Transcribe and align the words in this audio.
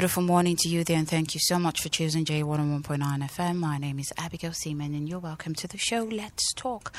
Beautiful 0.00 0.22
morning 0.22 0.56
to 0.56 0.66
you 0.66 0.82
there, 0.82 0.96
and 0.96 1.06
thank 1.06 1.34
you 1.34 1.40
so 1.42 1.58
much 1.58 1.82
for 1.82 1.90
choosing 1.90 2.24
J101.9 2.24 2.82
FM. 3.28 3.56
My 3.56 3.76
name 3.76 3.98
is 3.98 4.10
Abigail 4.16 4.54
Seaman, 4.54 4.94
and 4.94 5.06
you're 5.06 5.18
welcome 5.18 5.54
to 5.56 5.68
the 5.68 5.76
show. 5.76 6.04
Let's 6.04 6.54
talk. 6.54 6.94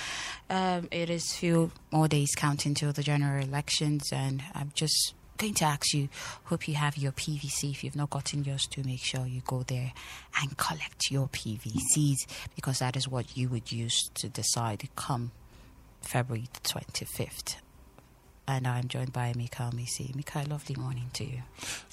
Um, 0.51 0.87
it 0.91 1.09
is 1.09 1.33
few 1.33 1.71
more 1.89 2.07
days 2.07 2.35
counting 2.35 2.75
till 2.75 2.93
the 2.93 3.01
general 3.01 3.43
elections, 3.43 4.11
and 4.13 4.43
I'm 4.53 4.71
just 4.75 5.15
going 5.39 5.55
to 5.55 5.65
ask 5.65 5.95
you. 5.95 6.09
Hope 6.43 6.67
you 6.67 6.75
have 6.75 6.95
your 6.95 7.11
PVC. 7.11 7.71
If 7.71 7.83
you've 7.83 7.95
not 7.95 8.11
gotten 8.11 8.43
yours, 8.43 8.67
to 8.67 8.83
make 8.83 9.01
sure 9.01 9.25
you 9.25 9.41
go 9.47 9.63
there 9.63 9.93
and 10.39 10.55
collect 10.57 11.09
your 11.09 11.27
PVCs 11.27 12.27
because 12.55 12.77
that 12.77 12.95
is 12.95 13.07
what 13.07 13.35
you 13.35 13.49
would 13.49 13.71
use 13.71 14.11
to 14.13 14.29
decide 14.29 14.87
come 14.95 15.31
February 16.03 16.49
the 16.53 16.59
25th 16.59 17.55
and 18.47 18.67
I'm 18.67 18.87
joined 18.87 19.13
by 19.13 19.33
Mikhail 19.35 19.71
Misi. 19.75 20.11
Mikhail, 20.15 20.45
lovely 20.49 20.75
morning 20.75 21.09
to 21.13 21.23
you. 21.23 21.41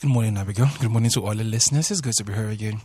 Good 0.00 0.10
morning, 0.10 0.36
Abigail. 0.36 0.68
Good 0.80 0.90
morning 0.90 1.10
to 1.12 1.24
all 1.26 1.34
the 1.34 1.44
listeners. 1.44 1.90
It's 1.90 2.00
good 2.00 2.14
to 2.14 2.24
be 2.24 2.32
here 2.32 2.48
again. 2.48 2.80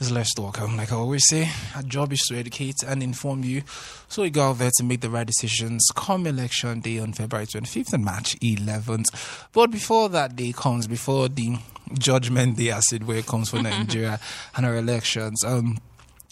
It's 0.00 0.10
Let's 0.10 0.34
Talk. 0.34 0.60
Like 0.60 0.92
I 0.92 0.96
always 0.96 1.26
say, 1.28 1.48
our 1.76 1.82
job 1.82 2.12
is 2.12 2.20
to 2.28 2.36
educate 2.36 2.82
and 2.86 3.02
inform 3.02 3.44
you 3.44 3.62
so 4.08 4.22
you 4.22 4.30
go 4.30 4.50
out 4.50 4.58
there 4.58 4.70
to 4.76 4.84
make 4.84 5.00
the 5.00 5.10
right 5.10 5.26
decisions 5.26 5.86
come 5.94 6.26
election 6.26 6.80
day 6.80 6.98
on 6.98 7.12
February 7.12 7.46
25th 7.46 7.92
and 7.92 8.04
March 8.04 8.38
11th. 8.40 9.46
But 9.52 9.70
before 9.70 10.08
that 10.10 10.34
day 10.36 10.52
comes, 10.52 10.86
before 10.86 11.28
the 11.28 11.58
judgment 11.98 12.56
day, 12.56 12.70
as 12.70 12.84
it 12.92 13.04
where 13.04 13.18
it 13.18 13.26
comes 13.26 13.50
for 13.50 13.56
Nigeria 13.62 14.18
and 14.56 14.66
our 14.66 14.76
elections, 14.76 15.44
um, 15.44 15.78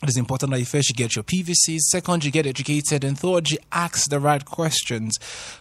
it 0.03 0.09
is 0.09 0.17
important 0.17 0.51
that 0.53 0.59
you 0.59 0.65
first 0.65 0.89
you 0.89 0.95
get 0.95 1.15
your 1.15 1.25
PVCs, 1.25 1.81
second 1.81 2.25
you 2.25 2.31
get 2.31 2.47
educated, 2.47 3.05
and 3.05 3.19
third 3.19 3.51
you 3.51 3.59
ask 3.71 4.09
the 4.09 4.19
right 4.19 4.43
questions. 4.43 5.19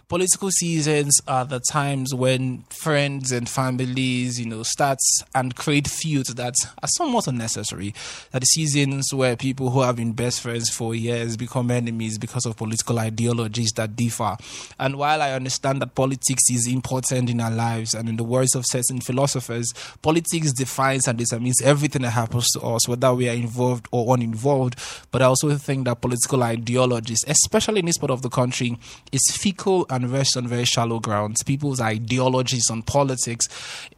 Political 0.07 0.49
seasons 0.51 1.19
are 1.27 1.43
the 1.43 1.59
times 1.59 2.15
when 2.15 2.63
friends 2.69 3.33
and 3.33 3.49
families, 3.49 4.39
you 4.39 4.45
know, 4.45 4.63
start 4.63 4.97
and 5.35 5.57
create 5.57 5.89
feuds 5.89 6.33
that 6.35 6.55
are 6.81 6.87
somewhat 6.87 7.27
unnecessary. 7.27 7.93
That 8.31 8.39
the 8.39 8.45
seasons 8.45 9.13
where 9.13 9.35
people 9.35 9.71
who 9.71 9.81
have 9.81 9.97
been 9.97 10.13
best 10.13 10.39
friends 10.39 10.69
for 10.69 10.95
years 10.95 11.35
become 11.35 11.69
enemies 11.69 12.17
because 12.17 12.45
of 12.45 12.55
political 12.55 12.97
ideologies 12.97 13.73
that 13.75 13.97
differ. 13.97 14.37
And 14.79 14.95
while 14.95 15.21
I 15.21 15.33
understand 15.33 15.81
that 15.81 15.95
politics 15.95 16.43
is 16.49 16.65
important 16.65 17.30
in 17.30 17.41
our 17.41 17.52
lives, 17.52 17.93
and 17.93 18.08
in 18.08 18.15
the 18.15 18.23
words 18.23 18.55
of 18.55 18.64
certain 18.65 19.02
philosophers, 19.02 19.73
politics 20.02 20.53
defines 20.53 21.09
and 21.09 21.17
determines 21.17 21.61
everything 21.61 22.03
that 22.03 22.11
happens 22.11 22.47
to 22.52 22.61
us, 22.61 22.87
whether 22.87 23.14
we 23.14 23.27
are 23.27 23.35
involved 23.35 23.87
or 23.91 24.15
uninvolved 24.15 24.28
involved. 24.29 24.75
But 25.11 25.21
I 25.21 25.25
also 25.25 25.55
think 25.55 25.85
that 25.85 26.01
political 26.01 26.43
ideologies, 26.43 27.23
especially 27.27 27.79
in 27.79 27.85
this 27.85 27.97
part 27.97 28.11
of 28.11 28.21
the 28.21 28.29
country, 28.29 28.77
is 29.11 29.21
fickle 29.31 29.85
and 29.89 30.11
rests 30.11 30.37
on 30.37 30.47
very 30.47 30.65
shallow 30.65 30.99
grounds. 30.99 31.43
People's 31.43 31.81
ideologies 31.81 32.69
on 32.69 32.83
politics 32.83 33.47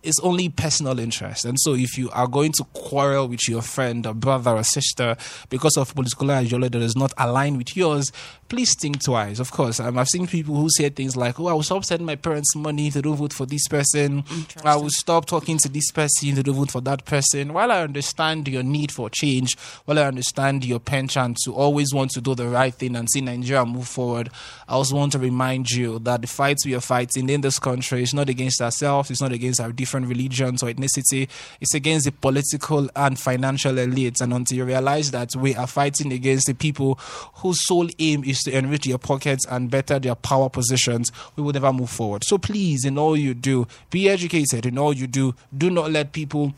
is 0.03 0.19
only 0.23 0.49
personal 0.49 0.99
interest. 0.99 1.45
And 1.45 1.59
so 1.59 1.73
if 1.75 1.97
you 1.97 2.09
are 2.11 2.27
going 2.27 2.53
to 2.53 2.63
quarrel 2.73 3.27
with 3.27 3.47
your 3.47 3.61
friend 3.61 4.05
or 4.07 4.13
brother 4.13 4.51
or 4.51 4.63
sister 4.63 5.15
because 5.49 5.77
of 5.77 5.93
political 5.93 6.31
ideology 6.31 6.69
that 6.69 6.79
does 6.79 6.95
not 6.95 7.13
align 7.17 7.57
with 7.57 7.75
yours, 7.75 8.11
please 8.51 8.75
think 8.77 9.01
twice. 9.01 9.39
Of 9.39 9.49
course, 9.49 9.79
um, 9.79 9.97
I've 9.97 10.09
seen 10.09 10.27
people 10.27 10.55
who 10.55 10.67
say 10.69 10.89
things 10.89 11.15
like, 11.15 11.39
oh, 11.39 11.47
I 11.47 11.53
will 11.53 11.63
stop 11.63 11.85
sending 11.85 12.05
my 12.05 12.17
parents 12.17 12.53
money 12.53 12.91
to 12.91 13.01
don't 13.01 13.15
vote 13.15 13.31
for 13.31 13.45
this 13.45 13.65
person. 13.69 14.25
I 14.65 14.75
will 14.75 14.89
stop 14.89 15.25
talking 15.25 15.57
to 15.59 15.69
this 15.69 15.89
person 15.89 16.35
to 16.35 16.43
don't 16.43 16.55
vote 16.55 16.69
for 16.69 16.81
that 16.81 17.05
person. 17.05 17.53
While 17.53 17.71
I 17.71 17.81
understand 17.81 18.49
your 18.49 18.61
need 18.61 18.91
for 18.91 19.09
change, 19.09 19.57
while 19.85 19.97
I 19.97 20.01
understand 20.03 20.65
your 20.65 20.81
penchant 20.81 21.37
to 21.45 21.53
always 21.53 21.93
want 21.93 22.11
to 22.11 22.19
do 22.19 22.35
the 22.35 22.49
right 22.49 22.73
thing 22.73 22.97
and 22.97 23.09
see 23.09 23.21
Nigeria 23.21 23.65
move 23.65 23.87
forward, 23.87 24.29
I 24.67 24.73
also 24.73 24.97
want 24.97 25.13
to 25.13 25.19
remind 25.19 25.71
you 25.71 25.99
that 25.99 26.19
the 26.19 26.27
fights 26.27 26.65
we 26.65 26.75
are 26.75 26.81
fighting 26.81 27.29
in 27.29 27.39
this 27.39 27.57
country 27.57 28.03
is 28.03 28.13
not 28.13 28.27
against 28.27 28.61
ourselves, 28.61 29.09
it's 29.09 29.21
not 29.21 29.31
against 29.31 29.61
our 29.61 29.71
different 29.71 30.07
religions 30.07 30.61
or 30.61 30.65
ethnicity, 30.67 31.29
it's 31.61 31.73
against 31.73 32.03
the 32.03 32.11
political 32.11 32.89
and 32.97 33.17
financial 33.17 33.75
elites. 33.75 34.19
And 34.19 34.33
until 34.33 34.57
you 34.57 34.65
realize 34.65 35.11
that 35.11 35.37
we 35.37 35.55
are 35.55 35.67
fighting 35.67 36.11
against 36.11 36.47
the 36.47 36.53
people 36.53 36.95
whose 37.35 37.65
sole 37.65 37.87
aim 37.97 38.25
is 38.25 38.40
to 38.43 38.57
enrich 38.57 38.85
their 38.85 38.97
pockets 38.97 39.45
and 39.49 39.69
better 39.69 39.99
their 39.99 40.15
power 40.15 40.49
positions, 40.49 41.11
we 41.35 41.43
will 41.43 41.53
never 41.53 41.71
move 41.71 41.89
forward. 41.89 42.23
So 42.23 42.37
please, 42.37 42.85
in 42.85 42.97
all 42.97 43.17
you 43.17 43.33
do, 43.33 43.67
be 43.89 44.09
educated 44.09 44.65
in 44.65 44.77
all 44.77 44.93
you 44.93 45.07
do. 45.07 45.35
Do 45.57 45.69
not 45.69 45.91
let 45.91 46.11
people 46.11 46.53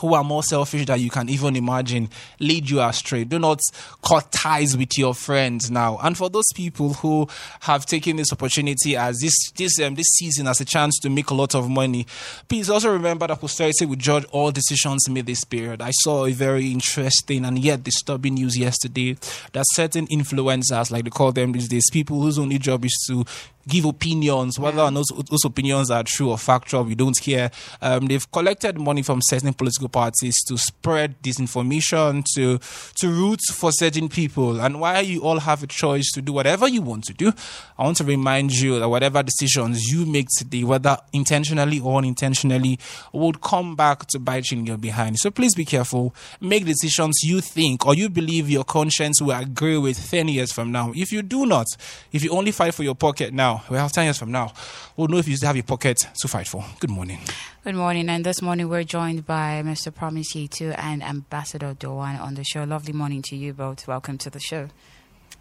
who 0.00 0.14
are 0.14 0.24
more 0.24 0.42
selfish 0.42 0.86
than 0.86 1.00
you 1.00 1.10
can 1.10 1.28
even 1.28 1.56
imagine 1.56 2.08
lead 2.40 2.68
you 2.68 2.80
astray. 2.80 3.24
Do 3.24 3.38
not 3.38 3.60
cut 4.06 4.30
ties 4.32 4.76
with 4.76 4.98
your 4.98 5.14
friends 5.14 5.70
now. 5.70 5.98
And 6.02 6.16
for 6.16 6.28
those 6.28 6.50
people 6.54 6.94
who 6.94 7.28
have 7.60 7.86
taken 7.86 8.16
this 8.16 8.32
opportunity 8.32 8.96
as 8.96 9.18
this 9.20 9.50
this 9.52 9.80
um, 9.80 9.94
this 9.94 10.08
season 10.08 10.48
as 10.48 10.60
a 10.60 10.64
chance 10.64 10.98
to 11.00 11.10
make 11.10 11.30
a 11.30 11.34
lot 11.34 11.54
of 11.54 11.68
money, 11.68 12.06
please 12.48 12.68
also 12.68 12.92
remember 12.92 13.26
that 13.26 13.40
posterity 13.40 13.86
will 13.86 13.96
judge 13.96 14.24
all 14.32 14.50
decisions 14.50 15.08
made 15.08 15.26
this 15.26 15.44
period. 15.44 15.80
I 15.80 15.90
saw 15.92 16.26
a 16.26 16.32
very 16.32 16.70
interesting 16.70 17.44
and 17.44 17.58
yet 17.58 17.84
disturbing 17.84 18.34
news 18.34 18.58
yesterday 18.58 19.16
that 19.52 19.64
certain 19.72 20.06
influencers, 20.08 20.90
like 20.90 21.04
they 21.04 21.10
call 21.10 21.32
them 21.32 21.52
these 21.52 21.68
days, 21.68 21.88
people 21.90 22.20
whose 22.20 22.38
only 22.38 22.58
job 22.58 22.84
is 22.84 23.04
to 23.08 23.24
give 23.68 23.84
opinions, 23.84 24.58
whether 24.58 24.82
or 24.82 24.90
not 24.90 25.04
those, 25.08 25.24
those 25.30 25.44
opinions 25.44 25.90
are 25.90 26.02
true 26.04 26.30
or 26.30 26.38
factual, 26.38 26.84
we 26.84 26.94
don't 26.94 27.18
care. 27.20 27.50
Um, 27.80 28.06
they've 28.06 28.30
collected 28.30 28.78
money 28.78 29.02
from 29.02 29.20
certain 29.22 29.52
political 29.54 29.88
parties 29.88 30.42
to 30.44 30.58
spread 30.58 31.20
disinformation, 31.22 32.24
to 32.34 32.58
to 32.96 33.08
root 33.08 33.40
for 33.52 33.72
certain 33.72 34.08
people. 34.08 34.60
And 34.60 34.80
while 34.80 35.02
you 35.02 35.22
all 35.22 35.40
have 35.40 35.62
a 35.62 35.66
choice 35.66 36.10
to 36.12 36.22
do 36.22 36.32
whatever 36.32 36.68
you 36.68 36.82
want 36.82 37.04
to 37.04 37.14
do, 37.14 37.32
I 37.78 37.84
want 37.84 37.96
to 37.98 38.04
remind 38.04 38.52
you 38.52 38.78
that 38.78 38.88
whatever 38.88 39.22
decisions 39.22 39.84
you 39.90 40.06
make 40.06 40.28
today, 40.36 40.64
whether 40.64 40.96
intentionally 41.12 41.80
or 41.80 41.98
unintentionally, 41.98 42.78
would 43.12 43.40
come 43.40 43.76
back 43.76 44.06
to 44.08 44.18
bite 44.18 44.50
you 44.50 44.58
in 44.58 44.66
your 44.66 44.76
behind. 44.76 45.18
So 45.18 45.30
please 45.30 45.54
be 45.54 45.64
careful. 45.64 46.14
Make 46.40 46.64
decisions 46.64 47.20
you 47.22 47.40
think 47.40 47.86
or 47.86 47.94
you 47.94 48.08
believe 48.08 48.50
your 48.50 48.64
conscience 48.64 49.20
will 49.20 49.32
agree 49.32 49.78
with 49.78 50.10
10 50.10 50.28
years 50.28 50.52
from 50.52 50.72
now. 50.72 50.92
If 50.94 51.12
you 51.12 51.22
do 51.22 51.46
not, 51.46 51.66
if 52.12 52.22
you 52.22 52.30
only 52.30 52.52
fight 52.52 52.74
for 52.74 52.82
your 52.82 52.94
pocket 52.94 53.32
now, 53.32 53.53
well, 53.70 53.88
10 53.88 54.04
years 54.04 54.18
from 54.18 54.30
now, 54.30 54.52
we'll 54.96 55.08
know 55.08 55.18
if 55.18 55.28
you 55.28 55.36
still 55.36 55.48
have 55.48 55.56
your 55.56 55.62
pocket 55.64 56.06
to 56.20 56.28
fight 56.28 56.46
for. 56.48 56.64
Good 56.80 56.90
morning. 56.90 57.18
Good 57.64 57.74
morning, 57.74 58.08
and 58.08 58.24
this 58.24 58.42
morning 58.42 58.68
we're 58.68 58.84
joined 58.84 59.26
by 59.26 59.62
Mr. 59.64 59.94
Promise 59.94 60.34
Yitu 60.34 60.74
and 60.78 61.02
Ambassador 61.02 61.74
Doan 61.74 62.16
on 62.16 62.34
the 62.34 62.44
show. 62.44 62.64
Lovely 62.64 62.92
morning 62.92 63.22
to 63.22 63.36
you 63.36 63.52
both. 63.52 63.86
Welcome 63.88 64.18
to 64.18 64.30
the 64.30 64.40
show. 64.40 64.68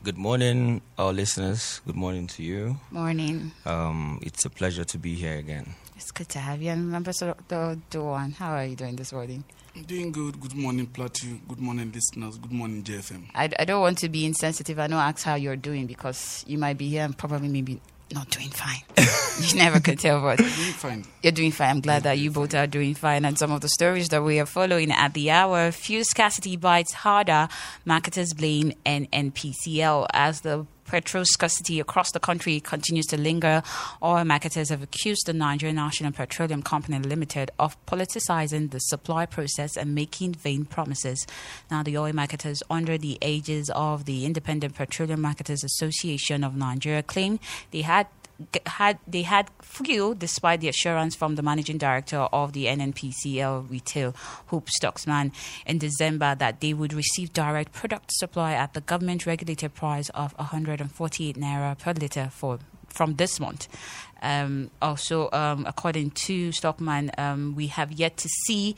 Good 0.04 0.18
morning, 0.18 0.82
our 0.98 1.14
listeners. 1.14 1.82
Good 1.86 1.96
morning 1.96 2.28
to 2.28 2.44
you. 2.44 2.78
Morning. 2.92 3.52
Um, 3.66 4.20
it's 4.22 4.46
a 4.46 4.50
pleasure 4.50 4.84
to 4.84 4.98
be 4.98 5.16
here 5.16 5.38
again. 5.38 5.76
It's 5.96 6.12
good 6.12 6.30
to 6.30 6.40
have 6.40 6.62
you. 6.62 6.72
And 6.72 6.94
Ambassador 6.94 7.36
Doan, 7.90 8.32
how 8.32 8.52
are 8.52 8.66
you 8.66 8.76
doing 8.76 8.96
this 8.96 9.14
morning? 9.14 9.44
I'm 9.76 9.84
doing 9.84 10.12
good. 10.12 10.40
Good 10.40 10.54
morning, 10.54 10.86
Plateau. 10.86 11.40
Good 11.48 11.60
morning, 11.60 11.92
listeners. 11.92 12.38
Good 12.38 12.52
morning, 12.52 12.84
JFM. 12.84 13.24
I, 13.34 13.50
I 13.58 13.66
don't 13.66 13.82
want 13.82 13.98
to 14.00 14.10
be 14.10 14.24
insensitive. 14.24 14.78
I 14.78 14.86
know 14.86 14.98
ask 14.98 15.24
how 15.24 15.34
you're 15.34 15.56
doing 15.56 15.88
because 15.88 16.44
you 16.48 16.60
might 16.60 16.78
be 16.78 16.90
here 16.90 17.04
and 17.04 17.18
probably 17.18 17.48
maybe 17.48 17.82
not 18.12 18.30
doing 18.30 18.50
fine. 18.50 18.82
you 19.42 19.56
never 19.56 19.80
could 19.80 20.00
tell, 20.00 20.22
what 20.22 20.38
doing 20.38 20.50
fine. 20.50 21.06
You're 21.22 21.32
doing 21.32 21.52
fine. 21.52 21.70
I'm 21.70 21.82
glad 21.82 22.04
that 22.04 22.18
you 22.18 22.32
both 22.32 22.54
are 22.54 22.68
doing 22.68 22.94
fine. 22.96 23.26
And 23.26 23.38
some 23.38 23.52
of 23.52 23.62
the 23.62 23.70
stories 23.70 24.10
that 24.10 24.24
we 24.24 24.40
are 24.40 24.46
following 24.46 24.92
at 24.92 25.14
the 25.14 25.32
hour: 25.32 25.72
fuel 25.72 26.04
scarcity 26.04 26.58
bites 26.58 26.94
harder. 26.94 27.48
Marketers 27.86 28.34
blame 28.34 28.74
NNPCL 28.86 30.08
as 30.14 30.42
the 30.42 30.66
petrol 30.86 31.26
scarcity 31.26 31.80
across 31.80 32.12
the 32.12 32.20
country 32.20 32.60
continues 32.60 33.06
to 33.08 33.18
linger, 33.18 33.64
oil 34.02 34.24
marketers 34.26 34.70
have 34.70 34.82
accused 34.82 35.26
the 35.26 35.34
Nigerian 35.34 35.76
National 35.76 36.12
Petroleum 36.12 36.62
Company 36.62 37.00
Limited 37.00 37.52
of 37.60 37.78
politicizing 37.86 38.72
the 38.72 38.80
supply 38.80 39.26
process 39.26 39.76
and 39.78 39.96
making 39.96 40.34
vain 40.34 40.66
promises. 40.66 41.26
Now, 41.72 41.84
the 41.84 41.98
oil 41.98 42.14
marketers, 42.14 42.62
under 42.70 42.98
the 42.98 43.18
aegis 43.22 43.70
of 43.70 44.06
the 44.06 44.26
Independent 44.26 44.76
Petroleum 44.76 45.22
Marketers 45.22 45.64
Association 45.64 46.44
of 46.44 46.56
Nigeria, 46.56 47.04
claim 47.04 47.40
they 47.72 47.82
had 47.82 48.08
had 48.66 49.00
they 49.08 49.24
had 49.24 49.50
fuel 49.62 50.14
despite 50.14 50.62
the 50.62 50.70
assurance 50.70 51.16
from 51.16 51.36
the 51.36 51.42
managing 51.42 51.78
director 51.78 52.18
of 52.32 52.54
the 52.54 52.66
NNPCL 52.66 53.70
Retail 53.70 54.16
Hope 54.48 54.70
Stockman 54.70 55.32
in 55.66 55.78
December 55.78 56.36
that 56.36 56.62
they 56.62 56.74
would 56.74 56.94
receive 56.94 57.34
direct 57.34 57.72
product 57.74 58.12
supply 58.14 58.54
at 58.54 58.74
the 58.74 58.82
government 58.82 59.26
regulated 59.26 59.74
price 59.74 60.10
of 60.10 60.34
148 60.38 61.36
naira 61.38 61.78
per 61.78 61.94
liter 61.94 62.30
for 62.32 62.60
from 62.88 63.16
this 63.16 63.40
month. 63.40 63.68
Um, 64.22 64.70
also, 64.82 65.30
um, 65.34 65.66
according 65.68 66.12
to 66.12 66.52
Stockman, 66.52 67.12
um, 67.18 67.56
we 67.56 67.68
have 67.68 67.92
yet 67.92 68.18
to 68.18 68.30
see 68.46 68.76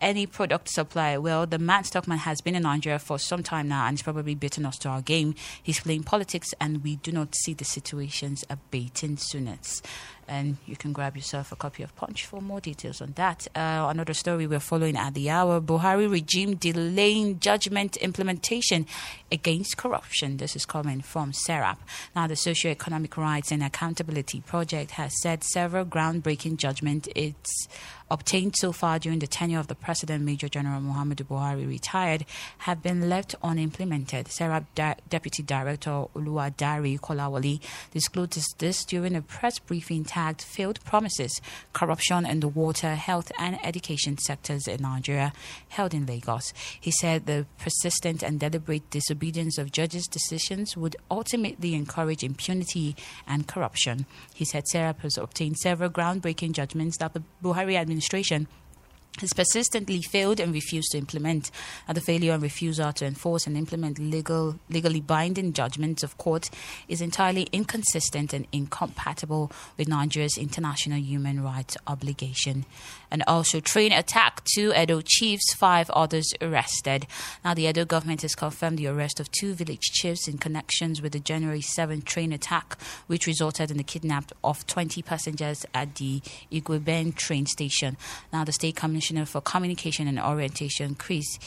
any 0.00 0.26
product 0.26 0.68
supply. 0.68 1.16
Well, 1.18 1.46
the 1.46 1.58
man 1.58 1.84
Stockman 1.84 2.18
has 2.18 2.40
been 2.40 2.54
in 2.54 2.62
Nigeria 2.62 2.98
for 2.98 3.18
some 3.18 3.42
time 3.42 3.68
now 3.68 3.86
and 3.86 3.96
he's 3.96 4.02
probably 4.02 4.34
beaten 4.34 4.66
us 4.66 4.78
to 4.78 4.88
our 4.88 5.02
game. 5.02 5.34
He's 5.62 5.80
playing 5.80 6.04
politics 6.04 6.54
and 6.60 6.82
we 6.82 6.96
do 6.96 7.12
not 7.12 7.34
see 7.34 7.54
the 7.54 7.64
situations 7.64 8.44
abating 8.48 9.16
soonest. 9.16 9.86
And 10.28 10.58
you 10.66 10.76
can 10.76 10.92
grab 10.92 11.16
yourself 11.16 11.52
a 11.52 11.56
copy 11.56 11.82
of 11.82 11.94
Punch 11.96 12.26
for 12.26 12.40
more 12.40 12.60
details 12.60 13.00
on 13.00 13.12
that. 13.16 13.46
Uh, 13.54 13.86
another 13.88 14.14
story 14.14 14.46
we're 14.46 14.60
following 14.60 14.96
at 14.96 15.14
the 15.14 15.30
hour 15.30 15.60
Buhari 15.60 16.10
regime 16.10 16.54
delaying 16.56 17.40
judgment 17.40 17.96
implementation 17.96 18.86
against 19.32 19.76
corruption. 19.76 20.36
This 20.36 20.54
is 20.54 20.66
coming 20.66 21.00
from 21.00 21.32
SERAP. 21.32 21.78
Now, 22.14 22.26
the 22.26 22.36
Socio-Economic 22.36 23.16
Rights 23.16 23.50
and 23.52 23.62
Accountability 23.62 24.40
Project 24.40 24.92
has 24.92 25.20
said 25.22 25.42
several 25.44 25.84
groundbreaking 25.84 26.56
judgments 26.58 27.08
it's 27.14 27.68
obtained 28.10 28.56
so 28.56 28.72
far 28.72 28.98
during 28.98 29.18
the 29.18 29.26
tenure 29.26 29.58
of 29.58 29.66
the 29.66 29.74
President 29.74 30.24
Major 30.24 30.48
General 30.48 30.80
Muhammadu 30.80 31.24
Buhari 31.24 31.68
retired 31.68 32.24
have 32.58 32.82
been 32.82 33.08
left 33.08 33.34
unimplemented. 33.42 34.26
SERAP 34.28 34.64
Di- 34.74 34.96
Deputy 35.08 35.42
Director 35.42 36.04
Oluwadare 36.14 36.98
Kolawole 37.00 37.60
disclosed 37.92 38.58
this 38.58 38.84
during 38.84 39.14
a 39.14 39.22
press 39.22 39.58
briefing 39.58 40.04
tagged 40.18 40.42
Failed 40.42 40.84
Promises, 40.84 41.40
Corruption 41.72 42.26
in 42.26 42.40
the 42.40 42.48
Water, 42.48 42.96
Health 42.96 43.30
and 43.38 43.56
Education 43.64 44.18
sectors 44.18 44.66
in 44.66 44.82
Nigeria, 44.82 45.32
held 45.68 45.94
in 45.94 46.06
Lagos. 46.06 46.52
He 46.80 46.90
said 46.90 47.26
the 47.26 47.46
persistent 47.58 48.24
and 48.24 48.40
deliberate 48.40 48.90
disobedience 48.90 49.58
of 49.58 49.70
judges' 49.70 50.08
decisions 50.08 50.76
would 50.76 50.96
ultimately 51.08 51.74
encourage 51.74 52.24
impunity 52.24 52.96
and 53.28 53.46
corruption. 53.46 54.06
He 54.34 54.44
said 54.44 54.64
SERAP 54.66 55.02
has 55.02 55.16
obtained 55.16 55.58
several 55.58 55.88
groundbreaking 55.88 56.50
judgments 56.52 56.98
that 56.98 57.14
the 57.14 57.22
Buhari 57.40 57.76
administration 57.76 58.48
has 59.20 59.32
persistently 59.32 60.02
failed 60.02 60.40
and 60.40 60.52
refused 60.52 60.92
to 60.92 60.98
implement. 60.98 61.50
The 61.92 62.00
failure 62.00 62.32
and 62.32 62.42
refusal 62.42 62.92
to 62.94 63.06
enforce 63.06 63.46
and 63.46 63.56
implement 63.56 63.98
legal, 63.98 64.58
legally 64.68 65.00
binding 65.00 65.52
judgments 65.52 66.02
of 66.02 66.18
court 66.18 66.50
is 66.88 67.00
entirely 67.00 67.48
inconsistent 67.52 68.32
and 68.32 68.46
incompatible 68.52 69.50
with 69.76 69.88
Nigeria's 69.88 70.38
international 70.38 70.98
human 70.98 71.42
rights 71.42 71.76
obligation. 71.86 72.64
And 73.10 73.24
also, 73.26 73.60
train 73.60 73.92
attack 73.92 74.42
two 74.44 74.72
Edo 74.74 75.00
chiefs, 75.04 75.54
five 75.54 75.90
others 75.90 76.32
arrested. 76.40 77.06
Now, 77.44 77.54
the 77.54 77.66
Edo 77.66 77.84
government 77.84 78.22
has 78.22 78.34
confirmed 78.34 78.78
the 78.78 78.86
arrest 78.86 79.20
of 79.20 79.30
two 79.30 79.54
village 79.54 79.82
chiefs 79.92 80.28
in 80.28 80.38
connections 80.38 81.00
with 81.00 81.12
the 81.12 81.20
January 81.20 81.60
7 81.60 82.02
train 82.02 82.32
attack, 82.32 82.78
which 83.06 83.26
resulted 83.26 83.70
in 83.70 83.76
the 83.76 83.82
kidnapping 83.84 84.36
of 84.44 84.66
20 84.66 85.02
passengers 85.02 85.64
at 85.74 85.94
the 85.96 86.20
Igueben 86.52 87.14
train 87.14 87.46
station. 87.46 87.96
Now, 88.32 88.44
the 88.44 88.52
state 88.52 88.76
commissioner 88.76 89.24
for 89.24 89.40
communication 89.40 90.08
and 90.08 90.20
orientation, 90.20 90.94
Chris 90.94 91.38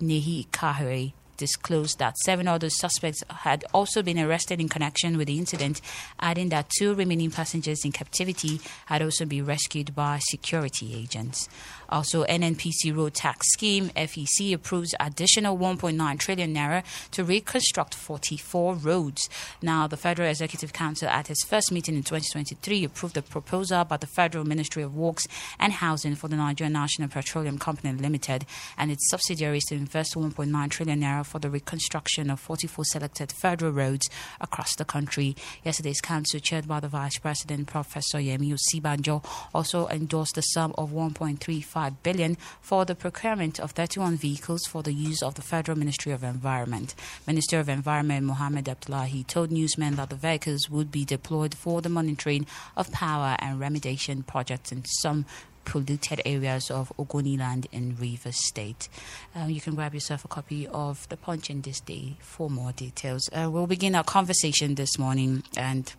Nehikhare, 0.00 1.12
disclosed 1.40 1.98
that 1.98 2.16
seven 2.18 2.46
other 2.46 2.68
suspects 2.68 3.24
had 3.28 3.64
also 3.72 4.02
been 4.02 4.18
arrested 4.18 4.60
in 4.60 4.68
connection 4.68 5.16
with 5.16 5.26
the 5.26 5.38
incident, 5.38 5.80
adding 6.20 6.50
that 6.50 6.70
two 6.78 6.94
remaining 6.94 7.30
passengers 7.30 7.84
in 7.84 7.92
captivity 7.92 8.60
had 8.86 9.00
also 9.02 9.24
been 9.24 9.46
rescued 9.46 9.94
by 9.94 10.20
security 10.22 10.94
agents. 10.94 11.48
Also, 11.90 12.24
NNPC 12.24 12.94
road 12.96 13.14
tax 13.14 13.52
scheme 13.52 13.88
FEC 13.96 14.54
approves 14.54 14.94
additional 15.00 15.58
1.9 15.58 16.18
trillion 16.20 16.54
naira 16.54 16.84
to 17.10 17.24
reconstruct 17.24 17.94
44 17.94 18.74
roads. 18.76 19.28
Now, 19.60 19.88
the 19.88 19.96
Federal 19.96 20.28
Executive 20.28 20.72
Council 20.72 21.08
at 21.08 21.30
its 21.30 21.44
first 21.44 21.72
meeting 21.72 21.96
in 21.96 22.02
2023 22.02 22.84
approved 22.84 23.16
the 23.16 23.22
proposal 23.22 23.84
by 23.84 23.96
the 23.96 24.06
Federal 24.06 24.44
Ministry 24.44 24.84
of 24.84 24.94
Works 24.94 25.26
and 25.58 25.72
Housing 25.72 26.14
for 26.14 26.28
the 26.28 26.36
Nigerian 26.36 26.74
National 26.74 27.08
Petroleum 27.08 27.58
Company 27.58 27.92
Limited 27.92 28.46
and 28.78 28.92
its 28.92 29.10
subsidiaries 29.10 29.64
to 29.66 29.74
invest 29.74 30.14
1.9 30.14 30.70
trillion 30.70 31.00
naira 31.00 31.26
for 31.30 31.38
the 31.38 31.48
reconstruction 31.48 32.28
of 32.28 32.40
44 32.40 32.84
selected 32.84 33.30
federal 33.30 33.70
roads 33.70 34.08
across 34.40 34.74
the 34.74 34.84
country. 34.84 35.36
Yesterday's 35.64 36.00
council, 36.00 36.40
chaired 36.40 36.66
by 36.66 36.80
the 36.80 36.88
Vice 36.88 37.18
President 37.18 37.68
Professor 37.68 38.18
Yemi 38.18 38.52
Osinbajo, 38.52 39.24
also 39.54 39.86
endorsed 39.88 40.34
the 40.34 40.42
sum 40.42 40.74
of 40.76 40.90
1.35 40.90 41.94
billion 42.02 42.36
for 42.60 42.84
the 42.84 42.96
procurement 42.96 43.60
of 43.60 43.70
31 43.70 44.16
vehicles 44.16 44.62
for 44.66 44.82
the 44.82 44.92
use 44.92 45.22
of 45.22 45.36
the 45.36 45.42
Federal 45.42 45.78
Ministry 45.78 46.10
of 46.10 46.24
Environment. 46.24 46.94
Minister 47.28 47.60
of 47.60 47.68
Environment 47.68 48.26
Mohammed 48.26 48.68
Abdullahi 48.68 49.22
told 49.24 49.52
newsmen 49.52 49.94
that 49.94 50.10
the 50.10 50.16
vehicles 50.16 50.68
would 50.68 50.90
be 50.90 51.04
deployed 51.04 51.54
for 51.54 51.80
the 51.80 51.88
monitoring 51.88 52.46
of 52.76 52.90
power 52.90 53.36
and 53.38 53.60
remediation 53.60 54.26
projects 54.26 54.72
in 54.72 54.84
some 54.84 55.24
polluted 55.64 56.20
areas 56.24 56.70
of 56.70 56.92
Ogoniland 56.98 57.66
in 57.72 57.96
Rivers 57.96 58.36
State. 58.46 58.88
Uh, 59.36 59.44
you 59.44 59.60
can 59.60 59.74
grab 59.74 59.94
yourself 59.94 60.24
a 60.24 60.28
copy 60.28 60.66
of 60.66 61.08
The 61.08 61.16
Punch 61.16 61.50
in 61.50 61.62
ThisDay 61.62 62.16
for 62.20 62.50
more 62.50 62.72
details. 62.72 63.28
Uh, 63.32 63.48
we'll 63.50 63.66
begin 63.66 63.94
our 63.94 64.04
conversation 64.04 64.74
this 64.74 64.98
morning 64.98 65.42
and 65.56 65.94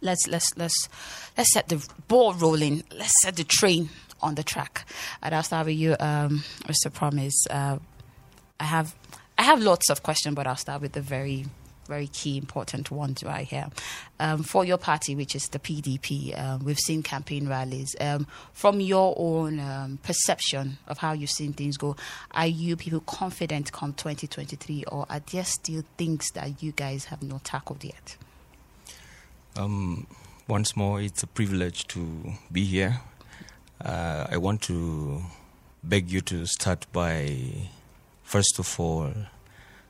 let's 0.00 0.26
let's 0.26 0.56
let's 0.56 0.88
let's 1.36 1.52
set 1.52 1.68
the 1.68 1.86
ball 2.08 2.34
rolling. 2.34 2.84
Let's 2.96 3.14
set 3.22 3.36
the 3.36 3.44
train 3.44 3.90
on 4.20 4.34
the 4.34 4.42
track. 4.42 4.86
And 5.22 5.34
I'll 5.34 5.42
start 5.42 5.66
with 5.66 5.76
you, 5.76 5.96
um, 5.98 6.44
Mr. 6.64 6.92
Promise. 6.92 7.46
Uh, 7.50 7.78
I 8.60 8.64
have 8.64 8.94
I 9.38 9.42
have 9.42 9.60
lots 9.60 9.90
of 9.90 10.02
questions, 10.02 10.34
but 10.34 10.46
I'll 10.46 10.56
start 10.56 10.82
with 10.82 10.92
the 10.92 11.00
very 11.00 11.46
very 11.86 12.06
key 12.08 12.36
important 12.36 12.90
ones 12.90 13.22
right 13.24 13.46
here. 13.46 13.68
Um, 14.20 14.42
for 14.42 14.64
your 14.64 14.78
party, 14.78 15.14
which 15.14 15.34
is 15.34 15.48
the 15.48 15.58
PDP, 15.58 16.38
um, 16.38 16.64
we've 16.64 16.78
seen 16.78 17.02
campaign 17.02 17.48
rallies. 17.48 17.94
Um, 18.00 18.26
from 18.52 18.80
your 18.80 19.14
own 19.16 19.58
um, 19.60 19.98
perception 20.02 20.78
of 20.86 20.98
how 20.98 21.12
you've 21.12 21.30
seen 21.30 21.52
things 21.52 21.76
go, 21.76 21.96
are 22.32 22.46
you 22.46 22.76
people 22.76 23.00
confident 23.00 23.72
come 23.72 23.92
2023, 23.92 24.84
or 24.84 25.06
are 25.10 25.20
there 25.32 25.44
still 25.44 25.82
things 25.96 26.28
that 26.34 26.62
you 26.62 26.72
guys 26.72 27.06
have 27.06 27.22
not 27.22 27.44
tackled 27.44 27.84
yet? 27.84 28.16
Um, 29.56 30.06
once 30.48 30.76
more, 30.76 31.00
it's 31.00 31.22
a 31.22 31.26
privilege 31.26 31.86
to 31.88 32.32
be 32.50 32.64
here. 32.64 33.00
Uh, 33.84 34.26
I 34.30 34.36
want 34.36 34.62
to 34.62 35.22
beg 35.82 36.10
you 36.10 36.20
to 36.22 36.46
start 36.46 36.86
by, 36.92 37.68
first 38.22 38.58
of 38.58 38.78
all, 38.78 39.12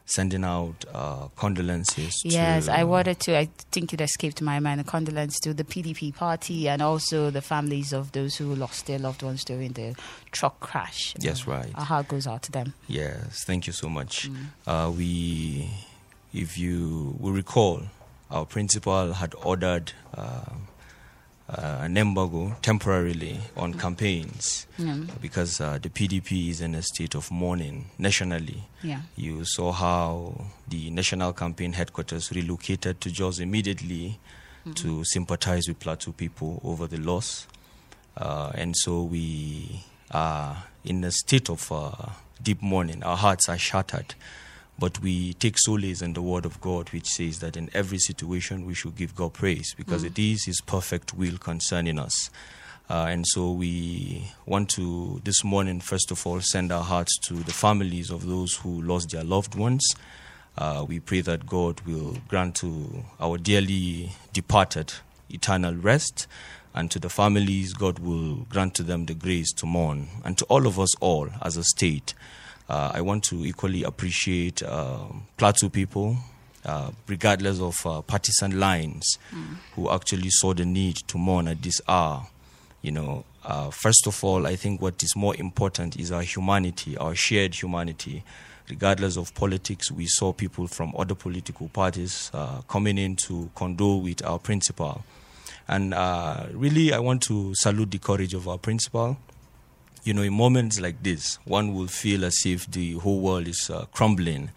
sending 0.06 0.44
out 0.44 0.84
uh, 0.92 1.28
condolences. 1.36 2.20
Yes, 2.24 2.66
to, 2.66 2.78
I 2.78 2.84
wanted 2.84 3.20
to. 3.20 3.36
I 3.36 3.48
think 3.70 3.92
it 3.92 4.00
escaped 4.00 4.42
my 4.42 4.60
mind. 4.60 4.80
A 4.80 4.84
condolence 4.84 5.38
to 5.40 5.54
the 5.54 5.64
PDP 5.64 6.14
party 6.14 6.68
and 6.68 6.82
also 6.82 7.30
the 7.30 7.42
families 7.42 7.92
of 7.92 8.12
those 8.12 8.36
who 8.36 8.54
lost 8.54 8.86
their 8.86 8.98
loved 8.98 9.22
ones 9.22 9.44
during 9.44 9.72
the 9.72 9.94
truck 10.30 10.60
crash. 10.60 11.14
Yes, 11.18 11.46
right. 11.46 11.70
Our 11.74 11.84
heart 11.84 12.08
goes 12.08 12.26
out 12.26 12.42
to 12.42 12.52
them. 12.52 12.74
Yes, 12.88 13.44
thank 13.46 13.66
you 13.66 13.72
so 13.72 13.88
much. 13.88 14.30
Uh, 14.66 14.92
we, 14.94 15.70
if 16.32 16.58
you 16.58 17.16
will 17.18 17.32
recall, 17.32 17.82
our 18.30 18.46
principal 18.46 19.12
had 19.12 19.34
ordered 19.42 19.92
uh, 20.14 20.44
uh, 21.48 21.78
an 21.82 21.96
embargo 21.98 22.54
temporarily 22.62 23.38
on 23.56 23.74
campaigns 23.74 24.66
Yeah. 24.78 24.96
because 25.20 25.60
uh, 25.60 25.78
the 25.82 25.88
PDP 25.90 26.48
is 26.50 26.60
in 26.60 26.74
a 26.74 26.82
state 26.82 27.14
of 27.14 27.30
mourning 27.30 27.86
nationally. 27.98 28.62
Yeah. 28.82 29.00
You 29.16 29.44
saw 29.44 29.72
how 29.72 30.46
the 30.68 30.90
national 30.90 31.32
campaign 31.32 31.72
headquarters 31.74 32.30
relocated 32.32 33.00
to 33.02 33.10
Jos 33.10 33.38
immediately 33.40 34.18
to 34.76 35.02
sympathize 35.04 35.66
with 35.66 35.80
Plateau 35.80 36.12
people 36.12 36.60
over 36.64 36.86
the 36.86 36.98
loss. 36.98 37.48
Uh, 38.16 38.52
and 38.54 38.76
so 38.76 39.02
we 39.02 39.84
are 40.12 40.64
in 40.84 41.02
a 41.02 41.10
state 41.10 41.50
of 41.50 41.70
uh, 41.72 41.90
deep 42.40 42.62
mourning. 42.62 43.02
Our 43.02 43.16
hearts 43.16 43.48
are 43.48 43.58
shattered. 43.58 44.14
But 44.78 45.00
we 45.00 45.34
take 45.34 45.58
solace 45.58 46.02
in 46.02 46.14
the 46.14 46.22
word 46.22 46.44
of 46.44 46.60
God, 46.60 46.90
which 46.90 47.06
says 47.06 47.38
that 47.40 47.56
in 47.56 47.70
every 47.72 47.98
situation 47.98 48.66
we 48.66 48.74
should 48.74 48.96
give 48.96 49.14
God 49.14 49.32
praise 49.32 49.74
because 49.74 50.02
it 50.02 50.18
is 50.18 50.44
His 50.44 50.60
perfect 50.60 51.14
will 51.14 51.38
concerning 51.38 51.98
us. 51.98 52.30
Uh, 52.90 53.06
and 53.08 53.26
so 53.26 53.52
we 53.52 54.30
want 54.44 54.68
to, 54.70 55.20
this 55.24 55.44
morning, 55.44 55.80
first 55.80 56.10
of 56.10 56.26
all, 56.26 56.40
send 56.40 56.72
our 56.72 56.82
hearts 56.82 57.16
to 57.26 57.34
the 57.34 57.52
families 57.52 58.10
of 58.10 58.26
those 58.26 58.56
who 58.56 58.82
lost 58.82 59.10
their 59.12 59.24
loved 59.24 59.54
ones. 59.54 59.94
Uh, 60.58 60.84
we 60.86 61.00
pray 61.00 61.22
that 61.22 61.46
God 61.46 61.80
will 61.82 62.18
grant 62.28 62.56
to 62.56 63.04
our 63.18 63.38
dearly 63.38 64.12
departed 64.32 64.92
eternal 65.30 65.74
rest, 65.74 66.26
and 66.74 66.90
to 66.90 66.98
the 66.98 67.08
families, 67.08 67.72
God 67.72 67.98
will 67.98 68.46
grant 68.50 68.74
to 68.74 68.82
them 68.82 69.06
the 69.06 69.14
grace 69.14 69.52
to 69.54 69.66
mourn, 69.66 70.08
and 70.24 70.36
to 70.38 70.44
all 70.46 70.66
of 70.66 70.78
us 70.78 70.94
all 70.96 71.28
as 71.40 71.56
a 71.56 71.64
state. 71.64 72.14
Uh, 72.68 72.92
I 72.94 73.00
want 73.00 73.24
to 73.24 73.44
equally 73.44 73.82
appreciate 73.82 74.62
uh, 74.62 74.98
Plateau 75.36 75.68
people, 75.68 76.16
uh, 76.64 76.90
regardless 77.06 77.60
of 77.60 77.84
uh, 77.86 78.02
partisan 78.02 78.58
lines, 78.58 79.18
who 79.74 79.90
actually 79.90 80.30
saw 80.30 80.54
the 80.54 80.64
need 80.64 80.96
to 81.08 81.18
mourn 81.18 81.48
at 81.48 81.62
this 81.62 81.80
hour. 81.88 82.26
You 82.82 82.92
know, 82.92 83.24
first 83.70 84.06
of 84.06 84.24
all, 84.24 84.46
I 84.46 84.56
think 84.56 84.80
what 84.80 85.02
is 85.02 85.14
more 85.16 85.36
important 85.36 85.98
is 85.98 86.10
our 86.12 86.22
humanity, 86.22 86.96
our 86.96 87.14
shared 87.14 87.54
humanity. 87.54 88.22
Regardless 88.70 89.16
of 89.16 89.34
politics, 89.34 89.90
we 89.90 90.06
saw 90.06 90.32
people 90.32 90.66
from 90.66 90.94
other 90.96 91.14
political 91.14 91.68
parties 91.68 92.30
uh, 92.32 92.60
coming 92.68 92.96
in 92.96 93.16
to 93.16 93.50
condole 93.54 94.00
with 94.00 94.24
our 94.24 94.38
principal. 94.38 95.04
And 95.68 95.92
uh, 95.92 96.46
really, 96.52 96.92
I 96.92 96.98
want 97.00 97.22
to 97.24 97.54
salute 97.54 97.90
the 97.90 97.98
courage 97.98 98.34
of 98.34 98.48
our 98.48 98.58
principal 98.58 99.16
you 100.04 100.12
know, 100.14 100.22
in 100.22 100.32
moments 100.34 100.80
like 100.80 101.02
this, 101.02 101.36
one 101.44 101.74
will 101.74 101.86
feel 101.86 102.24
as 102.24 102.42
if 102.44 102.68
the 102.70 102.94
whole 102.94 103.20
world 103.20 103.46
is 103.46 103.70
uh, 103.72 103.84
crumbling. 103.92 104.50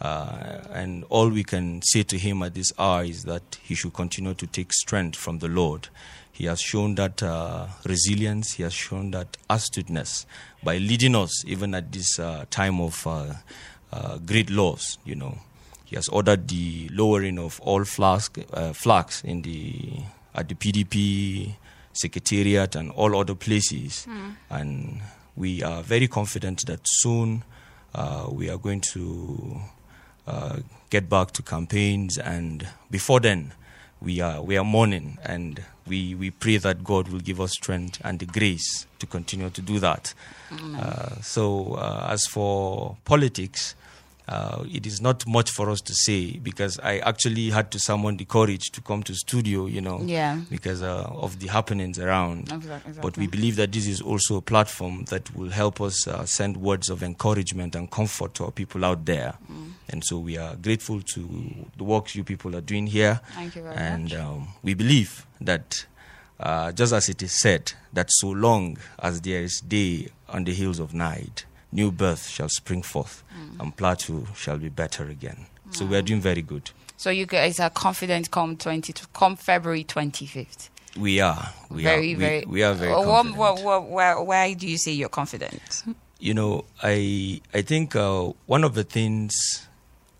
Uh, 0.00 0.62
and 0.72 1.04
all 1.10 1.28
we 1.28 1.44
can 1.44 1.80
say 1.82 2.02
to 2.02 2.18
him 2.18 2.42
at 2.42 2.54
this 2.54 2.72
hour 2.78 3.04
is 3.04 3.24
that 3.24 3.58
he 3.62 3.74
should 3.74 3.92
continue 3.92 4.34
to 4.34 4.46
take 4.46 4.72
strength 4.72 5.16
from 5.16 5.38
the 5.38 5.48
Lord. 5.48 5.88
He 6.32 6.46
has 6.46 6.60
shown 6.60 6.94
that 6.96 7.22
uh, 7.22 7.66
resilience, 7.84 8.54
he 8.54 8.62
has 8.62 8.72
shown 8.72 9.10
that 9.10 9.36
astuteness 9.48 10.26
by 10.62 10.78
leading 10.78 11.14
us 11.14 11.44
even 11.46 11.74
at 11.74 11.92
this 11.92 12.18
uh, 12.18 12.46
time 12.50 12.80
of 12.80 13.06
uh, 13.06 13.34
uh, 13.92 14.18
great 14.18 14.50
loss, 14.50 14.96
you 15.04 15.14
know. 15.14 15.38
He 15.84 15.96
has 15.96 16.08
ordered 16.08 16.48
the 16.48 16.88
lowering 16.92 17.38
of 17.38 17.60
all 17.60 17.84
flags, 17.84 18.30
uh, 18.52 18.72
flags 18.72 19.22
in 19.24 19.42
the, 19.42 20.02
at 20.34 20.48
the 20.48 20.54
PDP 20.54 21.54
secretariat 21.92 22.76
and 22.76 22.90
all 22.92 23.16
other 23.18 23.34
places. 23.34 24.06
And 24.48 25.00
we 25.36 25.62
are 25.62 25.82
very 25.82 26.08
confident 26.08 26.66
that 26.66 26.80
soon 26.84 27.44
uh, 27.94 28.26
we 28.30 28.48
are 28.50 28.58
going 28.58 28.80
to 28.92 29.60
uh, 30.26 30.58
get 30.90 31.08
back 31.08 31.32
to 31.32 31.42
campaigns. 31.42 32.18
And 32.18 32.66
before 32.90 33.20
then, 33.20 33.52
we 34.00 34.20
are 34.20 34.40
we 34.42 34.56
are 34.56 34.64
mourning, 34.64 35.18
and 35.22 35.62
we, 35.86 36.14
we 36.14 36.30
pray 36.30 36.56
that 36.56 36.82
God 36.84 37.08
will 37.08 37.20
give 37.20 37.40
us 37.40 37.50
strength 37.52 38.00
and 38.04 38.18
the 38.18 38.26
grace 38.26 38.86
to 38.98 39.06
continue 39.06 39.50
to 39.50 39.60
do 39.60 39.78
that. 39.80 40.14
Uh, 40.52 41.20
so, 41.20 41.74
uh, 41.74 42.08
as 42.10 42.24
for 42.26 42.96
politics, 43.04 43.74
uh, 44.30 44.64
it 44.72 44.86
is 44.86 45.00
not 45.00 45.26
much 45.26 45.50
for 45.50 45.68
us 45.70 45.80
to 45.80 45.92
say 45.92 46.38
because 46.38 46.78
I 46.78 46.98
actually 46.98 47.50
had 47.50 47.70
to 47.72 47.80
summon 47.80 48.16
the 48.16 48.24
courage 48.24 48.70
to 48.72 48.80
come 48.80 49.02
to 49.02 49.14
studio, 49.14 49.66
you 49.66 49.80
know, 49.80 50.00
Yeah. 50.04 50.38
because 50.48 50.82
uh, 50.82 51.02
of 51.10 51.40
the 51.40 51.48
happenings 51.48 51.98
around. 51.98 52.52
Exactly, 52.52 52.92
But 53.02 53.18
we 53.18 53.26
believe 53.26 53.56
that 53.56 53.72
this 53.72 53.86
is 53.88 54.00
also 54.00 54.36
a 54.36 54.40
platform 54.42 55.04
that 55.10 55.34
will 55.34 55.50
help 55.50 55.80
us 55.80 56.06
uh, 56.06 56.24
send 56.26 56.56
words 56.58 56.88
of 56.90 57.02
encouragement 57.02 57.74
and 57.74 57.90
comfort 57.90 58.34
to 58.34 58.44
our 58.44 58.52
people 58.52 58.84
out 58.84 59.04
there. 59.04 59.34
Mm. 59.50 59.72
And 59.88 60.04
so 60.04 60.18
we 60.18 60.38
are 60.38 60.54
grateful 60.54 61.00
to 61.14 61.66
the 61.76 61.82
work 61.84 62.14
you 62.14 62.22
people 62.22 62.54
are 62.54 62.60
doing 62.60 62.86
here. 62.86 63.20
Thank 63.34 63.56
you 63.56 63.62
very 63.62 63.74
and 63.74 64.04
much. 64.04 64.14
um, 64.14 64.48
we 64.62 64.74
believe 64.74 65.26
that, 65.40 65.86
uh, 66.38 66.70
just 66.70 66.92
as 66.92 67.08
it 67.08 67.20
is 67.22 67.32
said, 67.40 67.72
that 67.92 68.06
so 68.10 68.28
long 68.30 68.78
as 69.00 69.20
there 69.22 69.42
is 69.42 69.60
day 69.60 70.08
on 70.28 70.44
the 70.44 70.54
hills 70.54 70.78
of 70.78 70.94
night, 70.94 71.44
new 71.72 71.90
birth 71.92 72.28
shall 72.28 72.48
spring 72.48 72.82
forth, 72.82 73.22
Mm. 73.32 73.60
and 73.60 73.76
plateau 73.76 74.26
shall 74.36 74.58
be 74.58 74.68
better 74.68 75.04
again. 75.08 75.46
So 75.70 75.84
we 75.86 75.96
are 75.96 76.02
doing 76.02 76.20
very 76.20 76.42
good. 76.42 76.70
So 76.96 77.10
you 77.10 77.26
guys 77.26 77.60
are 77.60 77.70
confident 77.70 78.30
come 78.30 78.56
twenty 78.56 78.92
come 79.12 79.36
February 79.36 79.84
twenty 79.84 80.26
fifth. 80.26 80.68
We 80.96 81.20
are. 81.20 81.52
We 81.70 81.84
very 81.84 82.14
are. 82.14 82.18
very. 82.18 82.40
We, 82.46 82.52
we 82.52 82.62
are 82.64 82.74
very 82.74 82.92
Uh, 82.92 82.98
what- 82.98 83.06
confident. 83.26 83.36
what- 83.64 84.26
what- 84.26 84.58
do 84.58 84.66
you 84.66 84.76
say 84.78 84.92
you're 84.92 85.08
confident? 85.08 85.84
you 86.18 86.34
know, 86.34 86.64
I 86.82 87.40
I 87.54 87.62
think 87.62 87.94
uh, 87.96 88.32
one 88.46 88.64
of 88.64 88.74
the 88.74 88.84
things 88.84 89.32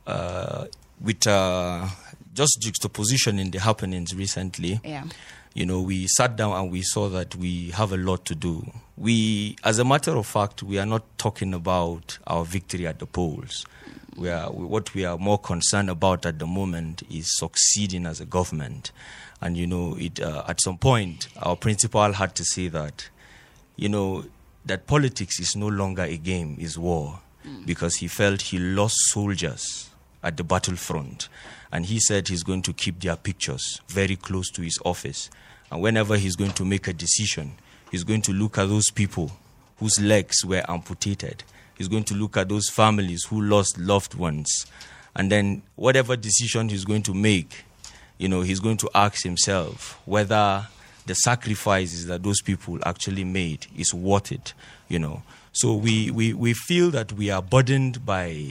uh, 0.06 0.66
with 1.00 1.26
uh, 1.26 1.88
just 2.34 2.58
juxtaposition 2.62 3.38
in 3.38 3.50
the 3.50 3.58
happenings 3.58 4.14
recently, 4.14 4.80
Yeah. 4.84 5.04
You 5.54 5.66
know, 5.66 5.80
we 5.80 6.06
sat 6.06 6.36
down 6.36 6.52
and 6.52 6.70
we 6.70 6.82
saw 6.82 7.08
that 7.08 7.34
we 7.34 7.70
have 7.70 7.92
a 7.92 7.96
lot 7.96 8.24
to 8.26 8.34
do. 8.34 8.70
We, 8.96 9.56
as 9.64 9.78
a 9.78 9.84
matter 9.84 10.16
of 10.16 10.26
fact, 10.26 10.62
we 10.62 10.78
are 10.78 10.86
not 10.86 11.02
talking 11.18 11.54
about 11.54 12.18
our 12.26 12.44
victory 12.44 12.86
at 12.86 12.98
the 12.98 13.06
polls. 13.06 13.66
We 14.16 14.28
are, 14.28 14.50
what 14.50 14.94
we 14.94 15.04
are 15.04 15.18
more 15.18 15.38
concerned 15.38 15.90
about 15.90 16.26
at 16.26 16.38
the 16.38 16.46
moment 16.46 17.02
is 17.10 17.36
succeeding 17.38 18.06
as 18.06 18.20
a 18.20 18.26
government. 18.26 18.92
And, 19.40 19.56
you 19.56 19.66
know, 19.66 19.96
it, 19.98 20.20
uh, 20.20 20.44
at 20.46 20.60
some 20.60 20.78
point, 20.78 21.28
our 21.38 21.56
principal 21.56 22.12
had 22.12 22.34
to 22.36 22.44
say 22.44 22.68
that, 22.68 23.08
you 23.76 23.88
know, 23.88 24.24
that 24.66 24.86
politics 24.86 25.40
is 25.40 25.56
no 25.56 25.68
longer 25.68 26.02
a 26.02 26.16
game, 26.16 26.56
is 26.60 26.78
war. 26.78 27.20
Because 27.64 27.96
he 27.96 28.06
felt 28.06 28.42
he 28.42 28.58
lost 28.58 28.96
soldiers 29.08 29.88
at 30.22 30.36
the 30.36 30.44
battlefront. 30.44 31.30
And 31.72 31.86
he 31.86 32.00
said 32.00 32.28
he's 32.28 32.42
going 32.42 32.62
to 32.62 32.72
keep 32.72 33.00
their 33.00 33.16
pictures 33.16 33.80
very 33.88 34.16
close 34.16 34.50
to 34.50 34.62
his 34.62 34.78
office. 34.84 35.30
And 35.70 35.80
whenever 35.80 36.16
he's 36.16 36.36
going 36.36 36.52
to 36.52 36.64
make 36.64 36.88
a 36.88 36.92
decision, 36.92 37.52
he's 37.90 38.04
going 38.04 38.22
to 38.22 38.32
look 38.32 38.58
at 38.58 38.68
those 38.68 38.90
people 38.90 39.30
whose 39.78 40.00
legs 40.00 40.44
were 40.44 40.64
amputated. 40.68 41.44
He's 41.78 41.88
going 41.88 42.04
to 42.04 42.14
look 42.14 42.36
at 42.36 42.48
those 42.48 42.68
families 42.68 43.24
who 43.24 43.40
lost 43.40 43.78
loved 43.78 44.14
ones. 44.14 44.66
And 45.16 45.30
then, 45.30 45.62
whatever 45.76 46.16
decision 46.16 46.68
he's 46.68 46.84
going 46.84 47.02
to 47.04 47.14
make, 47.14 47.64
you 48.18 48.28
know, 48.28 48.42
he's 48.42 48.60
going 48.60 48.76
to 48.78 48.90
ask 48.94 49.22
himself 49.22 50.00
whether 50.04 50.66
the 51.06 51.14
sacrifices 51.14 52.06
that 52.06 52.22
those 52.22 52.42
people 52.42 52.78
actually 52.84 53.24
made 53.24 53.66
is 53.76 53.94
worth 53.94 54.30
it, 54.30 54.52
you 54.88 54.98
know. 54.98 55.22
So 55.52 55.74
we, 55.74 56.10
we, 56.10 56.32
we 56.32 56.54
feel 56.54 56.90
that 56.92 57.12
we 57.12 57.30
are 57.30 57.42
burdened 57.42 58.06
by 58.06 58.44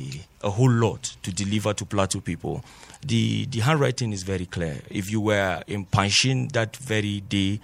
a 0.43 0.49
whole 0.49 0.69
lot 0.69 1.15
to 1.23 1.31
deliver 1.31 1.73
to 1.73 1.85
Plateau 1.85 2.19
people. 2.19 2.63
The, 3.05 3.45
the 3.45 3.61
handwriting 3.61 4.11
is 4.11 4.23
very 4.23 4.45
clear. 4.45 4.81
If 4.89 5.09
you 5.09 5.21
were 5.21 5.63
in 5.67 5.85
Pankshin 5.85 6.51
that 6.51 6.75
very 6.75 7.21
day 7.21 7.61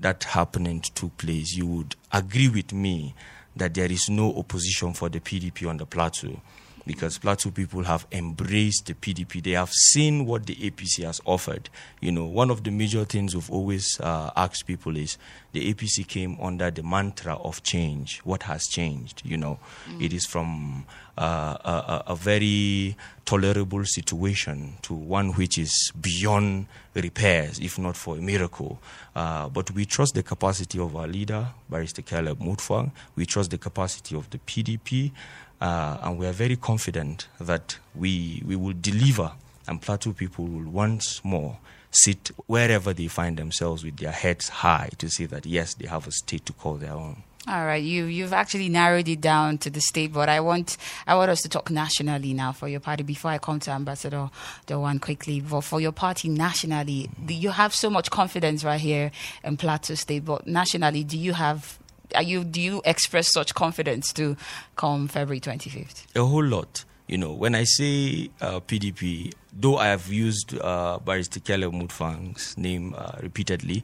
that 0.00 0.24
happening 0.24 0.80
took 0.94 1.16
place, 1.18 1.54
you 1.54 1.66
would 1.66 1.96
agree 2.12 2.48
with 2.48 2.72
me 2.72 3.14
that 3.56 3.74
there 3.74 3.90
is 3.90 4.08
no 4.08 4.34
opposition 4.36 4.94
for 4.94 5.08
the 5.08 5.20
PDP 5.20 5.68
on 5.68 5.76
the 5.76 5.86
Plateau 5.86 6.40
because 6.88 7.18
Plateau 7.18 7.50
people 7.50 7.84
have 7.84 8.06
embraced 8.10 8.86
the 8.86 8.94
PDP. 8.94 9.42
They 9.42 9.50
have 9.50 9.70
seen 9.70 10.24
what 10.24 10.46
the 10.46 10.54
APC 10.56 11.04
has 11.04 11.20
offered. 11.26 11.68
You 12.00 12.10
know, 12.10 12.24
one 12.24 12.50
of 12.50 12.64
the 12.64 12.70
major 12.70 13.04
things 13.04 13.34
we've 13.34 13.50
always 13.50 14.00
uh, 14.00 14.30
asked 14.34 14.66
people 14.66 14.96
is 14.96 15.18
the 15.52 15.72
APC 15.72 16.08
came 16.08 16.38
under 16.40 16.70
the 16.70 16.82
mantra 16.82 17.36
of 17.36 17.62
change. 17.62 18.20
What 18.20 18.44
has 18.44 18.64
changed? 18.64 19.20
You 19.22 19.36
know, 19.36 19.58
it 20.00 20.14
is 20.14 20.24
from 20.24 20.86
uh, 21.18 21.58
a, 21.62 22.04
a, 22.12 22.16
very 22.16 22.96
tolerable 23.26 23.84
situation 23.84 24.74
to 24.82 24.94
one 24.94 25.32
which 25.32 25.58
is 25.58 25.92
beyond 26.00 26.66
repairs, 26.94 27.58
if 27.58 27.78
not 27.78 27.96
for 27.96 28.16
a 28.16 28.20
miracle. 28.20 28.80
Uh, 29.14 29.48
but 29.48 29.70
we 29.72 29.84
trust 29.84 30.14
the 30.14 30.22
capacity 30.22 30.78
of 30.78 30.94
our 30.96 31.06
leader, 31.08 31.48
Barrister 31.68 32.02
Caleb 32.02 32.38
Mutfwang. 32.38 32.92
We 33.16 33.26
trust 33.26 33.50
the 33.50 33.58
capacity 33.58 34.16
of 34.16 34.30
the 34.30 34.38
PDP. 34.38 35.12
Uh, 35.60 35.98
and 36.02 36.18
we 36.18 36.26
are 36.26 36.32
very 36.32 36.56
confident 36.56 37.26
that 37.40 37.78
we, 37.94 38.42
we 38.46 38.54
will 38.54 38.74
deliver 38.80 39.32
and 39.68 39.80
Plateau 39.80 40.12
people 40.12 40.46
will 40.46 40.70
once 40.70 41.22
more 41.22 41.58
sit 41.90 42.30
wherever 42.46 42.92
they 42.92 43.06
find 43.06 43.36
themselves 43.36 43.84
with 43.84 43.98
their 43.98 44.10
heads 44.10 44.48
high 44.48 44.90
to 44.98 45.08
say 45.08 45.26
that 45.26 45.46
yes, 45.46 45.74
they 45.74 45.86
have 45.86 46.06
a 46.06 46.10
state 46.10 46.44
to 46.46 46.52
call 46.52 46.74
their 46.74 46.92
own. 46.92 47.22
All 47.46 47.64
right, 47.64 47.82
you 47.82 48.04
you've 48.04 48.34
actually 48.34 48.68
narrowed 48.68 49.08
it 49.08 49.22
down 49.22 49.56
to 49.58 49.70
the 49.70 49.80
state, 49.80 50.12
but 50.12 50.28
I 50.28 50.40
want 50.40 50.76
I 51.06 51.14
want 51.14 51.30
us 51.30 51.40
to 51.42 51.48
talk 51.48 51.70
nationally 51.70 52.34
now 52.34 52.52
for 52.52 52.68
your 52.68 52.80
party. 52.80 53.04
Before 53.04 53.30
I 53.30 53.38
come 53.38 53.58
to 53.60 53.70
Ambassador 53.70 54.28
one 54.68 54.98
quickly, 54.98 55.40
but 55.40 55.62
for 55.62 55.80
your 55.80 55.92
party 55.92 56.28
nationally, 56.28 57.08
you 57.26 57.50
have 57.50 57.74
so 57.74 57.88
much 57.88 58.10
confidence 58.10 58.64
right 58.64 58.80
here 58.80 59.12
in 59.44 59.56
Plateau 59.56 59.94
State, 59.94 60.26
but 60.26 60.46
nationally, 60.46 61.04
do 61.04 61.16
you 61.16 61.32
have 61.32 61.78
are 62.14 62.22
you 62.22 62.44
do 62.44 62.60
you 62.60 62.82
express 62.84 63.32
such 63.32 63.54
confidence 63.54 64.12
to 64.14 64.36
come 64.76 65.08
February 65.08 65.40
twenty 65.40 65.70
fifth? 65.70 66.06
A 66.16 66.24
whole 66.24 66.44
lot. 66.44 66.84
You 67.06 67.16
know, 67.16 67.32
when 67.32 67.54
I 67.54 67.64
say 67.64 68.28
uh, 68.42 68.60
PDP, 68.60 69.32
though 69.52 69.78
I 69.78 69.86
have 69.86 70.08
used 70.08 70.58
uh, 70.58 70.98
Barrister 70.98 71.40
Caleb 71.40 71.72
Mutfwang's 71.72 72.58
name 72.58 72.94
uh, 72.98 73.12
repeatedly, 73.22 73.82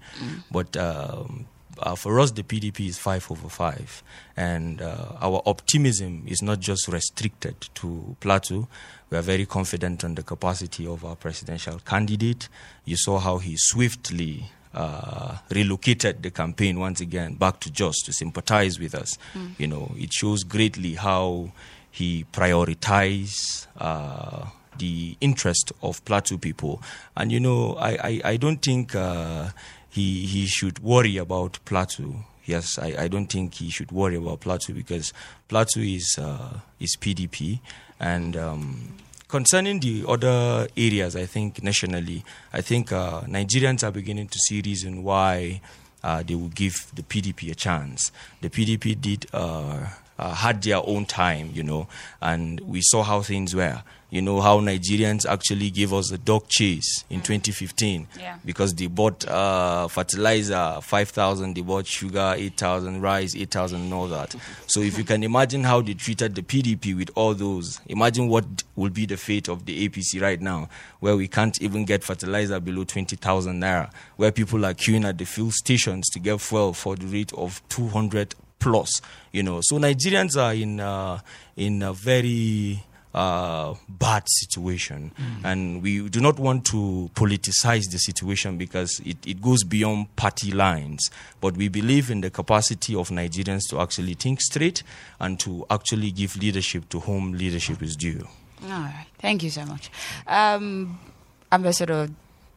but 0.51 0.77
um, 0.77 1.47
uh, 1.79 1.95
for 1.95 2.21
us, 2.21 2.31
the 2.33 2.43
PDP 2.43 2.89
is 2.89 2.99
five 2.99 3.31
over 3.31 3.49
five. 3.49 4.03
And 4.37 4.83
uh, 4.83 5.13
our 5.21 5.43
optimism 5.47 6.25
is 6.27 6.43
not 6.43 6.61
just 6.61 6.89
restricted 6.89 7.57
to 7.75 8.17
Plateau. 8.21 8.69
We 9.11 9.19
are 9.19 9.23
very 9.23 9.47
confident 9.47 10.05
on 10.05 10.15
the 10.15 10.23
capacity 10.23 10.87
of 10.87 11.05
our 11.05 11.17
presidential 11.17 11.79
candidate. 11.81 12.49
You 12.85 12.97
saw 12.97 13.19
how 13.19 13.39
he 13.39 13.57
swiftly 13.57 14.51
uh, 14.75 15.37
relocated 15.51 16.23
the 16.23 16.31
campaign 16.31 16.79
once 16.79 17.01
again 17.01 17.35
back 17.35 17.61
to 17.61 17.71
Jos 17.71 18.03
to 18.03 18.13
sympathize 18.13 18.79
with 18.79 18.95
us. 18.95 19.17
You 19.59 19.67
know, 19.67 19.93
it 19.97 20.13
shows 20.13 20.45
greatly 20.45 20.95
how 20.95 21.53
he 21.91 22.25
prioritized 22.33 23.67
uh, 23.79 24.47
the 24.79 25.17
interest 25.21 25.73
of 25.83 26.05
Plateau 26.05 26.39
people. 26.39 26.83
And 27.17 27.31
you 27.31 27.41
know, 27.41 27.75
I, 27.75 27.91
I, 27.91 28.21
I 28.33 28.37
don't 28.37 28.59
think 28.59 28.95
uh, 28.95 29.51
he 29.89 30.27
he 30.27 30.47
should 30.47 30.81
worry 30.81 31.17
about 31.17 31.59
Plateau. 31.65 32.25
Yes, 32.47 32.79
I, 32.79 32.95
I 33.05 33.09
don't 33.09 33.29
think 33.29 33.55
he 33.55 33.71
should 33.71 33.91
worry 33.93 34.17
about 34.17 34.41
Plateau 34.41 34.75
because 34.75 35.13
Plateau 35.49 35.81
is 35.81 36.17
uh, 36.21 36.59
is 36.81 36.97
PDP 37.01 37.61
and. 38.01 38.37
Um, 38.37 38.95
concerning 39.35 39.81
the 39.81 40.05
other 40.07 40.69
areas, 40.77 41.17
I 41.17 41.27
think 41.27 41.61
nationally, 41.61 42.23
I 42.53 42.61
think 42.61 42.93
uh, 42.93 43.23
Nigerians 43.23 43.83
are 43.83 43.91
beginning 43.91 44.29
to 44.29 44.39
see 44.39 44.63
reason 44.65 45.03
why 45.03 45.61
uh, 46.05 46.23
they 46.23 46.37
will 46.37 46.51
give 46.51 46.87
the 46.95 47.03
PDP 47.03 47.51
a 47.51 47.57
chance. 47.57 48.13
The 48.43 48.49
PDP 48.49 49.01
did 49.01 49.27
uh, 49.33 49.89
uh, 50.21 50.35
had 50.35 50.63
their 50.63 50.77
own 50.87 51.05
time, 51.07 51.51
you 51.53 51.65
know, 51.65 51.89
and 52.23 52.61
we 52.61 52.81
saw 52.81 53.03
how 53.03 53.23
things 53.23 53.57
were. 53.57 53.83
You 54.15 54.23
know 54.23 54.41
how 54.41 54.61
Nigerians 54.61 55.27
actually 55.27 55.71
gave 55.71 55.93
us 55.93 56.13
a 56.13 56.19
dog 56.19 56.47
chase 56.49 57.03
in 57.11 57.21
2015 57.21 58.07
Yeah. 58.17 58.37
because 58.45 58.73
they 58.73 58.87
bought 58.87 59.27
uh, 59.27 59.89
fertilizer 59.89 60.79
5,000, 60.81 61.55
they 61.57 61.63
bought 61.63 61.85
sugar 61.89 62.33
8,000, 62.37 63.03
rice 63.03 63.35
8,000, 63.35 63.81
and 63.81 63.93
all 63.93 64.07
that. 64.07 64.37
So 64.69 64.81
if 64.83 64.97
you 64.99 65.03
can 65.03 65.25
imagine 65.25 65.65
how 65.65 65.81
they 65.83 65.95
treated 65.95 66.37
the 66.37 66.43
PDP 66.43 66.97
with 66.97 67.11
all 67.17 67.35
those, 67.35 67.81
imagine 67.87 68.29
what 68.29 68.45
will 68.77 68.91
be 68.91 69.05
the 69.05 69.17
fate 69.17 69.49
of 69.49 69.67
the 69.67 69.89
APC 69.89 70.23
right 70.23 70.41
now, 70.41 70.69
where 71.01 71.17
we 71.17 71.27
can't 71.27 71.61
even 71.61 71.85
get 71.85 72.05
fertilizer 72.05 72.61
below 72.61 72.85
20,000 72.85 73.61
naira, 73.61 73.91
where 74.15 74.31
people 74.31 74.65
are 74.65 74.75
queuing 74.75 75.05
at 75.05 75.19
the 75.19 75.25
fuel 75.25 75.51
stations 75.51 76.09
to 76.11 76.21
get 76.21 76.41
fuel 76.41 76.73
for 76.73 76.95
the 76.95 77.07
rate 77.07 77.33
of 77.33 77.61
200 77.69 78.37
plus. 78.61 79.01
You 79.33 79.43
know, 79.43 79.59
so 79.61 79.77
Nigerians 79.81 80.41
are 80.41 80.55
in 80.55 80.79
uh, 80.79 81.19
in 81.57 81.83
a 81.83 81.93
very 81.93 82.85
uh, 83.15 83.75
bad 83.89 84.25
situation, 84.27 85.13
and 85.45 85.83
we 85.83 86.09
do 86.09 86.21
not 86.21 86.39
want 86.39 86.65
to 86.67 87.11
politicize 87.15 87.91
the 87.91 87.99
situation 87.99 88.59
because 88.59 89.01
it, 89.05 89.17
it 89.27 89.41
goes 89.41 89.63
beyond 89.65 90.15
party 90.17 90.51
lines. 90.51 91.11
But 91.41 91.57
we 91.57 91.69
believe 91.69 92.11
in 92.11 92.21
the 92.21 92.31
capacity 92.31 92.95
of 92.95 93.11
Nigerians 93.11 93.69
to 93.71 93.81
actually 93.81 94.15
think 94.15 94.41
straight 94.41 94.83
and 95.21 95.39
to 95.41 95.65
actually 95.71 96.11
give 96.11 96.37
leadership 96.37 96.89
to 96.91 97.01
whom 97.01 97.33
leadership 97.33 97.83
is 97.83 97.97
due. 97.97 98.27
All 98.65 98.69
right. 98.71 99.07
Thank 99.19 99.43
you 99.43 99.51
so 99.51 99.65
much. 99.65 99.91
Um, 100.27 100.99
Ambassador 101.53 102.09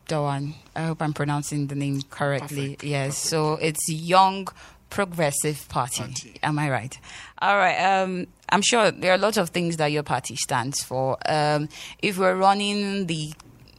Dawan, 0.07 0.53
I 0.75 0.83
hope 0.83 1.01
I'm 1.01 1.13
pronouncing 1.13 1.67
the 1.67 1.75
name 1.75 2.01
correctly. 2.09 2.69
Perfect, 2.69 2.83
Yes. 2.83 3.17
So 3.17 3.53
it's 3.55 3.89
Young 3.89 4.47
Progressive 4.89 5.67
Party. 5.69 6.03
Party. 6.03 6.39
Am 6.43 6.57
I 6.59 6.69
right? 6.69 6.97
All 7.39 7.57
right. 7.57 7.75
Um, 7.75 8.27
I'm 8.49 8.61
sure 8.61 8.91
there 8.91 9.13
are 9.13 9.17
lots 9.17 9.37
of 9.37 9.49
things 9.49 9.77
that 9.77 9.87
your 9.87 10.03
party 10.03 10.35
stands 10.35 10.81
for. 10.81 11.17
Um, 11.25 11.69
if 11.99 12.17
we're 12.17 12.35
running 12.35 13.07
the, 13.07 13.33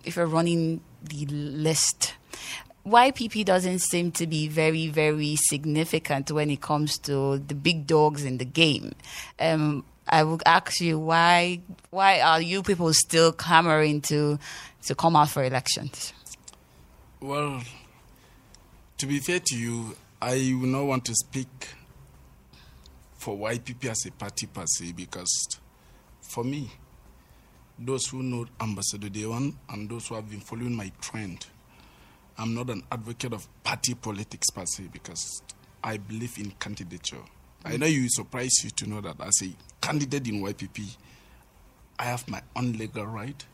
if 0.04 0.16
we're 0.16 0.26
running 0.26 0.80
the 1.02 1.26
list, 1.26 2.14
YPP 2.86 3.44
doesn't 3.44 3.80
seem 3.80 4.12
to 4.12 4.26
be 4.26 4.48
very, 4.48 4.88
very 4.88 5.36
significant 5.36 6.30
when 6.30 6.50
it 6.50 6.60
comes 6.60 6.98
to 7.00 7.38
the 7.38 7.54
big 7.54 7.86
dogs 7.86 8.24
in 8.24 8.38
the 8.38 8.44
game. 8.44 8.92
Um, 9.38 9.84
I 10.08 10.24
would 10.24 10.42
ask 10.46 10.80
you 10.80 10.98
why 10.98 11.60
why 11.90 12.20
are 12.20 12.40
you 12.40 12.62
people 12.62 12.92
still 12.94 13.32
clamoring 13.32 14.00
to 14.02 14.38
to 14.86 14.94
come 14.94 15.16
out 15.16 15.28
for 15.28 15.44
elections? 15.44 16.14
Well, 17.20 17.62
to 18.96 19.06
be 19.06 19.18
fair 19.18 19.40
to 19.40 19.56
you, 19.56 19.96
I 20.20 20.52
will 20.60 20.66
not 20.66 20.84
want 20.84 21.04
to 21.06 21.14
speak 21.14 21.48
for 23.16 23.36
YPP 23.36 23.84
as 23.88 24.04
a 24.06 24.10
party 24.10 24.46
per 24.46 24.64
se 24.66 24.92
because 24.92 25.58
for 26.20 26.42
me, 26.42 26.70
those 27.78 28.06
who 28.06 28.22
know 28.24 28.46
Ambassador 28.60 29.08
Dewan 29.08 29.56
and 29.70 29.88
those 29.88 30.08
who 30.08 30.16
have 30.16 30.28
been 30.28 30.40
following 30.40 30.74
my 30.74 30.90
trend, 31.00 31.46
I'm 32.36 32.52
not 32.52 32.68
an 32.70 32.82
advocate 32.90 33.32
of 33.32 33.46
party 33.62 33.94
politics 33.94 34.50
per 34.50 34.66
se 34.66 34.88
because 34.92 35.42
I 35.84 35.98
believe 35.98 36.36
in 36.38 36.50
candidature. 36.58 37.22
I 37.64 37.76
know 37.76 37.86
you 37.86 38.08
surprise 38.08 38.64
you 38.64 38.70
to 38.70 38.88
know 38.88 39.00
that 39.00 39.20
as 39.20 39.40
a 39.42 39.50
candidate 39.80 40.26
in 40.26 40.42
YPP, 40.42 40.96
I 41.98 42.04
have 42.04 42.28
my 42.28 42.42
own 42.56 42.72
legal 42.72 43.06
right 43.06 43.44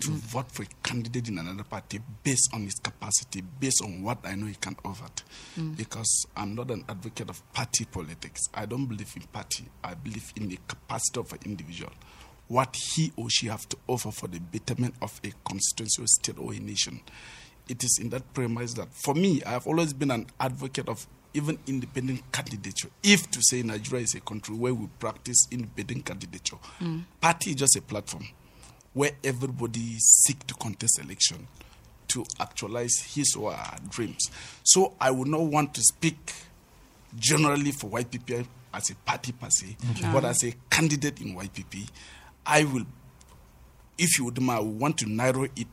to 0.00 0.10
vote 0.10 0.50
for 0.50 0.64
a 0.64 0.66
candidate 0.82 1.28
in 1.28 1.38
another 1.38 1.62
party 1.62 2.00
based 2.22 2.50
on 2.52 2.64
his 2.64 2.74
capacity, 2.74 3.40
based 3.60 3.82
on 3.84 4.02
what 4.02 4.18
I 4.24 4.34
know 4.34 4.46
he 4.46 4.54
can 4.54 4.76
offer. 4.84 5.06
Mm. 5.58 5.76
Because 5.76 6.26
I'm 6.36 6.54
not 6.54 6.70
an 6.70 6.84
advocate 6.88 7.30
of 7.30 7.40
party 7.52 7.84
politics. 7.84 8.42
I 8.52 8.66
don't 8.66 8.86
believe 8.86 9.12
in 9.16 9.22
party. 9.22 9.64
I 9.84 9.94
believe 9.94 10.32
in 10.36 10.48
the 10.48 10.58
capacity 10.66 11.20
of 11.20 11.32
an 11.32 11.38
individual. 11.44 11.92
What 12.48 12.76
he 12.76 13.12
or 13.16 13.30
she 13.30 13.46
have 13.46 13.68
to 13.70 13.76
offer 13.86 14.10
for 14.10 14.26
the 14.26 14.40
betterment 14.40 14.94
of 15.02 15.20
a 15.24 15.32
constituency, 15.48 16.02
or 16.02 16.06
state, 16.06 16.38
or 16.38 16.52
a 16.52 16.58
nation. 16.58 17.00
It 17.68 17.82
is 17.82 17.98
in 18.00 18.10
that 18.10 18.32
premise 18.34 18.74
that, 18.74 18.92
for 18.92 19.14
me, 19.14 19.42
I 19.44 19.50
have 19.50 19.66
always 19.66 19.92
been 19.92 20.10
an 20.10 20.26
advocate 20.38 20.88
of 20.88 21.06
even 21.34 21.58
independent 21.66 22.30
candidature. 22.32 22.88
If 23.02 23.30
to 23.32 23.40
say 23.42 23.62
Nigeria 23.62 24.04
is 24.04 24.14
a 24.14 24.20
country 24.20 24.54
where 24.54 24.72
we 24.74 24.86
practice 24.98 25.46
independent 25.50 26.04
candidature, 26.06 26.56
mm. 26.80 27.04
party 27.20 27.50
is 27.50 27.56
just 27.56 27.76
a 27.76 27.82
platform 27.82 28.26
where 28.96 29.10
everybody 29.22 29.98
seek 29.98 30.46
to 30.46 30.54
contest 30.54 30.98
election 30.98 31.46
to 32.08 32.24
actualize 32.40 32.98
his 33.14 33.36
or 33.36 33.52
her 33.52 33.76
dreams. 33.90 34.30
So 34.62 34.94
I 34.98 35.10
would 35.10 35.28
not 35.28 35.42
want 35.42 35.74
to 35.74 35.82
speak 35.82 36.32
generally 37.14 37.72
for 37.72 37.90
YPP 37.90 38.46
as 38.72 38.88
a 38.88 38.94
party 38.94 39.32
per 39.32 39.50
se, 39.50 39.76
but 40.14 40.24
as 40.24 40.42
a 40.44 40.54
candidate 40.70 41.20
in 41.20 41.36
YPP, 41.36 41.90
I 42.46 42.64
will, 42.64 42.86
if 43.98 44.18
you 44.18 44.24
would, 44.24 44.40
mind, 44.40 44.60
I 44.60 44.62
want 44.62 44.96
to 44.98 45.06
narrow 45.10 45.44
it 45.44 45.68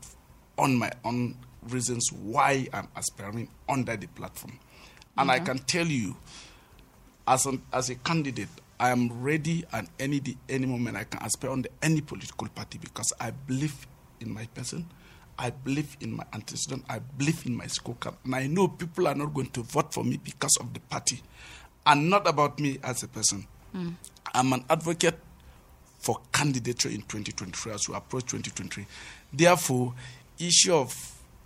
on 0.58 0.76
my 0.76 0.92
own 1.02 1.36
reasons 1.70 2.12
why 2.12 2.68
I'm 2.74 2.88
aspiring 2.94 3.48
under 3.70 3.96
the 3.96 4.06
platform. 4.08 4.58
And 5.16 5.30
I 5.30 5.38
can 5.38 5.58
tell 5.60 5.86
you, 5.86 6.14
as, 7.26 7.46
an, 7.46 7.62
as 7.72 7.88
a 7.88 7.94
candidate, 7.94 8.48
I 8.78 8.90
am 8.90 9.22
ready 9.22 9.64
at 9.72 9.86
any 9.98 10.20
any 10.48 10.66
moment 10.66 10.96
I 10.96 11.04
can 11.04 11.22
aspire 11.22 11.50
on 11.50 11.64
any 11.82 12.00
political 12.00 12.48
party 12.48 12.78
because 12.78 13.12
I 13.20 13.30
believe 13.30 13.86
in 14.20 14.32
my 14.32 14.46
person, 14.46 14.86
I 15.38 15.50
believe 15.50 15.96
in 16.00 16.16
my 16.16 16.24
antecedent, 16.32 16.84
I 16.88 16.98
believe 16.98 17.46
in 17.46 17.56
my 17.56 17.66
scorecard, 17.66 18.14
and 18.24 18.34
I 18.34 18.46
know 18.46 18.68
people 18.68 19.06
are 19.08 19.14
not 19.14 19.32
going 19.34 19.50
to 19.50 19.62
vote 19.62 19.92
for 19.92 20.04
me 20.04 20.16
because 20.22 20.56
of 20.60 20.72
the 20.74 20.80
party, 20.80 21.22
and 21.86 22.10
not 22.10 22.26
about 22.26 22.58
me 22.58 22.78
as 22.82 23.02
a 23.02 23.08
person. 23.08 23.46
Hmm. 23.72 23.90
I'm 24.34 24.52
an 24.52 24.64
advocate 24.68 25.18
for 25.98 26.20
candidature 26.32 26.88
in 26.88 27.02
2023 27.02 27.72
as 27.72 27.88
we 27.88 27.94
approach 27.94 28.24
2023. 28.24 28.86
Therefore, 29.32 29.94
issue 30.38 30.74
of 30.74 30.92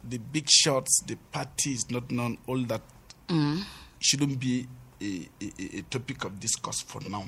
the 0.09 0.19
big 0.19 0.49
shots, 0.51 1.03
the 1.07 1.17
party 1.33 1.73
is 1.73 1.91
not 1.91 2.11
known, 2.11 2.39
all 2.47 2.59
that 2.65 2.83
hmm. 3.29 3.61
shouldn't 4.01 4.41
be 4.41 4.67
a, 5.01 5.29
a, 5.41 5.79
a 5.79 5.83
topic 5.83 6.25
of 6.25 6.39
discourse 6.41 6.81
for 6.83 7.01
now, 7.09 7.25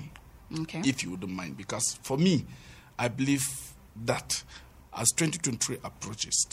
Okay. 0.61 0.83
if 0.85 1.03
you 1.05 1.11
wouldn't 1.13 1.33
mind. 1.33 1.57
Because 1.57 1.99
for 2.03 2.17
me, 2.19 2.45
I 2.99 3.09
believe 3.09 3.47
that 4.05 4.43
as 4.97 5.09
2023 5.17 5.79
approaches, 5.85 6.47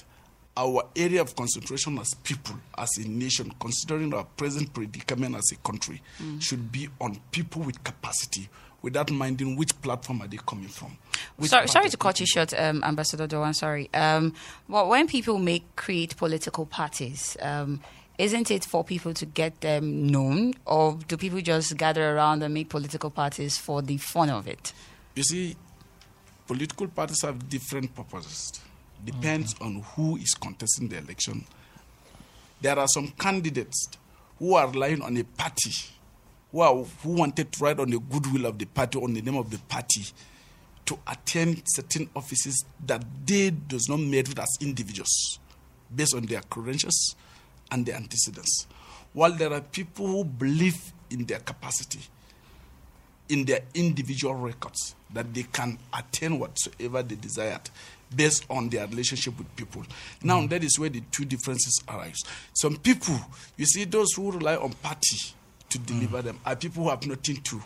our 0.56 0.84
area 0.96 1.22
of 1.22 1.36
concentration 1.36 2.00
as 2.00 2.14
people, 2.16 2.56
as 2.78 2.90
a 2.98 3.08
nation, 3.08 3.52
considering 3.60 4.14
our 4.14 4.24
present 4.24 4.74
predicament 4.74 5.36
as 5.36 5.52
a 5.52 5.56
country, 5.58 6.02
should 6.40 6.72
be 6.72 6.90
on 7.00 7.20
people 7.32 7.62
with 7.62 7.84
capacity, 7.84 8.50
without 8.82 9.12
minding 9.12 9.56
which 9.56 9.80
platform 9.82 10.22
are 10.22 10.28
they 10.28 10.38
coming 10.48 10.68
from. 10.68 10.98
Sorry, 11.42 11.68
sorry 11.68 11.90
to 11.90 11.98
cut 11.98 12.20
you 12.20 12.26
short, 12.26 12.54
um, 12.60 12.84
Ambassador 12.84 13.28
Doan. 13.28 13.54
Sorry. 13.54 13.90
Um, 13.94 14.34
well, 14.68 14.88
when 14.90 15.08
people 15.08 15.38
make 15.38 15.76
create 15.76 16.16
political 16.18 16.66
parties, 16.66 17.38
um, 17.42 17.80
isn't 18.18 18.50
it 18.50 18.66
for 18.66 18.84
people 18.84 19.14
to 19.14 19.26
get 19.26 19.62
them 19.62 20.08
known, 20.08 20.56
or 20.66 20.98
do 21.08 21.18
people 21.18 21.40
just 21.42 21.78
gather 21.78 22.16
around 22.16 22.42
and 22.42 22.54
make 22.54 22.70
political 22.70 23.12
parties 23.12 23.58
for 23.58 23.82
the 23.82 23.98
fun 23.98 24.30
of 24.30 24.48
it? 24.48 24.74
You 25.16 25.24
see, 25.24 25.56
political 26.48 26.88
parties 26.88 27.22
have 27.22 27.48
different 27.48 27.94
purposes. 27.94 28.60
Depends 29.06 29.54
on 29.62 29.84
who 29.96 30.18
is 30.18 30.34
contesting 30.34 30.88
the 30.88 30.98
election. 30.98 31.46
There 32.60 32.78
are 32.78 32.88
some 32.88 33.10
candidates 33.20 33.88
who 34.40 34.56
are 34.56 34.68
relying 34.68 35.04
on 35.04 35.16
a 35.18 35.24
party, 35.24 35.72
who, 36.52 36.62
are, 36.62 36.76
who 36.76 37.12
wanted 37.12 37.52
to 37.52 37.64
ride 37.64 37.80
on 37.80 37.92
the 37.92 38.00
goodwill 38.00 38.48
of 38.48 38.58
the 38.58 38.66
party, 38.66 39.00
on 39.00 39.14
the 39.14 39.22
name 39.22 39.38
of 39.38 39.52
the 39.52 39.60
party, 39.60 40.06
to 40.86 40.98
attain 41.06 41.62
certain 41.66 42.10
offices 42.16 42.66
that 42.84 43.04
they 43.26 43.52
does 43.52 43.88
not 43.88 44.00
merit 44.00 44.40
as 44.40 44.58
individuals, 44.60 45.38
based 45.96 46.16
on 46.16 46.26
their 46.26 46.42
credentials 46.50 47.16
and 47.72 47.86
their 47.86 47.96
antecedents. 47.96 48.68
While 49.14 49.32
there 49.32 49.54
are 49.54 49.62
people 49.62 50.08
who 50.08 50.24
believe 50.24 50.94
in 51.10 51.26
their 51.26 51.40
capacity, 51.40 52.00
in 53.30 53.46
their 53.46 53.62
individual 53.74 54.36
records 54.36 54.96
that 55.14 55.34
they 55.34 55.44
can 55.44 55.78
attain 55.98 56.40
whatsoever 56.40 57.04
they 57.04 57.16
desired 57.16 57.70
based 58.16 58.46
on 58.50 58.70
their 58.70 58.88
relationship 58.88 59.38
with 59.38 59.54
people. 59.56 59.84
Now, 60.24 60.40
mm. 60.42 60.50
that 60.50 60.64
is 60.64 60.80
where 60.80 60.90
the 60.90 61.02
two 61.12 61.26
differences 61.26 61.82
arise. 61.90 62.20
Some 62.54 62.78
people, 62.78 63.20
you 63.58 63.66
see, 63.66 63.84
those 63.84 64.14
who 64.14 64.32
rely 64.32 64.56
on 64.56 64.72
party 64.74 65.18
to 65.70 65.80
deliver 65.80 66.22
mm. 66.22 66.26
them 66.26 66.40
are 66.46 66.56
people 66.56 66.84
who 66.84 66.90
have 66.90 67.06
nothing 67.06 67.38
to 67.38 67.62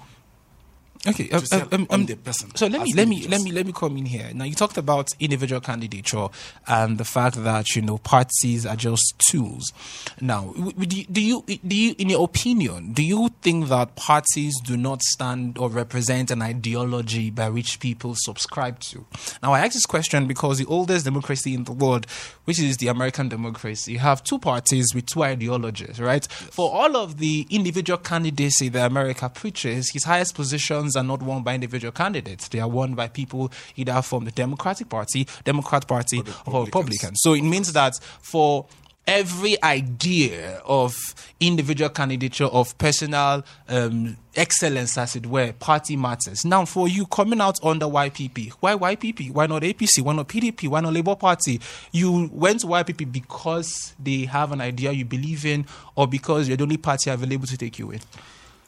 Okay, 1.08 1.30
um, 1.32 1.42
um, 1.52 1.68
um, 1.72 1.88
um, 1.90 2.06
the 2.06 2.16
person. 2.16 2.56
So 2.56 2.68
let 2.68 2.84
me 2.84 2.94
let 2.94 3.08
me 3.08 3.28
let 3.28 3.42
me 3.42 3.52
let 3.52 3.66
me 3.66 3.74
come 3.74 3.98
in 3.98 4.06
here. 4.06 4.30
Now 4.36 4.46
you 4.46 4.54
talked 4.54 4.78
about 4.78 5.10
individual 5.20 5.60
candidature 5.60 6.28
and 6.68 7.00
the 7.00 7.06
fact 7.06 7.44
that 7.44 7.76
you 7.76 7.82
know 7.82 7.98
parties 7.98 8.68
are 8.68 8.76
just 8.76 9.16
tools. 9.18 9.74
Now, 10.20 10.54
w- 10.54 10.72
w- 10.72 10.86
do 10.86 10.98
you, 10.98 11.06
do 11.12 11.22
you 11.22 11.60
do 11.68 11.76
you 11.76 11.96
in 11.98 12.10
your 12.10 12.24
opinion 12.24 12.94
do 12.94 13.02
you 13.02 13.30
think 13.42 13.70
that 13.70 13.96
parties 13.96 14.54
do 14.64 14.78
not 14.78 15.02
stand 15.02 15.58
or 15.58 15.70
represent 15.70 16.30
an 16.30 16.44
ideology 16.44 17.32
by 17.32 17.50
which 17.50 17.80
people 17.80 18.14
subscribe 18.16 18.80
to? 18.82 19.04
Now 19.42 19.54
I 19.54 19.62
ask 19.62 19.74
this 19.74 19.88
question 19.88 20.28
because 20.28 20.60
the 20.60 20.66
oldest 20.66 21.06
democracy 21.06 21.56
in 21.56 21.64
the 21.64 21.72
world, 21.72 22.06
which 22.46 22.60
is 22.60 22.78
the 22.78 22.90
American 22.90 23.28
democracy, 23.28 23.94
you 23.94 24.00
have 24.00 24.24
two 24.24 24.38
parties 24.38 24.94
with 24.94 25.08
two 25.08 25.24
ideologies, 25.24 26.00
right? 26.00 26.28
For 26.28 26.72
all 26.72 26.96
of 26.96 27.18
the 27.18 27.48
individual 27.50 27.98
candidacy 27.98 28.70
that 28.70 28.86
America 28.86 29.30
preaches, 29.30 29.92
his 29.92 30.04
highest 30.04 30.36
positions 30.36 30.91
are 30.96 31.04
not 31.04 31.22
won 31.22 31.44
by 31.44 31.56
individual 31.56 31.92
candidates. 31.92 32.48
They 32.48 32.60
are 32.60 32.68
won 32.68 32.96
by 32.96 33.08
people 33.08 33.52
either 33.76 34.02
from 34.02 34.26
the 34.26 34.32
Democratic 34.32 34.90
Party, 34.90 35.28
Democrat 35.44 35.88
Party, 35.88 36.20
or 36.20 36.66
Republicans. 36.66 36.66
Republicans. 36.66 37.20
So 37.22 37.34
it 37.34 37.44
means 37.44 37.74
that 37.74 37.96
for 38.22 38.66
every 39.08 39.62
idea 39.64 40.62
of 40.66 40.96
individual 41.40 41.90
candidature 41.90 42.46
of 42.46 42.78
personal 42.78 43.44
um, 43.68 44.16
excellence, 44.36 44.98
as 44.98 45.16
it 45.16 45.26
were, 45.26 45.52
party 45.54 45.98
matters. 45.98 46.46
Now, 46.46 46.66
for 46.66 46.88
you 46.88 47.06
coming 47.08 47.42
out 47.42 47.58
under 47.64 47.88
YPP, 47.88 48.52
why 48.60 48.76
YPP? 48.76 49.32
Why 49.32 49.48
not 49.48 49.64
APC? 49.64 50.02
Why 50.02 50.14
not 50.14 50.28
PDP? 50.28 50.68
Why 50.68 50.82
not 50.82 50.94
Labour 50.94 51.16
Party? 51.16 51.60
You 51.92 52.30
went 52.32 52.62
to 52.62 52.68
YPP 52.68 53.12
because 53.12 53.94
they 54.00 54.26
have 54.26 54.52
an 54.52 54.62
idea 54.62 54.92
you 54.92 55.06
believe 55.06 55.46
in, 55.46 55.66
or 55.96 56.08
because 56.08 56.48
you're 56.48 56.58
the 56.58 56.64
only 56.64 56.78
party 56.78 57.10
available 57.10 57.48
to 57.48 57.58
take 57.58 57.80
you 57.80 57.92
in. 57.92 58.00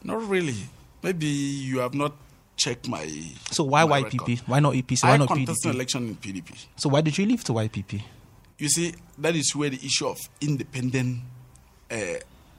Not 0.04 0.28
really. 0.28 0.56
Maybe 1.04 1.26
you 1.28 1.80
have 1.80 1.94
not 1.94 2.14
checked 2.56 2.88
my. 2.88 3.06
So 3.52 3.64
why 3.66 3.86
my 3.86 4.04
YPP? 4.04 4.20
record. 4.30 4.40
Why 4.48 4.60
not 4.60 4.74
APC? 4.74 5.04
Why 5.04 5.12
I 5.12 5.18
not 5.18 5.28
contested 5.28 5.66
an 5.66 5.72
PDP? 5.72 5.76
election 5.76 6.08
in 6.08 6.16
PDP. 6.16 6.66
So 6.78 6.90
why 6.90 7.02
did 7.02 7.18
you 7.18 7.26
leave 7.26 7.44
to 7.46 7.52
YPP? 7.54 8.02
You 8.58 8.70
see, 8.70 8.94
that 9.18 9.36
is 9.36 9.56
where 9.56 9.70
the 9.70 9.84
issue 9.86 10.08
of 10.08 10.18
independent 10.40 11.20
uh, 11.92 11.96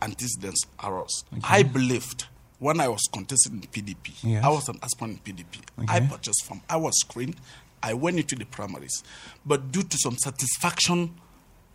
antecedents 0.03 0.67
arose. 0.83 1.25
I 1.45 1.63
believed 1.63 2.27
when 2.59 2.81
I 2.81 2.89
was 2.89 3.01
contesting 3.13 3.55
in 3.55 3.61
PDP, 3.63 4.13
Yes. 4.23 4.45
I 4.45 4.49
was 4.49 4.69
an 4.69 4.79
aspirant 4.83 5.21
in 5.27 5.37
PDP. 5.37 5.61
I 5.89 6.01
purchased 6.01 6.45
from, 6.45 6.61
I 6.69 6.77
was 6.77 6.93
screened, 7.01 7.37
I 7.83 7.95
went 7.95 8.19
into 8.19 8.35
the 8.37 8.45
primaries. 8.45 9.03
But 9.47 9.73
due 9.73 9.83
to 9.83 9.97
some 9.99 10.17
satisfaction 10.19 11.15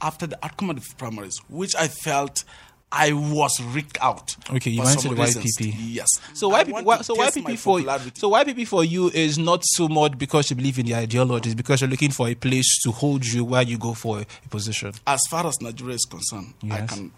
after 0.01 0.27
the 0.27 0.37
outcome 0.43 0.69
of 0.71 0.75
the 0.77 0.95
primaries, 0.97 1.37
which 1.49 1.75
I 1.75 1.87
felt 1.87 2.43
I 2.91 3.13
was 3.13 3.61
rigged 3.61 3.97
out. 4.01 4.35
Okay, 4.49 4.71
you 4.71 4.81
for 4.81 4.85
went 4.85 4.99
to 5.01 5.09
the 5.09 5.15
reasons. 5.15 5.57
YPP. 5.57 5.75
Yes. 5.77 6.07
So 6.33 6.49
YPP, 6.49 6.83
why, 6.83 7.01
so 7.01 7.15
YPP 7.15 7.57
for 7.59 7.79
so 8.15 8.31
YPP 8.31 8.67
for 8.67 8.83
you 8.83 9.09
is 9.09 9.37
not 9.37 9.63
so 9.63 9.87
much 9.87 10.17
because 10.17 10.49
you 10.49 10.55
believe 10.55 10.79
in 10.79 10.87
the 10.87 10.95
ideology, 10.95 11.29
ideologies, 11.29 11.55
because 11.55 11.81
you're 11.81 11.89
looking 11.89 12.11
for 12.11 12.27
a 12.27 12.35
place 12.35 12.79
to 12.83 12.91
hold 12.91 13.25
you 13.25 13.43
while 13.43 13.63
you 13.63 13.77
go 13.77 13.93
for 13.93 14.21
a 14.21 14.25
position. 14.49 14.93
As 15.05 15.21
far 15.29 15.45
as 15.45 15.61
Nigeria 15.61 15.95
is 15.95 16.05
concerned, 16.05 16.53
I 16.71 16.81
can 16.81 17.11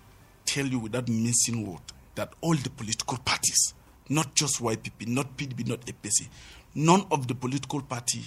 tell 0.46 0.66
you 0.66 0.80
without 0.80 1.08
missing 1.08 1.66
word 1.70 1.82
that 2.16 2.34
all 2.42 2.56
the 2.56 2.70
political 2.70 3.18
parties, 3.20 3.74
not 4.10 4.36
just 4.36 4.62
YPP, 4.62 5.08
not 5.08 5.38
PDP, 5.38 5.68
not 5.68 5.82
APC, 5.86 6.28
none 6.76 7.06
of 7.12 7.28
the 7.28 7.36
political 7.36 7.82
party 7.82 8.22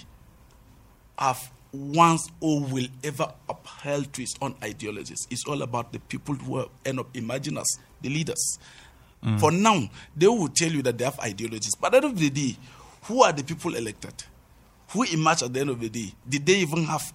have 1.17 1.51
once 1.75 2.29
or 2.39 2.61
will 2.61 2.87
ever 3.03 3.31
upheld 3.49 4.11
to 4.13 4.21
its 4.23 4.35
own 4.41 4.55
ideologies. 4.63 5.27
It's 5.29 5.45
all 5.45 5.61
about 5.61 5.91
the 5.91 5.99
people 5.99 6.35
who 6.35 6.57
are- 6.59 6.69
end 6.85 6.99
up 6.99 7.15
emerging 7.15 7.57
as 7.57 7.77
the 8.01 8.09
leaders. 8.09 8.57
Mm. 9.23 9.39
For 9.39 9.51
now, 9.51 9.89
they 10.15 10.27
will 10.27 10.47
tell 10.49 10.71
you 10.71 10.81
that 10.83 10.97
they 10.97 11.05
have 11.05 11.19
ideologies, 11.19 11.73
but 11.79 11.93
at 11.95 12.01
the 12.01 12.07
end 12.07 12.15
of 12.15 12.19
the 12.19 12.29
day, 12.29 12.57
who 13.03 13.23
are 13.23 13.31
the 13.33 13.43
people 13.43 13.75
elected? 13.75 14.13
Who 14.89 15.03
emerged 15.03 15.43
at 15.43 15.53
the 15.53 15.59
end 15.61 15.69
of 15.71 15.79
the 15.79 15.89
day? 15.89 16.13
Did 16.27 16.45
they 16.45 16.57
even 16.59 16.83
have? 16.85 17.13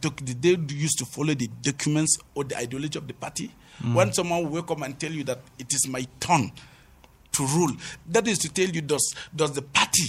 Doc, 0.00 0.16
did 0.16 0.42
they 0.42 0.56
used 0.74 0.98
to 0.98 1.04
follow 1.06 1.34
the 1.34 1.48
documents 1.62 2.18
or 2.34 2.44
the 2.44 2.56
ideology 2.58 2.98
of 2.98 3.06
the 3.06 3.14
party? 3.14 3.50
Mm. 3.82 3.94
When 3.94 4.12
someone 4.12 4.42
will 4.44 4.50
wake 4.60 4.70
up 4.70 4.80
and 4.82 4.98
tell 4.98 5.10
you 5.12 5.24
that 5.24 5.40
it 5.58 5.72
is 5.72 5.86
my 5.88 6.06
turn 6.20 6.52
to 7.32 7.46
rule, 7.46 7.72
that 8.08 8.26
is 8.28 8.38
to 8.38 8.48
tell 8.48 8.68
you 8.68 8.80
does 8.80 9.14
does 9.34 9.52
the 9.52 9.62
party 9.62 10.04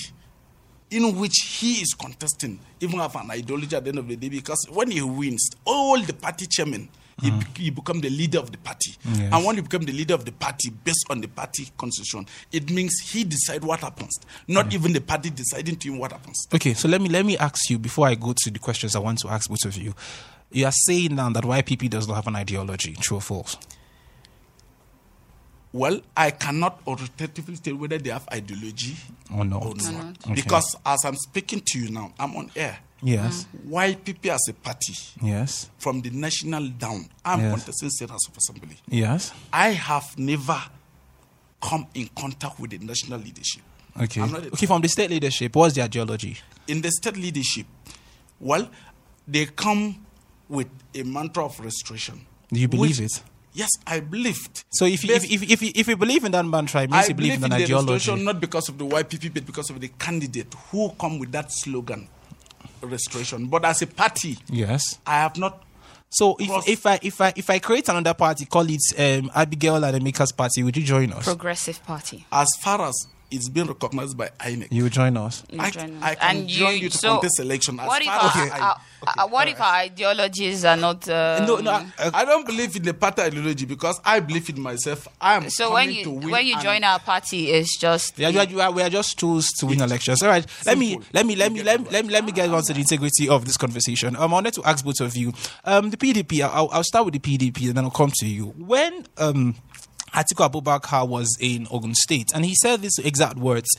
in 0.91 1.15
which 1.17 1.35
he 1.59 1.73
is 1.81 1.93
contesting 1.93 2.59
even 2.79 2.99
have 2.99 3.15
an 3.15 3.31
ideology 3.31 3.75
at 3.75 3.83
the 3.83 3.89
end 3.89 3.99
of 3.99 4.07
the 4.07 4.15
day 4.15 4.29
because 4.29 4.67
when 4.71 4.91
he 4.91 5.01
wins, 5.01 5.49
all 5.65 5.99
the 6.01 6.13
party 6.13 6.45
chairman, 6.45 6.89
he, 7.21 7.29
mm. 7.29 7.39
bec- 7.39 7.57
he 7.57 7.69
become 7.69 7.99
the 7.99 8.09
leader 8.09 8.39
of 8.39 8.51
the 8.51 8.57
party. 8.57 8.95
Yes. 9.03 9.33
And 9.33 9.45
when 9.45 9.57
you 9.57 9.61
become 9.61 9.83
the 9.83 9.91
leader 9.91 10.13
of 10.13 10.25
the 10.25 10.31
party 10.31 10.69
based 10.69 11.05
on 11.09 11.19
the 11.21 11.27
party 11.27 11.69
constitution, 11.77 12.25
it 12.51 12.71
means 12.71 12.99
he 13.11 13.23
decide 13.23 13.63
what 13.63 13.81
happens, 13.81 14.17
not 14.47 14.67
mm. 14.67 14.73
even 14.73 14.93
the 14.93 15.01
party 15.01 15.29
deciding 15.29 15.75
to 15.77 15.91
him 15.91 15.99
what 15.99 16.11
happens. 16.11 16.47
Okay, 16.53 16.73
so 16.73 16.87
let 16.87 17.01
me 17.01 17.09
let 17.09 17.25
me 17.25 17.37
ask 17.37 17.69
you 17.69 17.77
before 17.77 18.07
I 18.07 18.15
go 18.15 18.33
to 18.35 18.51
the 18.51 18.59
questions 18.59 18.95
I 18.95 18.99
want 18.99 19.19
to 19.19 19.27
ask 19.27 19.49
both 19.49 19.65
of 19.65 19.75
you. 19.75 19.93
You 20.51 20.65
are 20.65 20.71
saying 20.71 21.13
now 21.15 21.29
that 21.29 21.43
YPP 21.43 21.89
does 21.89 22.07
not 22.07 22.15
have 22.15 22.27
an 22.27 22.35
ideology, 22.35 22.93
true 22.93 23.17
or 23.17 23.21
false? 23.21 23.57
Well, 25.71 26.01
I 26.17 26.31
cannot 26.31 26.81
authoritatively 26.87 27.57
tell 27.57 27.75
whether 27.75 27.97
they 27.99 28.09
have 28.09 28.27
ideology 28.33 28.95
oh, 29.31 29.39
Or 29.39 29.45
not? 29.45 29.63
or 29.65 29.75
not. 29.91 30.17
Okay. 30.25 30.33
Because 30.33 30.75
as 30.85 31.05
I'm 31.05 31.15
speaking 31.15 31.61
to 31.63 31.79
you 31.79 31.91
now, 31.91 32.11
I'm 32.19 32.35
on 32.35 32.49
air. 32.55 32.79
Yes. 33.03 33.45
Mm-hmm. 33.55 33.73
YPP 33.73 34.25
as 34.29 34.41
a 34.49 34.53
party, 34.53 34.93
Yes. 35.21 35.69
from 35.77 36.01
the 36.01 36.09
national 36.09 36.67
down, 36.69 37.07
I'm 37.23 37.39
Yes. 37.39 37.53
contesting 37.55 37.89
state 37.91 38.09
house 38.09 38.27
of 38.27 38.35
assembly. 38.35 38.77
Yes. 38.89 39.31
I 39.53 39.69
have 39.69 40.17
never 40.17 40.59
come 41.61 41.85
in 41.93 42.09
contact 42.17 42.59
with 42.59 42.71
the 42.71 42.79
national 42.79 43.19
leadership. 43.19 43.61
Okay. 44.01 44.21
I'm 44.21 44.31
not 44.31 44.47
Okay, 44.47 44.65
from 44.65 44.81
the 44.81 44.87
state 44.89 45.09
leadership, 45.11 45.55
what's 45.55 45.75
the 45.75 45.83
ideology? 45.83 46.37
In 46.67 46.81
the 46.81 46.89
state 46.91 47.15
leadership, 47.15 47.67
well, 48.39 48.69
they 49.27 49.45
come 49.45 50.05
with 50.47 50.67
a 50.95 51.03
mantra 51.03 51.45
of 51.45 51.59
restoration. 51.59 52.25
Do 52.51 52.59
you 52.59 52.67
believe 52.67 52.99
which- 52.99 53.17
it? 53.17 53.23
Yes, 53.53 53.69
I 53.87 53.99
believed. 53.99 54.63
So 54.69 54.85
if 54.85 55.03
you, 55.03 55.13
if, 55.15 55.23
if, 55.29 55.43
if, 55.49 55.61
you- 55.61 55.71
if 55.75 55.87
you 55.87 55.97
believe 55.97 56.23
in 56.23 56.31
that 56.33 56.45
mantra, 56.45 56.83
it 56.83 56.91
means 56.91 57.05
I 57.05 57.07
you 57.09 57.13
believe 57.15 57.39
believe 57.41 57.43
in 57.45 57.45
in 57.45 57.51
an 57.61 57.67
the 57.67 57.73
restoration 57.75 58.13
ideology. 58.13 58.25
not 58.25 58.39
because 58.39 58.69
of 58.69 58.77
the 58.77 58.85
YPP, 58.85 59.33
but 59.33 59.45
because 59.45 59.69
of 59.69 59.79
the 59.81 59.87
candidate 59.99 60.53
who 60.71 60.89
come 60.99 61.17
with 61.19 61.31
that 61.31 61.51
slogan, 61.51 62.07
restoration. 62.81 63.47
But 63.47 63.65
as 63.65 63.81
a 63.81 63.87
party, 63.87 64.37
Yes. 64.49 64.99
I 65.05 65.15
have 65.21 65.37
not. 65.37 65.63
So 66.11 66.35
if, 66.39 66.47
Cross- 66.47 66.67
if 66.67 66.85
I 66.85 66.99
if 67.03 67.21
I 67.21 67.33
if 67.35 67.49
I 67.49 67.59
create 67.59 67.87
another 67.89 68.13
party, 68.15 68.45
call 68.45 68.65
it 68.67 68.79
um, 68.97 69.29
Abigail 69.35 69.79
Ademika's 69.81 70.31
party, 70.31 70.63
would 70.63 70.75
you 70.75 70.83
join 70.83 71.11
us? 71.13 71.23
Progressive 71.25 71.83
Party. 71.85 72.25
As 72.31 72.49
far 72.61 72.81
as 72.81 73.07
it's 73.31 73.49
been 73.49 73.67
recognized 73.67 74.17
by 74.17 74.29
INEC, 74.39 74.67
you 74.71 74.89
join 74.89 75.15
us. 75.17 75.43
You 75.51 75.59
I- 75.61 75.69
join 75.69 75.97
us. 75.97 76.03
I 76.03 76.15
can 76.15 76.47
join 76.47 76.77
you 76.79 76.89
to 76.89 76.97
so 76.97 77.09
contest 77.13 77.39
election 77.39 77.79
as 77.79 77.87
What 77.87 78.01
if, 78.01 78.07
far 78.07 78.19
our, 78.19 78.25
as 78.25 78.51
I- 78.51 78.59
our- 78.59 78.81
our- 79.17 79.27
what 79.29 79.47
if 79.47 79.61
our 79.61 79.73
ideologies 79.75 80.65
are 80.65 80.75
not? 80.77 81.07
Um, 81.07 81.45
no, 81.45 81.57
no. 81.57 81.71
I- 81.71 82.11
I 82.13 82.25
don't 82.25 82.45
believe 82.45 82.75
in 82.75 82.83
the 82.83 82.93
party 82.93 83.21
ideology 83.21 83.65
because 83.65 83.99
I 84.03 84.19
believe 84.19 84.49
in 84.49 84.59
myself. 84.61 85.07
I 85.21 85.35
am 85.35 85.49
so 85.49 85.73
when 85.73 85.91
you 85.91 86.03
to 86.03 86.09
win 86.11 86.31
when 86.31 86.45
you 86.45 86.59
join 86.61 86.83
our 86.83 86.99
party, 86.99 87.51
it's 87.51 87.77
just 87.77 88.17
Yeah, 88.17 88.29
we 88.29 88.39
are, 88.39 88.45
we 88.47 88.61
are, 88.61 88.71
we 88.71 88.81
are 88.81 88.89
just 88.89 89.17
tools 89.19 89.47
to 89.59 89.65
win 89.65 89.81
elections. 89.81 90.21
All 90.23 90.29
right, 90.29 90.45
let 90.65 90.77
me 90.77 90.91
Simple. 90.91 91.07
let 91.13 91.25
me 91.25 91.35
let 91.35 91.51
me 91.51 91.63
let 91.63 91.79
me 91.81 91.87
let 91.91 92.05
me, 92.05 92.11
let 92.13 92.25
me 92.25 92.31
get 92.31 92.49
on 92.49 92.63
to 92.63 92.73
the 92.73 92.79
integrity 92.79 93.29
of 93.29 93.45
this 93.45 93.57
conversation. 93.57 94.15
Um, 94.15 94.23
I 94.23 94.33
wanted 94.33 94.53
to 94.55 94.63
ask 94.63 94.83
both 94.83 95.01
of 95.01 95.15
you. 95.15 95.33
Um, 95.65 95.89
the 95.91 95.97
PDP. 95.97 96.41
I'll, 96.41 96.69
I'll 96.71 96.83
start 96.83 97.05
with 97.05 97.13
the 97.13 97.19
PDP 97.19 97.67
and 97.67 97.75
then 97.77 97.83
I'll 97.85 97.91
come 97.91 98.11
to 98.15 98.27
you. 98.27 98.47
When 98.57 99.05
um. 99.17 99.55
Atiku 100.13 100.49
Abubakar 100.49 101.07
was 101.07 101.37
in 101.39 101.67
Ogun 101.71 101.95
State, 101.95 102.29
and 102.33 102.45
he 102.45 102.55
said 102.55 102.81
these 102.81 102.97
exact 102.99 103.37
words: 103.37 103.69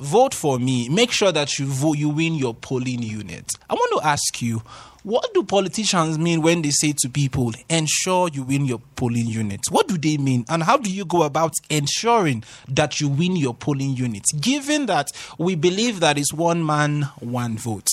"Vote 0.00 0.34
for 0.34 0.58
me. 0.58 0.88
Make 0.88 1.12
sure 1.12 1.32
that 1.32 1.58
you 1.58 1.66
vote, 1.66 1.98
you 1.98 2.08
win 2.08 2.34
your 2.34 2.54
polling 2.54 3.02
unit." 3.02 3.50
I 3.68 3.74
want 3.74 4.00
to 4.00 4.06
ask 4.08 4.40
you, 4.42 4.62
what 5.02 5.32
do 5.34 5.44
politicians 5.44 6.18
mean 6.18 6.42
when 6.42 6.62
they 6.62 6.70
say 6.70 6.92
to 6.98 7.08
people, 7.08 7.52
"Ensure 7.68 8.28
you 8.28 8.42
win 8.42 8.64
your 8.66 8.80
polling 8.96 9.26
unit"? 9.28 9.60
What 9.70 9.86
do 9.86 9.96
they 9.96 10.16
mean, 10.16 10.44
and 10.48 10.64
how 10.64 10.76
do 10.78 10.90
you 10.90 11.04
go 11.04 11.22
about 11.22 11.52
ensuring 11.70 12.42
that 12.68 13.00
you 13.00 13.08
win 13.08 13.36
your 13.36 13.54
polling 13.54 13.94
unit? 13.96 14.24
Given 14.40 14.86
that 14.86 15.12
we 15.38 15.54
believe 15.54 16.00
that 16.00 16.18
it's 16.18 16.32
one 16.32 16.66
man, 16.66 17.02
one 17.20 17.56
vote. 17.56 17.86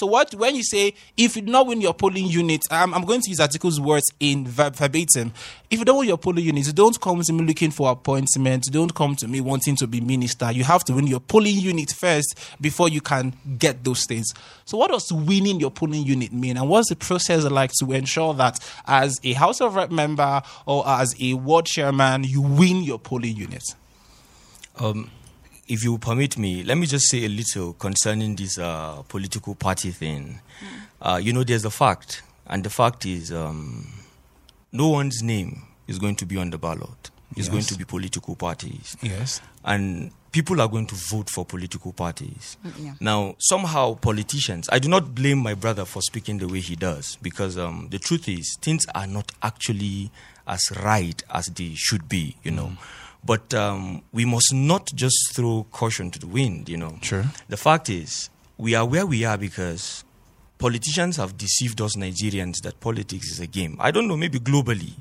So, 0.00 0.06
what 0.06 0.34
when 0.34 0.56
you 0.56 0.62
say 0.62 0.94
if 1.14 1.36
you 1.36 1.42
do 1.42 1.52
not 1.52 1.66
win 1.66 1.82
your 1.82 1.92
polling 1.92 2.24
unit, 2.24 2.62
I'm, 2.70 2.94
I'm 2.94 3.04
going 3.04 3.20
to 3.20 3.28
use 3.28 3.38
Atiku's 3.38 3.78
words 3.78 4.06
in 4.18 4.46
verbatim. 4.46 5.30
If 5.70 5.78
you 5.78 5.84
don't 5.84 5.98
win 5.98 6.08
your 6.08 6.16
polling 6.16 6.42
unit, 6.42 6.74
don't 6.74 6.98
come 6.98 7.20
to 7.20 7.32
me 7.34 7.44
looking 7.44 7.70
for 7.70 7.90
appointment. 7.90 8.64
You 8.64 8.72
don't 8.72 8.94
come 8.94 9.14
to 9.16 9.28
me 9.28 9.42
wanting 9.42 9.76
to 9.76 9.86
be 9.86 10.00
minister. 10.00 10.50
You 10.52 10.64
have 10.64 10.84
to 10.84 10.94
win 10.94 11.06
your 11.06 11.20
polling 11.20 11.58
unit 11.58 11.90
first 11.90 12.34
before 12.62 12.88
you 12.88 13.02
can 13.02 13.34
get 13.58 13.84
those 13.84 14.06
things. 14.06 14.32
So, 14.64 14.78
what 14.78 14.90
does 14.90 15.12
winning 15.12 15.60
your 15.60 15.70
polling 15.70 16.06
unit 16.06 16.32
mean, 16.32 16.56
and 16.56 16.66
what's 16.66 16.88
the 16.88 16.96
process 16.96 17.44
like 17.44 17.72
to 17.80 17.92
ensure 17.92 18.32
that 18.32 18.58
as 18.86 19.20
a 19.22 19.34
House 19.34 19.60
of 19.60 19.74
Rep 19.74 19.90
member 19.90 20.40
or 20.64 20.88
as 20.88 21.14
a 21.20 21.34
ward 21.34 21.66
chairman, 21.66 22.24
you 22.24 22.40
win 22.40 22.84
your 22.84 22.98
polling 22.98 23.36
unit? 23.36 23.64
Um, 24.78 25.10
if 25.70 25.84
you 25.84 25.96
permit 25.98 26.36
me, 26.36 26.64
let 26.64 26.76
me 26.76 26.86
just 26.86 27.08
say 27.08 27.24
a 27.24 27.28
little 27.28 27.74
concerning 27.74 28.34
this 28.34 28.58
uh, 28.58 29.02
political 29.08 29.54
party 29.54 29.92
thing. 29.92 30.40
Uh, 31.00 31.20
you 31.22 31.32
know, 31.32 31.44
there's 31.44 31.64
a 31.64 31.70
fact, 31.70 32.22
and 32.46 32.64
the 32.64 32.70
fact 32.70 33.06
is, 33.06 33.32
um, 33.32 33.86
no 34.72 34.88
one's 34.88 35.22
name 35.22 35.62
is 35.86 35.98
going 35.98 36.16
to 36.16 36.26
be 36.26 36.36
on 36.36 36.50
the 36.50 36.58
ballot. 36.58 37.10
It's 37.36 37.48
going 37.48 37.62
to 37.62 37.78
be 37.78 37.84
political 37.84 38.34
parties. 38.34 38.96
Yes. 39.00 39.40
And 39.64 40.10
people 40.32 40.60
are 40.60 40.66
going 40.66 40.86
to 40.88 40.96
vote 40.96 41.30
for 41.30 41.44
political 41.44 41.92
parties. 41.92 42.56
Mm, 42.66 42.84
yeah. 42.84 42.94
Now, 42.98 43.36
somehow 43.38 43.94
politicians, 43.94 44.68
I 44.72 44.80
do 44.80 44.88
not 44.88 45.14
blame 45.14 45.38
my 45.38 45.54
brother 45.54 45.84
for 45.84 46.02
speaking 46.02 46.38
the 46.38 46.48
way 46.48 46.58
he 46.58 46.74
does 46.74 47.16
because 47.22 47.56
um, 47.56 47.86
the 47.92 48.00
truth 48.00 48.28
is 48.28 48.58
things 48.60 48.84
are 48.96 49.06
not 49.06 49.30
actually 49.44 50.10
as 50.48 50.60
right 50.82 51.22
as 51.32 51.46
they 51.46 51.74
should 51.76 52.08
be, 52.08 52.36
you 52.42 52.50
know. 52.50 52.72
But 53.24 53.52
um, 53.52 54.02
we 54.12 54.24
must 54.24 54.52
not 54.54 54.90
just 54.94 55.32
throw 55.34 55.66
caution 55.70 56.10
to 56.12 56.18
the 56.18 56.26
wind, 56.26 56.68
you 56.68 56.76
know. 56.78 56.98
Sure. 57.02 57.24
The 57.48 57.56
fact 57.56 57.88
is, 57.90 58.30
we 58.56 58.74
are 58.74 58.86
where 58.86 59.04
we 59.06 59.24
are 59.24 59.36
because 59.36 60.04
politicians 60.58 61.16
have 61.16 61.36
deceived 61.36 61.80
us 61.80 61.96
Nigerians 61.96 62.62
that 62.62 62.80
politics 62.80 63.30
is 63.30 63.40
a 63.40 63.46
game. 63.46 63.76
I 63.78 63.90
don't 63.90 64.08
know, 64.08 64.16
maybe 64.16 64.38
globally. 64.38 64.92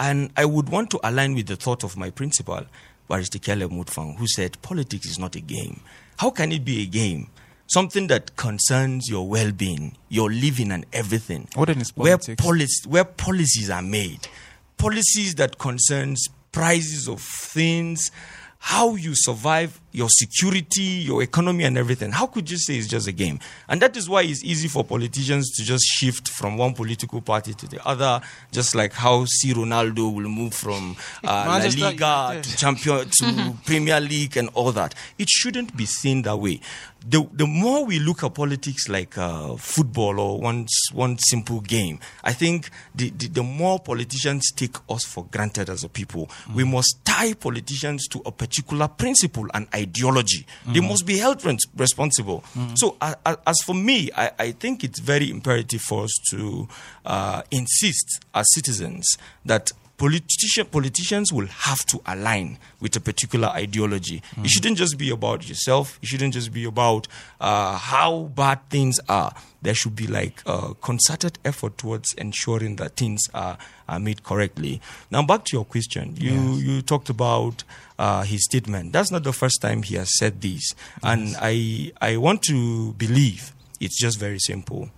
And 0.00 0.30
I 0.36 0.44
would 0.44 0.68
want 0.68 0.90
to 0.90 1.00
align 1.02 1.34
with 1.34 1.46
the 1.48 1.56
thought 1.56 1.82
of 1.82 1.96
my 1.96 2.10
principal, 2.10 2.64
Barrister 3.08 3.38
Caleb 3.40 3.72
Mutfwang, 3.72 4.16
who 4.16 4.28
said 4.28 4.60
politics 4.62 5.06
is 5.06 5.18
not 5.18 5.34
a 5.34 5.40
game. 5.40 5.80
How 6.18 6.30
can 6.30 6.52
it 6.52 6.64
be 6.64 6.82
a 6.82 6.86
game? 6.86 7.28
Something 7.66 8.06
that 8.06 8.36
concerns 8.36 9.08
your 9.08 9.26
well-being, 9.28 9.96
your 10.08 10.30
living, 10.30 10.70
and 10.70 10.86
everything. 10.92 11.48
What 11.54 11.66
then 11.66 11.80
is 11.80 11.90
where 11.96 12.16
politics? 12.16 12.42
polic- 12.42 12.86
where 12.86 13.04
policies 13.04 13.70
are 13.70 13.82
made, 13.82 14.28
policies 14.76 15.34
that 15.34 15.58
concerns 15.58 16.28
prices 16.52 17.08
of 17.08 17.20
things, 17.20 18.10
how 18.58 18.94
you 18.94 19.12
survive, 19.14 19.80
your 19.92 20.08
security, 20.10 20.82
your 20.82 21.22
economy, 21.22 21.64
and 21.64 21.78
everything. 21.78 22.12
How 22.12 22.26
could 22.26 22.50
you 22.50 22.58
say 22.58 22.76
it's 22.76 22.86
just 22.86 23.08
a 23.08 23.12
game? 23.12 23.40
And 23.68 23.80
that 23.82 23.96
is 23.96 24.08
why 24.08 24.22
it's 24.22 24.44
easy 24.44 24.68
for 24.68 24.84
politicians 24.84 25.50
to 25.56 25.64
just 25.64 25.84
shift 25.84 26.28
from 26.28 26.56
one 26.56 26.74
political 26.74 27.20
party 27.20 27.54
to 27.54 27.66
the 27.66 27.86
other, 27.86 28.20
just 28.52 28.74
like 28.74 28.92
how 28.92 29.24
C. 29.24 29.52
Ronaldo 29.52 30.12
will 30.14 30.28
move 30.28 30.54
from 30.54 30.96
uh, 31.24 31.44
La 31.46 31.88
Liga 31.88 32.40
to 32.42 32.56
Champion 32.56 33.08
to 33.08 33.54
Premier 33.64 34.00
League 34.00 34.36
and 34.36 34.48
all 34.54 34.72
that. 34.72 34.94
It 35.18 35.28
shouldn't 35.28 35.76
be 35.76 35.86
seen 35.86 36.22
that 36.22 36.36
way. 36.36 36.60
The, 37.06 37.26
the 37.32 37.46
more 37.46 37.84
we 37.86 38.00
look 38.00 38.24
at 38.24 38.34
politics 38.34 38.88
like 38.88 39.16
uh, 39.16 39.56
football 39.56 40.18
or 40.18 40.40
one, 40.40 40.66
one 40.92 41.16
simple 41.18 41.60
game, 41.60 42.00
I 42.24 42.32
think 42.32 42.70
the, 42.94 43.10
the, 43.10 43.28
the 43.28 43.42
more 43.42 43.78
politicians 43.78 44.50
take 44.50 44.76
us 44.90 45.04
for 45.04 45.24
granted 45.26 45.70
as 45.70 45.84
a 45.84 45.88
people. 45.88 46.28
We 46.52 46.64
must 46.64 46.98
tie 47.04 47.34
politicians 47.34 48.08
to 48.08 48.22
a 48.26 48.32
particular 48.32 48.88
principle 48.88 49.46
and 49.54 49.68
ideology. 49.78 50.46
They 50.66 50.80
must 50.80 51.06
be 51.06 51.18
held 51.18 51.44
responsible. 51.76 52.44
So, 52.74 52.96
uh, 53.00 53.14
uh, 53.24 53.36
as 53.46 53.56
for 53.64 53.74
me, 53.74 54.10
I, 54.16 54.30
I 54.38 54.50
think 54.52 54.84
it's 54.84 55.00
very 55.00 55.30
imperative 55.30 55.80
for 55.80 56.04
us 56.04 56.14
to 56.30 56.68
uh, 57.04 57.42
insist 57.50 58.20
as 58.34 58.46
citizens 58.54 59.16
that 59.44 59.72
politician, 59.98 60.64
politicians 60.66 61.32
will 61.32 61.48
have 61.48 61.84
to 61.86 62.00
align 62.06 62.56
with 62.80 62.94
a 62.96 63.00
particular 63.00 63.48
ideology. 63.48 64.22
It 64.38 64.48
shouldn't 64.48 64.78
just 64.78 64.96
be 64.96 65.10
about 65.10 65.46
yourself. 65.48 65.98
It 66.00 66.06
shouldn't 66.06 66.34
just 66.34 66.52
be 66.52 66.64
about 66.64 67.08
uh, 67.40 67.76
how 67.76 68.30
bad 68.34 68.60
things 68.70 68.98
are. 69.08 69.34
There 69.60 69.74
should 69.74 69.96
be 69.96 70.06
like 70.06 70.40
a 70.46 70.74
concerted 70.74 71.40
effort 71.44 71.76
towards 71.78 72.14
ensuring 72.14 72.76
that 72.76 72.94
things 72.94 73.20
are, 73.34 73.58
are 73.88 73.98
made 73.98 74.22
correctly. 74.22 74.80
Now, 75.10 75.24
back 75.26 75.44
to 75.46 75.56
your 75.56 75.64
question. 75.64 76.14
You 76.16 76.54
you 76.54 76.80
talked 76.80 77.10
about 77.10 77.64
uh, 77.98 78.22
his 78.22 78.44
statement. 78.44 78.92
That's 78.92 79.10
not 79.10 79.24
the 79.24 79.32
first 79.32 79.60
time 79.60 79.82
he 79.82 79.96
has 79.96 80.16
said 80.16 80.40
this, 80.40 80.76
and 81.02 81.34
I 81.40 81.90
I 82.00 82.18
want 82.18 82.42
to 82.42 82.92
believe 82.92 83.52
it's 83.80 84.00
just 84.00 84.18
very 84.20 84.38
simple 84.38 84.90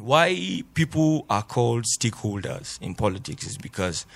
why 0.00 0.62
people 0.74 1.26
are 1.28 1.42
called 1.42 1.84
stakeholders 1.84 2.80
in 2.80 2.94
politics 2.94 3.46
is 3.46 3.56
because 3.58 4.06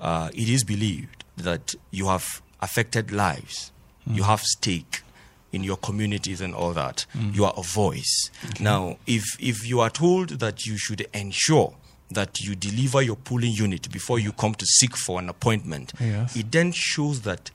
uh, 0.00 0.30
it 0.34 0.48
is 0.48 0.64
believed 0.64 1.24
that 1.36 1.74
you 1.90 2.06
have 2.08 2.42
affected 2.60 3.10
lives, 3.12 3.72
you 4.06 4.22
have 4.22 4.40
stake 4.40 5.02
in 5.52 5.62
your 5.64 5.76
communities 5.76 6.40
and 6.40 6.54
all 6.54 6.72
that. 6.72 7.06
You 7.32 7.44
are 7.44 7.54
a 7.56 7.62
voice. 7.62 8.30
Now, 8.60 8.98
if 9.06 9.24
if 9.40 9.66
you 9.66 9.80
are 9.80 9.90
told 9.90 10.28
that 10.40 10.66
you 10.66 10.76
should 10.76 11.06
ensure 11.14 11.74
that 12.10 12.40
you 12.40 12.54
deliver 12.54 13.02
your 13.02 13.16
polling 13.16 13.52
unit 13.52 13.90
before 13.90 14.18
you 14.18 14.32
come 14.32 14.54
to 14.54 14.66
seek 14.66 14.96
for 14.96 15.18
an 15.18 15.28
appointment, 15.28 15.92
Yes. 16.00 16.36
it 16.36 16.50
then 16.52 16.72
shows 16.72 17.22
that 17.22 17.50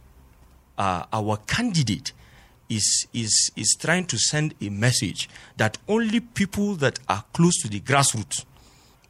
uh, 0.78 1.04
our 1.14 1.38
candidate 1.46 2.14
is, 2.70 3.08
is, 3.14 3.52
is 3.56 3.76
trying 3.80 4.06
to 4.06 4.18
send 4.18 4.54
a 4.62 4.70
message 4.70 5.30
that 5.58 5.78
only 5.88 6.20
people 6.20 6.76
that 6.76 7.00
are 7.10 7.24
close 7.34 7.62
to 7.62 7.68
the 7.68 7.80
grassroots 7.80 8.46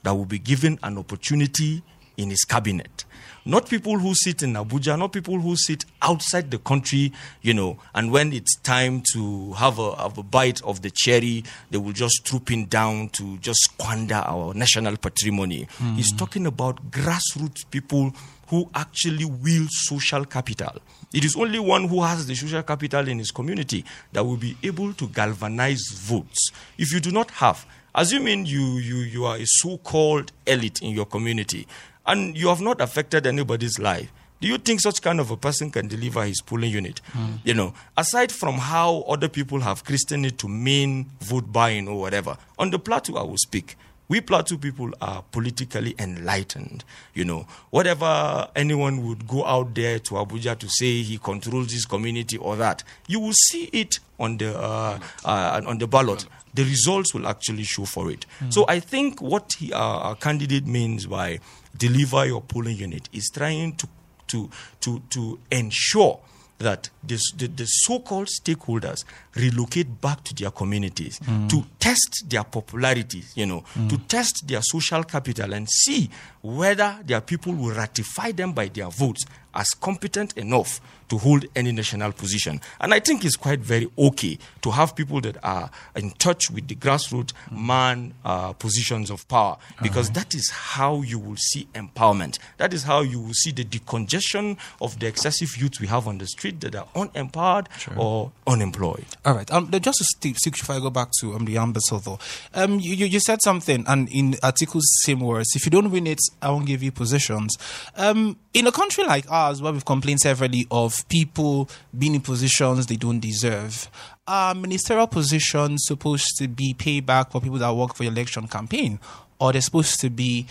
that 0.04 0.12
will 0.13 0.26
be 0.26 0.39
given 0.39 0.80
an 0.84 0.98
opportunity 0.98 1.84
in 2.17 2.30
his 2.30 2.43
cabinet. 2.43 3.06
Not 3.45 3.69
people 3.69 3.98
who 3.98 4.13
sit 4.13 4.43
in 4.43 4.54
Abuja, 4.54 5.00
not 5.00 5.13
people 5.13 5.39
who 5.39 5.56
sit 5.56 5.86
outside 6.02 6.52
the 6.52 6.60
country, 6.60 7.13
you 7.41 7.54
know, 7.54 7.80
and 7.95 8.12
when 8.12 8.34
it's 8.34 8.58
time 8.58 9.02
to 9.13 9.54
have 9.54 9.80
a, 9.80 9.95
have 9.95 10.17
a 10.17 10.24
bite 10.24 10.62
of 10.63 10.82
the 10.82 10.91
cherry, 10.91 11.43
they 11.72 11.78
will 11.78 11.93
just 11.93 12.26
troop 12.26 12.52
in 12.52 12.65
down 12.67 13.10
to 13.10 13.38
just 13.38 13.60
squander 13.62 14.22
our 14.26 14.54
national 14.54 14.98
patrimony. 14.98 15.67
Hmm. 15.78 15.95
He's 15.95 16.12
talking 16.12 16.45
about 16.45 16.91
grassroots 16.91 17.69
people 17.72 18.13
who 18.50 18.70
actually 18.74 19.26
wield 19.26 19.70
social 19.72 20.26
capital. 20.26 20.82
It 21.14 21.24
is 21.24 21.36
only 21.36 21.60
one 21.60 21.88
who 21.88 22.04
has 22.04 22.26
the 22.28 22.36
social 22.36 22.64
capital 22.64 23.08
in 23.08 23.20
his 23.20 23.32
community 23.32 23.86
that 24.12 24.24
will 24.24 24.38
be 24.38 24.58
able 24.64 24.94
to 24.94 25.08
galvanize 25.08 25.88
votes. 25.94 26.52
If 26.78 26.92
you 26.92 27.00
do 27.00 27.12
not 27.12 27.32
have, 27.32 27.66
assuming 27.94 28.46
you, 28.46 28.78
you, 28.78 28.98
you 28.98 29.26
are 29.26 29.38
a 29.38 29.46
so 29.46 29.78
called 29.78 30.32
elite 30.48 30.82
in 30.82 30.92
your 30.92 31.06
community 31.06 31.68
and 32.06 32.36
you 32.36 32.48
have 32.48 32.62
not 32.62 32.82
affected 32.82 33.28
anybody's 33.28 33.78
life, 33.78 34.12
do 34.42 34.48
you 34.48 34.58
think 34.58 34.80
such 34.80 35.02
kind 35.02 35.20
of 35.20 35.32
a 35.32 35.38
person 35.38 35.70
can 35.70 35.88
deliver 35.88 36.24
his 36.24 36.42
polling 36.42 36.72
unit? 36.72 37.00
Hmm. 37.12 37.36
You 37.44 37.54
know, 37.54 37.74
aside 37.98 38.32
from 38.32 38.56
how 38.56 39.02
other 39.02 39.28
people 39.28 39.60
have 39.60 39.84
christened 39.84 40.26
it 40.26 40.38
to 40.40 40.48
mean 40.48 41.08
vote 41.20 41.52
buying 41.52 41.88
or 41.88 42.00
whatever, 42.00 42.38
on 42.58 42.72
the 42.72 42.80
plateau 42.80 43.18
I 43.18 43.24
will 43.24 43.38
speak. 43.38 43.76
We 44.10 44.22
plateau 44.22 44.58
people 44.58 44.91
are 45.02 45.24
politically 45.32 45.93
enlightened. 46.00 46.84
You 47.13 47.26
know, 47.26 47.48
whatever 47.69 48.48
anyone 48.56 49.06
would 49.08 49.28
go 49.28 49.45
out 49.45 49.76
there 49.76 50.00
to 50.00 50.15
Abuja 50.15 50.58
to 50.58 50.67
say 50.67 51.04
he 51.04 51.19
controls 51.19 51.72
his 51.72 51.86
community 51.86 52.38
or 52.38 52.56
that, 52.58 52.84
you 53.08 53.19
will 53.19 53.34
see 53.34 53.65
it 53.72 54.00
on 54.19 54.38
the 54.38 54.58
uh, 54.60 55.00
uh, 55.24 55.62
on 55.65 55.78
the 55.78 55.88
ballot. 55.88 56.26
The 56.56 56.63
results 56.63 57.13
will 57.13 57.28
actually 57.28 57.63
show 57.63 57.86
for 57.86 58.10
it. 58.10 58.26
So 58.50 58.65
I 58.67 58.80
think 58.80 59.22
what 59.22 59.54
he, 59.60 59.72
uh, 59.72 59.78
our 59.78 60.15
candidate 60.15 60.65
means 60.65 61.06
by 61.06 61.39
deliver 61.78 62.26
your 62.26 62.41
polling 62.41 62.78
unit 62.78 63.08
is 63.13 63.30
trying 63.32 63.76
to 63.76 63.88
to 64.30 64.50
to 64.82 65.00
to 65.12 65.39
ensure 65.52 66.19
that 66.60 66.89
this, 67.02 67.22
the, 67.36 67.48
the 67.48 67.65
so-called 67.65 68.28
stakeholders 68.28 69.06
relocate 69.36 70.00
back 70.02 70.24
to 70.26 70.36
their 70.36 70.52
communities 70.52 71.17
hmm. 71.24 71.48
to 71.48 71.63
test 71.80 72.26
their 72.28 72.43
popularity, 72.43 73.24
you 73.36 73.45
know, 73.45 73.63
to 73.74 73.95
hmm. 73.95 74.04
test 74.08 74.43
their 74.48 74.62
social 74.62 75.04
capital 75.04 75.54
and 75.54 75.67
see 75.69 76.10
whether 76.41 77.00
their 77.06 77.22
people 77.22 77.54
will 77.54 77.74
ratify 77.74 78.32
them 78.32 78.54
by 78.54 78.67
their 78.67 78.89
votes 78.89 79.26
as 79.54 79.70
competent 79.72 80.38
enough 80.38 80.80
to 81.10 81.18
hold 81.18 81.46
any 81.56 81.72
national 81.72 82.12
position. 82.12 82.62
And 82.80 82.94
I 82.94 83.00
think 83.00 83.26
it's 83.26 83.36
quite 83.36 83.60
very 83.60 83.90
okay 83.98 84.38
to 84.62 84.72
have 84.72 84.96
people 84.96 85.22
that 85.22 85.38
are 85.44 85.72
in 85.96 86.12
touch 86.12 86.52
with 86.52 86.68
the 86.68 86.76
grassroots 86.76 87.34
man 87.52 88.14
uh, 88.24 88.54
positions 88.54 89.10
of 89.10 89.28
power 89.28 89.58
because 89.82 90.12
that 90.12 90.36
is 90.36 90.50
how 90.52 91.02
you 91.02 91.18
will 91.18 91.36
see 91.38 91.68
empowerment. 91.74 92.38
That 92.58 92.74
is 92.74 92.84
how 92.84 93.02
you 93.02 93.20
will 93.20 93.34
see 93.34 93.52
the 93.52 93.66
decongestion 93.66 94.58
of 94.82 95.00
the 95.00 95.08
excessive 95.08 95.58
youth 95.58 95.80
we 95.80 95.88
have 95.88 96.08
on 96.08 96.20
the 96.20 96.28
street 96.28 96.62
that 96.62 96.76
are 96.76 96.88
unempowered 96.96 97.68
or 97.98 98.32
unemployed. 98.46 99.06
All 99.26 99.34
right. 99.34 99.52
Um, 99.52 99.72
just 99.72 99.98
to 99.98 100.04
stick, 100.04 100.38
stick 100.38 100.60
if 100.60 100.70
I 100.70 100.80
go 100.80 100.90
back 100.90 101.10
to 101.22 101.34
um, 101.34 101.46
the 101.46 101.58
ambassador, 101.58 102.02
though, 102.04 102.20
um, 102.54 102.80
you, 102.80 102.94
you, 102.94 103.06
you 103.08 103.20
said 103.20 103.40
something, 103.44 103.84
and 103.88 104.10
in 104.10 104.34
Atiku's, 104.34 104.86
same 105.04 105.22
words. 105.22 105.50
If 105.56 105.66
you 105.66 105.72
don't 105.72 105.92
win 105.92 106.06
it, 106.08 106.20
I 106.42 106.52
won't 106.52 106.66
give 106.66 106.84
you 106.84 106.92
positions. 106.92 107.58
Um, 107.96 108.38
in 108.54 108.68
a 108.68 108.72
country 108.72 109.04
like 109.04 109.30
ours, 109.32 109.38
where 109.62 109.73
we've 109.73 109.86
complained 109.86 110.19
severally 110.19 110.67
of 110.71 111.08
people 111.10 111.69
being 111.97 112.15
in 112.15 112.21
positions 112.21 112.86
they 112.88 112.95
don't 112.95 113.19
deserve, 113.19 113.89
are 114.28 114.54
ministerial 114.54 115.08
positions 115.08 115.84
supposed 115.86 116.38
to 116.38 116.47
be 116.47 116.73
payback 116.73 117.32
for 117.32 117.41
people 117.41 117.58
that 117.58 117.73
work 117.73 117.95
for 117.95 118.04
your 118.04 118.13
election 118.13 118.47
campaign, 118.47 118.99
or 119.39 119.52
they're 119.52 119.62
supposed 119.62 119.99
to 119.99 120.10
be 120.10 120.45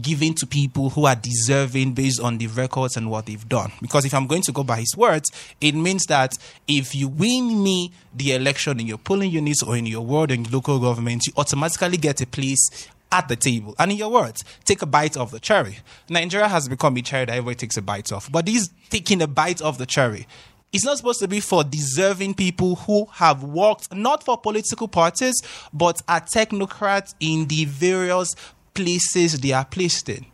given 0.00 0.34
to 0.34 0.46
people 0.46 0.90
who 0.90 1.06
are 1.06 1.14
deserving 1.14 1.92
based 1.92 2.20
on 2.20 2.38
the 2.38 2.46
records 2.48 2.96
and 2.96 3.10
what 3.10 3.26
they've 3.26 3.48
done. 3.48 3.70
Because 3.80 4.04
if 4.04 4.14
I'm 4.14 4.26
going 4.26 4.42
to 4.42 4.52
go 4.52 4.64
by 4.64 4.80
his 4.80 4.96
words, 4.96 5.30
it 5.60 5.74
means 5.74 6.04
that 6.06 6.36
if 6.66 6.94
you 6.94 7.08
win 7.08 7.62
me 7.62 7.92
the 8.14 8.32
election 8.32 8.80
in 8.80 8.86
your 8.86 8.98
polling 8.98 9.30
units 9.30 9.62
or 9.62 9.76
in 9.76 9.86
your 9.86 10.04
ward 10.04 10.30
and 10.30 10.52
local 10.52 10.78
government, 10.80 11.26
you 11.26 11.32
automatically 11.36 11.96
get 11.96 12.20
a 12.20 12.26
place 12.26 12.88
at 13.14 13.28
the 13.28 13.36
table. 13.36 13.74
And 13.78 13.92
in 13.92 13.98
your 13.98 14.10
words, 14.10 14.44
take 14.64 14.82
a 14.82 14.86
bite 14.86 15.16
of 15.16 15.30
the 15.30 15.38
cherry. 15.38 15.78
Nigeria 16.10 16.48
has 16.48 16.68
become 16.68 16.96
a 16.96 17.02
cherry 17.02 17.26
that 17.26 17.32
everybody 17.32 17.54
takes 17.54 17.76
a 17.76 17.82
bite 17.82 18.10
of. 18.12 18.28
But 18.30 18.46
these 18.46 18.70
taking 18.90 19.22
a 19.22 19.26
bite 19.26 19.62
of 19.62 19.78
the 19.78 19.86
cherry 19.86 20.26
it's 20.72 20.84
not 20.84 20.96
supposed 20.96 21.20
to 21.20 21.28
be 21.28 21.38
for 21.38 21.62
deserving 21.62 22.34
people 22.34 22.74
who 22.74 23.06
have 23.12 23.44
worked 23.44 23.94
not 23.94 24.24
for 24.24 24.36
political 24.36 24.88
parties, 24.88 25.40
but 25.72 26.02
are 26.08 26.20
technocrats 26.20 27.14
in 27.20 27.46
the 27.46 27.64
various 27.66 28.34
places 28.74 29.38
they 29.38 29.52
are 29.52 29.64
placed 29.64 30.08
in. 30.08 30.26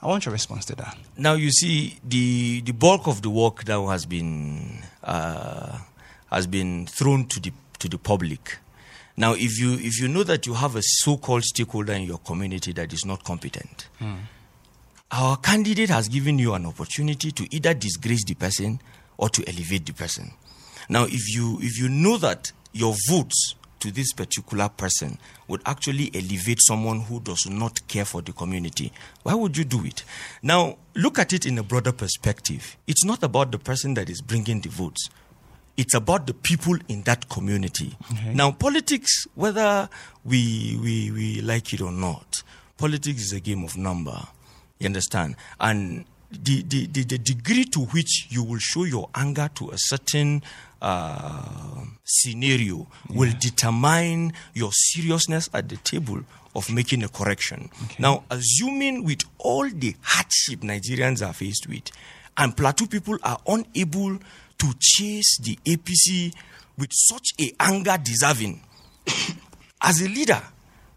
I 0.00 0.06
want 0.06 0.24
your 0.24 0.32
response 0.32 0.64
to 0.66 0.74
that. 0.76 0.96
Now 1.18 1.34
you 1.34 1.50
see 1.50 1.98
the 2.02 2.62
the 2.62 2.72
bulk 2.72 3.06
of 3.06 3.20
the 3.20 3.28
work 3.28 3.64
that 3.64 3.78
has 3.82 4.06
been 4.06 4.82
uh, 5.04 5.78
has 6.30 6.46
been 6.46 6.86
thrown 6.86 7.26
to 7.26 7.38
the 7.38 7.52
to 7.80 7.88
the 7.88 7.98
public. 7.98 8.58
Now, 9.16 9.34
if 9.34 9.58
you 9.60 9.74
if 9.74 10.00
you 10.00 10.08
know 10.08 10.22
that 10.22 10.46
you 10.46 10.54
have 10.54 10.76
a 10.76 10.82
so-called 10.82 11.44
stakeholder 11.44 11.92
in 11.92 12.02
your 12.02 12.18
community 12.18 12.72
that 12.72 12.92
is 12.92 13.04
not 13.04 13.24
competent, 13.24 13.88
hmm. 13.98 14.14
our 15.10 15.36
candidate 15.36 15.90
has 15.90 16.08
given 16.08 16.38
you 16.38 16.54
an 16.54 16.66
opportunity 16.66 17.30
to 17.32 17.54
either 17.54 17.74
disgrace 17.74 18.24
the 18.24 18.34
person 18.34 18.80
or 19.18 19.28
to 19.28 19.46
elevate 19.46 19.86
the 19.86 19.92
person. 19.92 20.32
Now, 20.88 21.04
if 21.04 21.34
you 21.34 21.58
if 21.60 21.78
you 21.78 21.88
know 21.88 22.16
that 22.18 22.52
your 22.72 22.94
votes 23.08 23.54
to 23.80 23.90
this 23.90 24.12
particular 24.12 24.68
person 24.68 25.18
would 25.48 25.60
actually 25.66 26.08
elevate 26.14 26.60
someone 26.60 27.00
who 27.00 27.20
does 27.20 27.46
not 27.50 27.86
care 27.88 28.04
for 28.04 28.22
the 28.22 28.32
community, 28.32 28.92
why 29.24 29.34
would 29.34 29.56
you 29.56 29.64
do 29.64 29.84
it? 29.84 30.04
Now, 30.40 30.78
look 30.94 31.18
at 31.18 31.32
it 31.32 31.44
in 31.46 31.58
a 31.58 31.62
broader 31.62 31.92
perspective. 31.92 32.76
It's 32.86 33.04
not 33.04 33.22
about 33.24 33.50
the 33.50 33.58
person 33.58 33.94
that 33.94 34.08
is 34.08 34.20
bringing 34.20 34.60
the 34.60 34.68
votes. 34.68 35.10
It's 35.76 35.94
about 35.94 36.26
the 36.26 36.34
people 36.34 36.76
in 36.88 37.02
that 37.02 37.28
community. 37.28 37.96
Now, 38.34 38.52
politics, 38.52 39.26
whether 39.34 39.88
we, 40.24 40.78
we, 40.82 41.10
we 41.10 41.40
like 41.40 41.72
it 41.72 41.80
or 41.80 41.90
not, 41.92 42.42
politics 42.76 43.22
is 43.22 43.32
a 43.32 43.40
game 43.40 43.64
of 43.64 43.76
number. 43.76 44.18
You 44.78 44.86
understand? 44.86 45.36
And 45.58 46.04
the, 46.30 46.62
the, 46.62 46.86
the, 46.86 47.04
the 47.04 47.18
degree 47.18 47.64
to 47.64 47.80
which 47.80 48.26
you 48.30 48.42
will 48.42 48.58
show 48.58 48.84
your 48.84 49.08
anger 49.14 49.48
to 49.56 49.70
a 49.70 49.76
certain 49.76 50.42
uh, 50.80 51.84
scenario 52.04 52.86
will 53.10 53.32
determine 53.38 54.32
your 54.54 54.70
seriousness 54.72 55.48
at 55.54 55.68
the 55.68 55.76
table 55.78 56.20
of 56.54 56.70
making 56.70 57.02
a 57.02 57.08
correction. 57.08 57.70
Now, 57.98 58.24
assuming 58.30 59.04
with 59.04 59.22
all 59.38 59.68
the 59.70 59.94
hardship 60.02 60.60
Nigerians 60.60 61.26
are 61.26 61.32
faced 61.32 61.66
with, 61.68 61.90
and 62.36 62.56
plateau 62.56 62.86
people 62.86 63.18
are 63.22 63.38
unable 63.46 64.18
to 64.62 64.72
chase 64.80 65.38
the 65.42 65.58
APC 65.66 66.32
with 66.78 66.90
such 66.92 67.30
a 67.40 67.52
anger 67.58 67.98
deserving, 68.00 68.62
as 69.82 70.00
a 70.00 70.08
leader, 70.08 70.40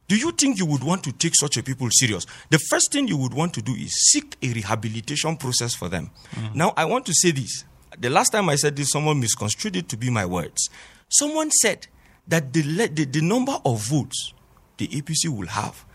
do 0.08 0.15
you 0.15 0.32
think 0.32 0.60
you 0.60 0.67
would 0.67 0.84
want 0.84 1.04
to 1.04 1.12
take 1.12 1.34
such 1.36 1.58
a 1.58 1.63
people 1.63 1.88
serious? 1.91 2.28
The 2.51 2.60
first 2.60 2.91
thing 2.91 3.08
you 3.08 3.17
would 3.17 3.34
want 3.34 3.56
to 3.56 3.63
do 3.63 3.73
is 3.73 3.91
seek 4.12 4.36
a 4.43 4.54
rehabilitation 4.54 5.36
process 5.36 5.73
for 5.73 5.89
them. 5.89 6.12
Mm. 6.36 6.56
Now, 6.56 6.73
I 6.78 6.86
want 6.86 7.08
to 7.08 7.13
say 7.13 7.32
this. 7.32 7.65
The 7.97 8.12
last 8.12 8.30
time 8.30 8.49
I 8.49 8.56
said 8.56 8.75
this, 8.75 8.91
someone 8.91 9.19
misconstrued 9.19 9.75
it 9.75 9.89
to 9.89 9.97
be 9.97 10.12
my 10.12 10.28
words. 10.28 10.69
Someone 11.10 11.49
said 11.49 11.88
that 12.28 12.54
the, 12.54 12.62
the, 12.62 13.06
the 13.06 13.21
number 13.21 13.58
of 13.65 13.82
votes 13.88 14.34
the 14.78 14.88
APC 14.89 15.28
will 15.30 15.47
have 15.47 15.86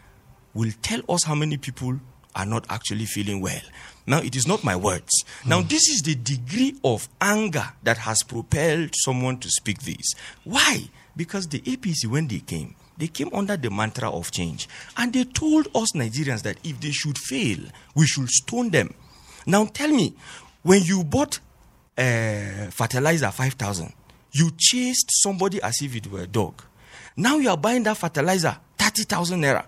will 0.55 0.73
tell 0.83 1.03
us 1.09 1.23
how 1.25 1.37
many 1.37 1.57
people 1.57 2.01
are 2.35 2.47
not 2.47 2.67
actually 2.71 3.07
feeling 3.07 3.41
well. 3.41 3.61
Now, 4.07 4.19
it 4.19 4.35
is 4.35 4.47
not 4.47 4.65
my 4.65 4.75
words. 4.77 5.25
Now, 5.47 5.61
this 5.63 5.89
is 5.89 6.03
the 6.03 6.15
degree 6.15 6.77
of 6.83 7.09
anger 7.21 7.65
that 7.83 7.99
has 7.99 8.23
propelled 8.23 8.91
someone 8.95 9.39
to 9.39 9.49
speak 9.51 9.83
this. 9.83 10.15
Why? 10.45 10.89
Because 11.17 11.47
the 11.49 11.61
APC, 11.61 12.07
when 12.07 12.27
they 12.27 12.41
came, 12.41 12.75
they 12.97 13.07
came 13.09 13.31
under 13.33 13.57
the 13.57 13.71
mantra 13.71 14.11
of 14.11 14.31
change. 14.31 14.69
And 14.97 15.13
they 15.13 15.25
told 15.25 15.69
us 15.75 15.93
Nigerians 15.93 16.43
that 16.43 16.59
if 16.65 16.81
they 16.81 16.91
should 16.91 17.19
fail, 17.19 17.59
we 17.95 18.07
should 18.07 18.29
stone 18.29 18.71
them. 18.71 18.95
Now, 19.47 19.67
tell 19.67 19.89
me, 19.91 20.15
when 20.63 20.83
you 20.83 21.05
bought 21.05 21.39
uh, 21.97 22.71
fertilizer 22.71 23.31
5,000, 23.31 23.93
you 24.33 24.51
chased 24.57 25.11
somebody 25.23 25.63
as 25.63 25.81
if 25.83 25.95
it 25.95 26.07
were 26.11 26.23
a 26.23 26.27
dog. 26.27 26.63
Now 27.17 27.37
you 27.39 27.51
are 27.51 27.57
buying 27.57 27.83
that 27.85 27.97
fertilizer 27.97 28.57
30,000 28.79 29.41
naira 29.41 29.65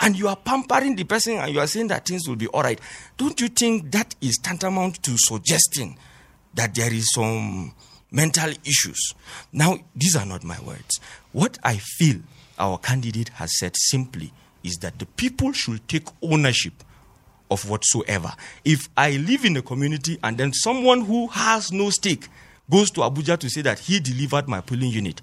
and 0.00 0.16
you 0.16 0.28
are 0.28 0.36
pampering 0.36 0.96
the 0.96 1.04
person 1.04 1.34
and 1.38 1.52
you 1.52 1.60
are 1.60 1.66
saying 1.66 1.88
that 1.88 2.06
things 2.06 2.28
will 2.28 2.36
be 2.36 2.46
all 2.48 2.62
right. 2.62 2.80
Don't 3.16 3.40
you 3.40 3.48
think 3.48 3.90
that 3.92 4.14
is 4.20 4.38
tantamount 4.42 5.02
to 5.04 5.12
suggesting 5.16 5.96
that 6.54 6.74
there 6.74 6.92
is 6.92 7.12
some 7.12 7.72
mental 8.10 8.50
issues? 8.64 9.14
Now, 9.52 9.78
these 9.94 10.16
are 10.16 10.26
not 10.26 10.44
my 10.44 10.58
words. 10.60 11.00
What 11.32 11.58
I 11.64 11.76
feel 11.76 12.20
our 12.58 12.78
candidate 12.78 13.30
has 13.30 13.58
said 13.58 13.76
simply 13.76 14.32
is 14.62 14.76
that 14.78 14.98
the 14.98 15.06
people 15.06 15.52
should 15.52 15.86
take 15.88 16.08
ownership 16.22 16.72
of 17.50 17.68
whatsoever. 17.70 18.32
If 18.64 18.88
I 18.96 19.12
live 19.12 19.44
in 19.44 19.56
a 19.56 19.62
community 19.62 20.18
and 20.22 20.36
then 20.36 20.52
someone 20.52 21.02
who 21.02 21.28
has 21.28 21.72
no 21.72 21.90
stake 21.90 22.28
goes 22.70 22.90
to 22.90 23.00
Abuja 23.02 23.38
to 23.38 23.48
say 23.48 23.62
that 23.62 23.78
he 23.78 24.00
delivered 24.00 24.48
my 24.48 24.60
polling 24.60 24.90
unit 24.90 25.22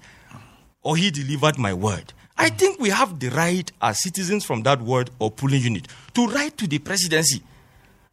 or 0.82 0.96
he 0.96 1.10
delivered 1.10 1.58
my 1.58 1.74
word, 1.74 2.12
I 2.36 2.50
think 2.50 2.80
we 2.80 2.90
have 2.90 3.20
the 3.20 3.28
right 3.28 3.70
as 3.80 4.02
citizens 4.02 4.44
from 4.44 4.62
that 4.64 4.80
word 4.80 5.10
or 5.18 5.30
polling 5.30 5.62
unit 5.62 5.86
to 6.14 6.26
write 6.26 6.56
to 6.58 6.66
the 6.66 6.78
presidency 6.78 7.42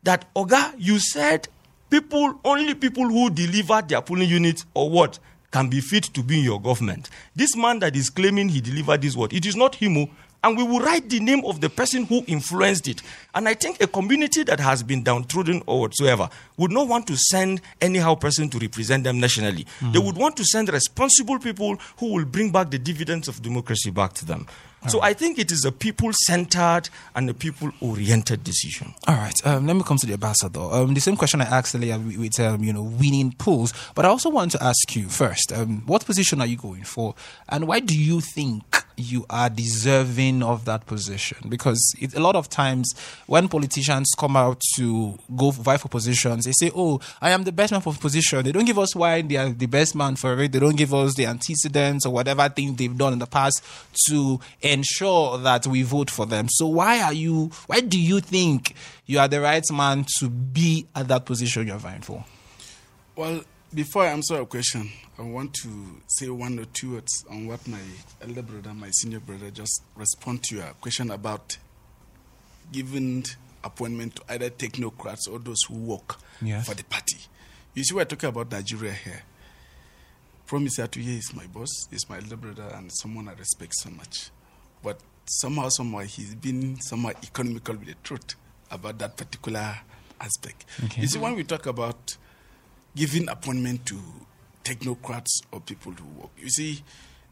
that 0.04 0.32
Oga, 0.36 0.74
you 0.78 1.00
said 1.00 1.48
people 1.90 2.40
only 2.46 2.76
people 2.76 3.08
who 3.08 3.30
deliver 3.30 3.82
their 3.82 4.02
polling 4.02 4.30
units 4.30 4.66
or 4.74 4.90
what 4.90 5.20
can 5.52 5.70
be 5.70 5.82
fit 5.82 6.04
to 6.06 6.24
be 6.24 6.40
in 6.40 6.46
your 6.46 6.62
government. 6.62 7.10
This 7.36 7.56
man 7.56 7.80
that 7.80 7.96
is 7.96 8.10
claiming 8.10 8.50
he 8.50 8.62
delivered 8.62 9.02
this 9.02 9.16
word, 9.16 9.34
it 9.34 9.46
is 9.46 9.56
not 9.56 9.76
him. 9.76 9.98
Oh. 9.98 10.10
And 10.44 10.58
we 10.58 10.64
will 10.64 10.80
write 10.80 11.08
the 11.10 11.20
name 11.20 11.44
of 11.46 11.62
the 11.62 11.70
person 11.70 12.06
who 12.06 12.24
influenced 12.28 12.88
it. 12.88 13.04
And 13.36 13.48
I 13.48 13.54
think 13.54 13.82
a 13.82 13.88
community 13.88 14.44
that 14.44 14.60
has 14.60 14.82
been 14.82 15.04
downtrodden 15.04 15.62
or 15.68 15.82
whatsoever 15.82 16.30
would 16.58 16.72
not 16.72 16.88
want 16.88 17.08
to 17.08 17.18
send 17.18 17.62
anyhow 17.80 18.16
person 18.16 18.50
to 18.50 18.58
represent 18.58 19.04
them 19.04 19.20
nationally. 19.20 19.68
They 19.94 20.00
would 20.00 20.18
want 20.18 20.36
to 20.38 20.44
send 20.44 20.72
responsible 20.74 21.38
people 21.40 21.78
who 21.98 22.14
will 22.14 22.26
bring 22.26 22.52
back 22.52 22.72
the 22.72 22.80
dividends 22.80 23.28
of 23.28 23.42
democracy 23.42 23.92
back 23.92 24.14
to 24.14 24.26
them. 24.26 24.48
So 24.88 25.00
I 25.02 25.14
think 25.14 25.38
it 25.38 25.52
is 25.52 25.64
a 25.64 25.72
people 25.72 26.10
centered 26.26 26.90
and 27.16 27.30
a 27.30 27.36
people 27.36 27.72
oriented 27.82 28.44
decision. 28.44 28.96
All 29.08 29.16
right. 29.16 29.46
Um, 29.46 29.68
let 29.68 29.76
me 29.76 29.84
come 29.84 29.98
to 29.98 30.08
the 30.08 30.14
ambassador. 30.14 30.60
Um, 30.60 30.96
the 30.96 31.00
same 31.02 31.16
question 31.16 31.40
I 31.40 31.46
asked 31.46 31.76
earlier 31.76 32.00
with, 32.00 32.18
with 32.18 32.40
um, 32.40 32.64
you 32.64 32.74
know 32.74 32.82
winning 32.82 33.32
polls, 33.34 33.74
but 33.94 34.06
I 34.06 34.10
also 34.10 34.32
want 34.32 34.52
to 34.54 34.64
ask 34.64 34.96
you 34.96 35.08
first: 35.08 35.54
um, 35.54 35.84
what 35.86 36.04
position 36.04 36.42
are 36.42 36.48
you 36.48 36.58
going 36.58 36.84
for, 36.84 37.14
and 37.48 37.68
why 37.68 37.80
do 37.80 37.96
you 37.98 38.22
think 38.22 38.64
you 39.02 39.26
are 39.30 39.50
deserving 39.50 40.44
of 40.44 40.66
that 40.66 40.86
position? 40.86 41.38
Because 41.50 41.96
it, 42.00 42.14
a 42.14 42.20
lot 42.20 42.36
of 42.36 42.50
times 42.50 42.94
when 43.28 43.48
politicians 43.48 44.12
come 44.18 44.36
out 44.36 44.62
to 44.76 45.18
go 45.36 45.52
vie 45.52 45.78
for 45.78 45.90
positions, 45.90 46.46
they 46.46 46.52
say, 46.52 46.72
"Oh, 46.76 47.00
I 47.22 47.32
am 47.32 47.44
the 47.44 47.52
best 47.52 47.72
man 47.72 47.82
for 47.82 47.94
position." 47.94 48.44
They 48.44 48.52
don't 48.52 48.66
give 48.66 48.80
us 48.80 48.96
why 48.96 49.22
they 49.22 49.38
are 49.38 49.50
the 49.50 49.66
best 49.66 49.96
man 49.96 50.16
for 50.16 50.40
it. 50.42 50.52
They 50.52 50.60
don't 50.60 50.78
give 50.78 50.94
us 50.94 51.16
the 51.16 51.26
antecedents 51.26 52.06
or 52.06 52.14
whatever 52.14 52.48
thing 52.50 52.76
they've 52.76 52.98
done 52.98 53.14
in 53.14 53.20
the 53.20 53.28
past 53.28 53.64
to 54.08 54.40
ensure 54.62 55.38
that 55.40 55.68
we 55.68 55.84
vote 55.84 56.10
for 56.10 56.26
them. 56.26 56.48
So 56.50 56.68
why 56.68 57.02
are 57.02 57.14
you? 57.14 57.52
Why 57.68 57.82
do 57.82 58.00
you 58.00 58.20
think 58.20 58.76
you 59.06 59.20
are 59.20 59.28
the 59.28 59.42
right 59.42 59.66
man 59.72 60.06
to 60.20 60.30
be 60.30 60.88
at 60.96 61.08
that 61.10 61.26
position 61.26 61.68
you're 61.68 61.78
vying 61.78 62.02
for? 62.02 62.24
Well, 63.16 63.44
before 63.74 64.04
I 64.04 64.08
answer 64.08 64.36
your 64.36 64.46
question, 64.46 64.90
I 65.18 65.22
want 65.24 65.54
to 65.56 65.70
say 66.08 66.30
one 66.30 66.60
or 66.60 66.66
two 66.66 66.94
words 66.94 67.26
on 67.30 67.48
what 67.48 67.66
my 67.68 67.80
elder 68.22 68.42
brother, 68.42 68.74
my 68.74 68.90
senior 68.92 69.20
brother, 69.20 69.50
just 69.50 69.84
respond 69.96 70.44
to 70.44 70.56
your 70.56 70.66
question 70.82 71.12
about 71.12 71.58
giving 72.72 73.24
appointment 73.64 74.16
to 74.18 74.24
either 74.30 74.50
technocrats 74.50 75.30
or 75.32 75.40
those 75.40 75.62
who 75.68 75.76
work 75.76 76.16
Yes. 76.42 76.68
for 76.68 76.74
the 76.74 76.84
party. 76.86 77.18
You 77.74 77.84
see, 77.84 77.94
we're 77.96 78.06
talking 78.06 78.30
about 78.30 78.52
Nigeria 78.52 78.92
here. 78.94 79.22
Promise 80.48 80.80
Atuye 80.80 81.20
is 81.20 81.34
my 81.34 81.46
boss, 81.48 81.88
is 81.92 82.10
my 82.10 82.18
elder 82.18 82.36
brother, 82.36 82.70
and 82.76 82.92
someone 82.92 83.30
I 83.30 83.34
respect 83.34 83.74
so 83.76 83.90
much. 83.92 84.32
But 84.84 85.00
somehow, 85.26 85.70
somehow, 85.70 86.00
he's 86.00 86.36
been 86.36 86.82
somewhat 86.82 87.24
economical 87.24 87.76
with 87.76 87.88
the 87.88 87.96
truth 88.04 88.36
about 88.70 88.98
that 89.00 89.16
particular 89.16 89.78
aspect. 90.20 90.66
Okay. 90.84 91.02
You 91.04 91.08
see, 91.08 91.20
when 91.20 91.36
we 91.36 91.44
talk 91.46 91.68
about 91.68 92.18
giving 92.96 93.30
appointment 93.30 93.86
to 93.88 94.00
technocrats 94.64 95.42
or 95.52 95.60
people 95.62 95.92
who 95.92 96.22
work, 96.22 96.32
you 96.38 96.50
see, 96.50 96.82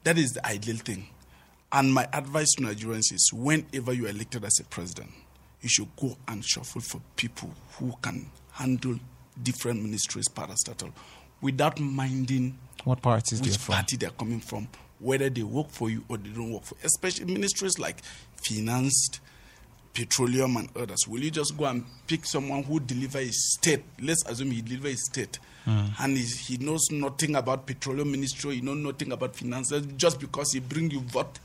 that 0.04 0.18
is 0.18 0.32
the 0.32 0.46
ideal 0.46 0.78
thing. 0.78 1.08
And 1.72 1.94
my 1.94 2.08
advice 2.14 2.48
to 2.58 2.64
Nigerians 2.64 3.14
is 3.14 3.30
whenever 3.34 3.94
you 3.94 4.06
are 4.08 4.10
elected 4.10 4.44
as 4.44 4.60
a 4.60 4.64
president, 4.66 5.12
you 5.62 5.70
should 5.70 5.88
go 6.00 6.18
and 6.28 6.44
shuffle 6.44 6.82
for 6.82 7.02
people 7.16 7.52
who 7.74 7.94
can 8.02 8.30
handle 8.54 8.96
different 9.44 9.82
ministries 9.84 10.28
parastatal 10.28 10.92
without 11.42 11.80
minding 11.80 12.58
What 12.84 13.02
parties 13.02 13.42
which 13.42 13.60
party 13.66 13.98
they're 13.98 14.10
coming 14.12 14.40
from, 14.40 14.68
whether 15.00 15.30
they 15.30 15.44
work 15.44 15.70
for 15.70 15.90
you 15.90 16.04
or 16.10 16.18
they 16.18 16.30
don't 16.30 16.52
work 16.52 16.64
for 16.64 16.76
you. 16.76 16.82
Especially 16.86 17.26
ministries 17.32 17.78
like 17.78 18.02
finance, 18.36 19.20
petroleum, 19.94 20.58
and 20.58 20.70
others. 20.76 21.08
Will 21.08 21.22
you 21.22 21.32
just 21.32 21.58
go 21.58 21.66
and 21.66 21.86
pick 22.08 22.26
someone 22.26 22.64
who 22.64 22.80
deliver 22.80 23.20
his 23.20 23.54
state? 23.54 23.84
Let's 24.02 24.26
assume 24.26 24.52
he 24.52 24.62
delivers 24.62 24.92
his 24.92 25.06
state. 25.06 25.40
Mm. 25.66 25.92
And 26.00 26.18
he's, 26.18 26.48
he 26.48 26.58
knows 26.58 26.90
nothing 26.92 27.36
about 27.36 27.66
petroleum 27.66 28.12
ministry, 28.12 28.56
he 28.56 28.62
knows 28.62 28.78
nothing 28.78 29.12
about 29.12 29.36
finances. 29.36 29.86
Just 29.98 30.20
because 30.20 30.54
he 30.54 30.60
bring 30.60 30.90
you 30.90 31.02
vote, 31.02 31.40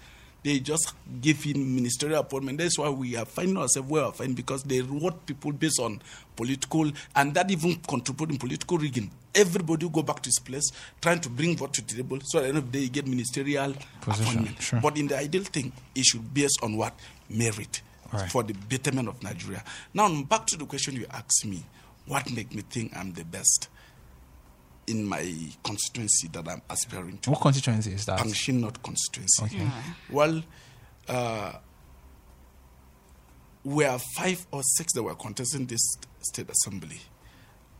they 0.44 0.60
just 0.60 0.92
give 1.22 1.42
him 1.42 1.74
ministerial 1.74 2.20
appointment. 2.20 2.58
That's 2.58 2.78
why 2.78 2.90
we 2.90 3.16
are 3.16 3.24
finding 3.24 3.56
ourselves 3.56 3.88
where 3.88 4.02
we 4.02 4.08
are 4.08 4.12
finding 4.12 4.34
because 4.36 4.62
they 4.62 4.82
reward 4.82 5.14
people 5.24 5.52
based 5.52 5.80
on 5.80 6.02
political, 6.36 6.90
and 7.16 7.34
that 7.34 7.50
even 7.50 7.76
contribute 7.76 8.30
in 8.30 8.36
political 8.36 8.76
rigging. 8.78 9.10
Everybody 9.34 9.88
go 9.88 10.02
back 10.02 10.20
to 10.20 10.28
his 10.28 10.38
place, 10.38 10.70
trying 11.00 11.20
to 11.20 11.30
bring 11.30 11.56
vote 11.56 11.72
to 11.74 11.82
the 11.82 11.94
table, 12.02 12.18
so 12.22 12.38
at 12.38 12.42
the 12.42 12.48
end 12.48 12.58
of 12.58 12.70
the 12.70 12.78
day, 12.78 12.84
you 12.84 12.90
get 12.90 13.06
ministerial 13.06 13.74
Position, 14.02 14.32
appointment. 14.32 14.62
sure. 14.62 14.80
But 14.80 14.98
in 14.98 15.08
the 15.08 15.16
ideal 15.16 15.42
thing, 15.44 15.72
it 15.94 16.04
should 16.04 16.32
be 16.34 16.42
based 16.42 16.58
on 16.62 16.76
what 16.76 16.94
merit 17.30 17.80
right. 18.12 18.30
for 18.30 18.42
the 18.42 18.52
betterment 18.52 19.08
of 19.08 19.22
Nigeria. 19.22 19.64
Now, 19.94 20.22
back 20.22 20.46
to 20.48 20.56
the 20.58 20.66
question 20.66 20.94
you 20.94 21.06
asked 21.10 21.46
me: 21.46 21.64
What 22.06 22.30
make 22.30 22.54
me 22.54 22.62
think 22.68 22.96
I'm 22.96 23.12
the 23.14 23.24
best? 23.24 23.68
In 24.86 25.04
my 25.06 25.24
constituency 25.62 26.28
that 26.28 26.46
I'm 26.46 26.60
aspiring 26.68 27.18
to. 27.18 27.30
What 27.30 27.40
constituency 27.40 27.92
is 27.92 28.04
that? 28.06 28.18
Pankshin 28.18 28.60
North 28.60 28.82
constituency. 28.82 29.44
Okay. 29.44 29.66
Well, 30.10 30.42
uh, 31.08 31.52
we 33.64 33.84
are 33.84 33.98
five 33.98 34.46
or 34.50 34.62
six 34.62 34.92
that 34.92 35.02
were 35.02 35.14
contesting 35.14 35.64
this 35.66 35.96
state 36.20 36.50
assembly, 36.50 37.00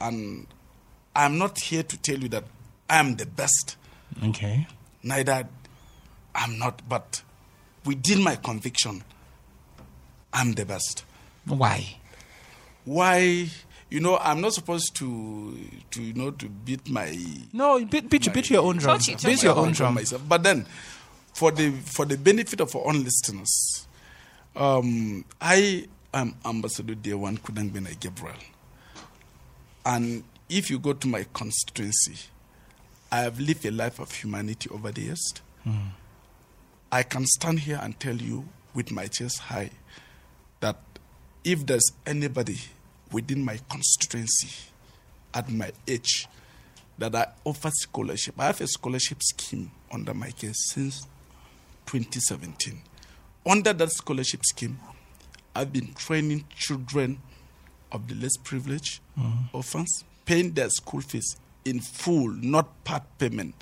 and 0.01 0.47
I'm 1.15 1.37
not 1.37 1.59
here 1.59 1.83
to 1.83 1.97
tell 1.99 2.19
you 2.19 2.29
that 2.31 2.45
I'm 2.89 3.17
the 3.17 3.27
best. 3.27 3.77
Okay. 4.23 4.67
Neither 5.03 5.47
I'm 6.35 6.59
not, 6.59 6.89
but 6.89 7.23
within 7.85 8.23
my 8.23 8.37
conviction, 8.37 9.05
I'm 10.33 10.53
the 10.53 10.65
best. 10.65 11.05
Why? 11.45 11.97
Why? 12.85 13.51
You 13.95 14.01
know, 14.01 14.19
I'm 14.19 14.41
not 14.41 14.53
supposed 14.53 14.97
to, 14.97 15.57
to 15.93 16.03
you 16.03 16.15
know, 16.15 16.33
to 16.33 16.49
beat 16.49 16.91
my 16.91 17.17
No, 17.53 17.79
beat, 17.85 18.11
beat, 18.11 18.35
beat 18.35 18.51
your 18.51 18.65
own 18.65 18.79
drum. 18.79 18.99
Beat 19.23 19.45
your 19.45 19.55
own 19.55 19.71
drum 19.71 19.95
myself. 19.95 20.21
But 20.29 20.43
then, 20.43 20.67
for 21.33 21.53
the 21.53 21.71
for 21.71 22.05
the 22.05 22.19
benefit 22.19 22.61
of 22.61 22.75
our 22.75 22.89
own 22.89 23.05
listeners, 23.05 23.87
um, 24.57 25.25
I 25.41 25.87
am 26.13 26.35
Ambassador 26.45 26.97
Dewan 26.97 27.39
Kudangbena 27.39 28.01
Gabriel, 28.01 28.35
and 29.87 30.25
if 30.49 30.71
you 30.73 30.81
go 30.81 30.93
to 30.95 31.07
my 31.07 31.25
constituency, 31.33 32.17
I 33.13 33.19
have 33.21 33.39
lived 33.39 33.65
a 33.65 33.71
life 33.71 34.01
of 34.01 34.11
humanity 34.11 34.71
over 34.71 34.91
the 34.91 35.03
years. 35.03 35.35
I 36.91 37.05
can 37.05 37.27
stand 37.27 37.61
here 37.61 37.79
and 37.81 38.01
tell 38.01 38.17
you 38.17 38.49
with 38.75 38.91
my 38.91 39.07
chest 39.07 39.39
high 39.39 39.71
that 40.59 40.81
if 41.45 41.65
there's 41.65 41.93
anybody 42.05 42.59
within 43.15 43.45
my 43.45 43.59
constituency 43.71 44.49
at 45.33 45.49
my 45.49 45.71
age 45.87 46.29
that 46.99 47.15
I 47.15 47.29
offer 47.45 47.71
scholarship, 47.71 48.35
I 48.39 48.47
have 48.47 48.61
a 48.61 48.67
scholarship 48.67 49.23
scheme 49.23 49.71
under 49.91 50.13
my 50.13 50.31
case 50.31 50.73
since 50.73 51.07
2017. 51.87 52.81
Under 53.47 53.73
that 53.73 53.91
scholarship 53.93 54.45
scheme, 54.45 54.79
I've 55.55 55.73
been 55.73 55.93
training 55.95 56.45
children 56.57 57.21
of 57.93 58.09
the 58.09 58.15
less 58.17 58.37
privileged, 58.43 59.01
mm-hmm. 59.19 59.57
orphans, 59.57 60.05
paying 60.27 60.53
their 60.53 60.69
school 60.69 61.01
fees 61.01 61.37
in 61.65 61.81
full, 61.81 62.29
not 62.29 62.85
part 62.85 63.05
payment. 63.19 63.55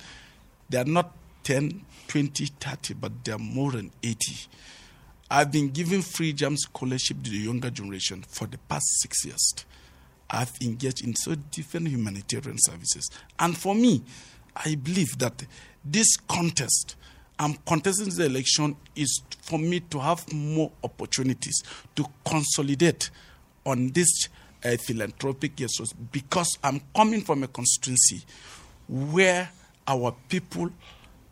They 0.69 0.79
are 0.79 0.85
not 0.85 1.11
10, 1.43 1.85
20, 2.07 2.45
30, 2.59 2.93
but 2.95 3.11
they 3.23 3.31
are 3.31 3.39
more 3.39 3.71
than 3.71 3.91
80. 4.01 4.17
I've 5.29 5.51
been 5.51 5.69
giving 5.69 6.01
free 6.01 6.33
JAMB 6.33 6.57
scholarship 6.57 7.23
to 7.23 7.29
the 7.29 7.37
younger 7.37 7.69
generation 7.69 8.23
for 8.27 8.45
the 8.45 8.57
past 8.57 8.85
six 9.01 9.25
years. 9.25 9.65
I've 10.29 10.51
engaged 10.61 11.03
in 11.03 11.15
so 11.15 11.35
different 11.35 11.87
humanitarian 11.87 12.57
services. 12.59 13.09
And 13.39 13.57
for 13.57 13.75
me, 13.75 14.03
I 14.55 14.75
believe 14.75 15.17
that 15.19 15.45
this 15.83 16.17
contest, 16.17 16.95
I'm 17.39 17.55
contesting 17.65 18.09
the 18.09 18.25
election, 18.25 18.75
is 18.95 19.21
for 19.41 19.59
me 19.59 19.79
to 19.81 19.99
have 19.99 20.31
more 20.33 20.71
opportunities 20.83 21.61
to 21.95 22.05
consolidate 22.25 23.09
on 23.65 23.89
this 23.89 24.29
uh, 24.63 24.77
philanthropic 24.77 25.53
resource 25.59 25.93
because 26.11 26.57
I'm 26.63 26.81
coming 26.95 27.21
from 27.21 27.43
a 27.43 27.47
constituency 27.47 28.23
where 28.87 29.49
our 29.87 30.15
people 30.29 30.69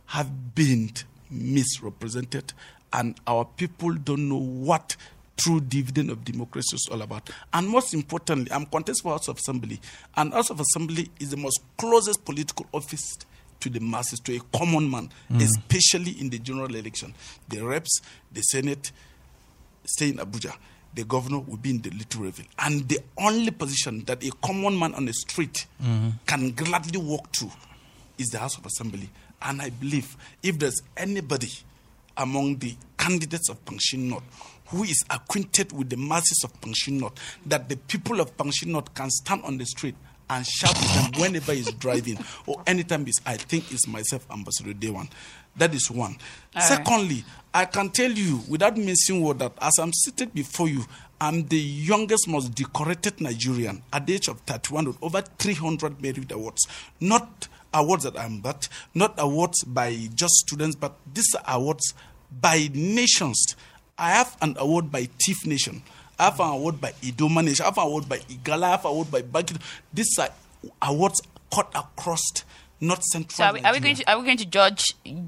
have 0.07 0.55
been 0.55 0.91
misrepresented 1.29 2.53
and 2.93 3.19
our 3.27 3.45
people 3.45 3.93
don't 3.93 4.27
know 4.29 4.39
what 4.39 4.95
true 5.37 5.59
dividend 5.59 6.09
of 6.09 6.23
democracy 6.23 6.75
is 6.75 6.87
all 6.91 7.01
about. 7.01 7.29
And 7.53 7.67
most 7.67 7.93
importantly, 7.93 8.51
I'm 8.51 8.65
contesting 8.65 9.03
for 9.03 9.11
House 9.13 9.27
of 9.27 9.37
Assembly. 9.37 9.79
And 10.15 10.33
House 10.33 10.49
of 10.49 10.59
Assembly 10.59 11.09
is 11.19 11.31
the 11.31 11.37
most 11.37 11.61
closest 11.77 12.23
political 12.25 12.67
office 12.73 13.17
to 13.59 13.69
the 13.69 13.79
masses, 13.79 14.19
to 14.19 14.35
a 14.35 14.57
common 14.57 14.89
man, 14.89 15.09
mm. 15.31 15.41
especially 15.41 16.11
in 16.19 16.29
the 16.29 16.39
general 16.39 16.73
election. 16.75 17.13
The 17.49 17.61
reps, 17.61 18.01
the 18.31 18.41
Senate, 18.41 18.91
stay 19.85 20.09
in 20.09 20.17
Abuja. 20.17 20.53
The 20.93 21.05
governor 21.05 21.39
will 21.39 21.57
be 21.57 21.69
in 21.69 21.81
the 21.81 21.89
Little 21.91 22.23
Rayfield. 22.23 22.47
And 22.59 22.87
the 22.89 22.99
only 23.17 23.51
position 23.51 24.03
that 24.05 24.23
a 24.25 24.31
common 24.43 24.77
man 24.77 24.93
on 24.93 25.05
the 25.05 25.13
street 25.13 25.65
mm-hmm. 25.81 26.09
can 26.25 26.51
gladly 26.51 26.99
walk 26.99 27.31
to 27.33 27.49
is 28.17 28.27
the 28.27 28.39
House 28.39 28.57
of 28.57 28.65
Assembly. 28.65 29.09
And 29.41 29.61
I 29.61 29.69
believe 29.69 30.17
if 30.43 30.59
there's 30.59 30.81
anybody 30.97 31.49
among 32.21 32.57
the 32.57 32.75
candidates 32.97 33.49
of 33.49 33.63
Pankshin 33.65 34.09
North 34.09 34.23
who 34.71 34.83
is 34.83 35.03
acquainted 35.09 35.71
with 35.73 35.89
the 35.89 35.97
masses 35.97 36.43
of 36.45 36.61
Pankshin 36.61 36.99
North, 36.99 37.13
that 37.45 37.67
the 37.67 37.75
people 37.75 38.21
of 38.21 38.35
Pankshin 38.37 38.67
North 38.67 38.93
can 38.93 39.09
stand 39.09 39.43
on 39.43 39.57
the 39.57 39.65
street 39.65 39.95
and 40.29 40.45
shout 40.47 40.73
with 40.77 40.93
them 40.93 41.21
whenever 41.21 41.51
he's 41.53 41.71
driving 41.73 42.17
or 42.47 42.63
anytime 42.65 43.05
he's, 43.05 43.19
I 43.25 43.35
think 43.35 43.69
it's 43.71 43.85
myself, 43.85 44.25
Ambassador 44.31 44.73
Dewan. 44.73 45.09
That 45.57 45.75
is 45.75 45.91
one. 45.91 46.11
All 46.11 46.17
right. 46.55 46.63
Secondly, 46.63 47.25
I 47.53 47.65
can 47.65 47.89
tell 47.89 48.09
you 48.09 48.39
without 48.47 48.77
missing 48.77 49.21
word 49.21 49.39
that 49.39 49.51
as 49.61 49.73
I'm 49.77 49.91
seated 49.91 50.33
before 50.33 50.69
you, 50.69 50.85
I'm 51.19 51.45
the 51.47 51.59
youngest, 51.59 52.29
most 52.29 52.55
decorated 52.55 53.19
Nigerian 53.19 53.83
at 53.91 54.07
the 54.07 54.13
age 54.13 54.29
of 54.29 54.39
31 54.41 54.85
with 54.85 55.03
over 55.03 55.21
300 55.21 56.01
merit 56.01 56.31
awards. 56.31 56.65
Not 57.01 57.49
awards 57.73 58.03
that 58.03 58.17
I'm 58.17 58.39
but 58.39 58.67
not 58.93 59.15
awards 59.17 59.63
by 59.65 60.09
just 60.15 60.33
students, 60.33 60.75
but 60.75 60.95
these 61.13 61.35
are 61.35 61.57
awards 61.57 61.93
by 62.31 62.69
nations. 62.73 63.55
I 63.97 64.11
have 64.11 64.35
an 64.41 64.55
award 64.57 64.91
by 64.91 65.07
Tiv 65.19 65.45
Nation. 65.45 65.81
I 66.17 66.25
have 66.25 66.39
an 66.39 66.49
award 66.49 66.79
by 66.81 66.91
Idoma 67.01 67.43
Nation. 67.43 67.63
I 67.63 67.67
have 67.69 67.77
an 67.77 67.83
award 67.85 68.07
by 68.09 68.17
Igala. 68.19 68.63
I 68.63 68.69
have 68.71 68.85
an 68.85 68.91
award 68.91 69.11
by 69.11 69.21
Bagid. 69.21 69.59
These 69.93 70.17
are 70.19 70.29
awards 70.81 71.21
cut 71.53 71.69
across 71.75 72.21
North 72.79 73.03
Central. 73.03 73.35
So 73.37 73.43
are 73.43 73.53
we, 73.53 73.59
are 73.61 73.73
we 73.73 73.79
going 73.79 73.95
to 73.95 74.11
are 74.11 74.17
we 74.19 74.25
going 74.25 74.37
to 74.37 74.45
judge 74.45 74.83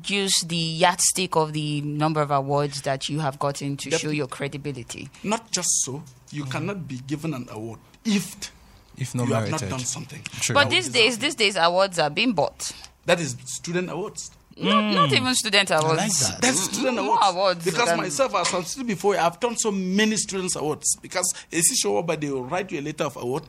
use 0.08 0.34
the 0.46 0.56
yardstick 0.56 1.36
of 1.36 1.54
the 1.54 1.82
number 1.82 2.22
of 2.22 2.32
awards 2.32 2.82
that 2.84 3.10
you 3.10 3.20
have 3.20 3.38
gotten 3.38 3.78
to 3.78 3.92
show 3.92 4.10
your 4.10 4.28
credibility? 4.28 5.10
Not 5.24 5.52
just 5.52 5.70
so, 5.84 6.04
you 6.32 6.46
cannot 6.46 6.88
be 6.88 6.98
given 7.06 7.34
an 7.34 7.48
award 7.52 7.80
if 8.06 8.52
If 8.98 9.14
not 9.14 9.28
you 9.28 9.34
have 9.36 9.50
not 9.52 9.62
done 9.62 9.80
something. 9.80 10.22
True. 10.42 10.54
But 10.56 10.70
these 10.70 10.90
days, 10.90 11.18
these 11.20 11.36
days 11.36 11.56
awards 11.56 12.00
are 12.00 12.10
being 12.10 12.34
bought. 12.34 12.72
that 13.06 13.20
is 13.20 13.36
student 13.46 13.90
awards. 13.92 14.32
Not, 14.58 14.94
not 14.94 15.10
hmm. 15.10 15.16
even 15.16 15.36
student 15.36 15.72
awards. 15.72 15.98
like 15.98 16.12
that. 16.12 16.42
That's 16.42 16.62
mm-hmm. 16.68 16.74
student 16.74 16.96
More 16.98 17.06
awards. 17.06 17.28
awards 17.30 17.66
Because 17.66 17.88
than- 17.88 17.98
myself, 17.98 18.36
as 18.36 18.54
I've 18.54 18.68
said 18.68 18.86
before, 18.86 19.18
I've 19.18 19.40
done 19.40 19.58
so 19.58 19.72
many 19.72 20.16
students 20.16 20.56
awards. 20.56 20.96
Because 21.02 21.34
if 21.52 21.70
you 21.70 21.76
show 21.76 21.98
up, 21.98 22.08
but 22.08 22.22
they 22.22 22.30
will 22.30 22.44
write 22.44 22.72
you 22.72 22.80
a 22.80 22.84
letter 22.84 23.06
of 23.06 23.18
award, 23.18 23.44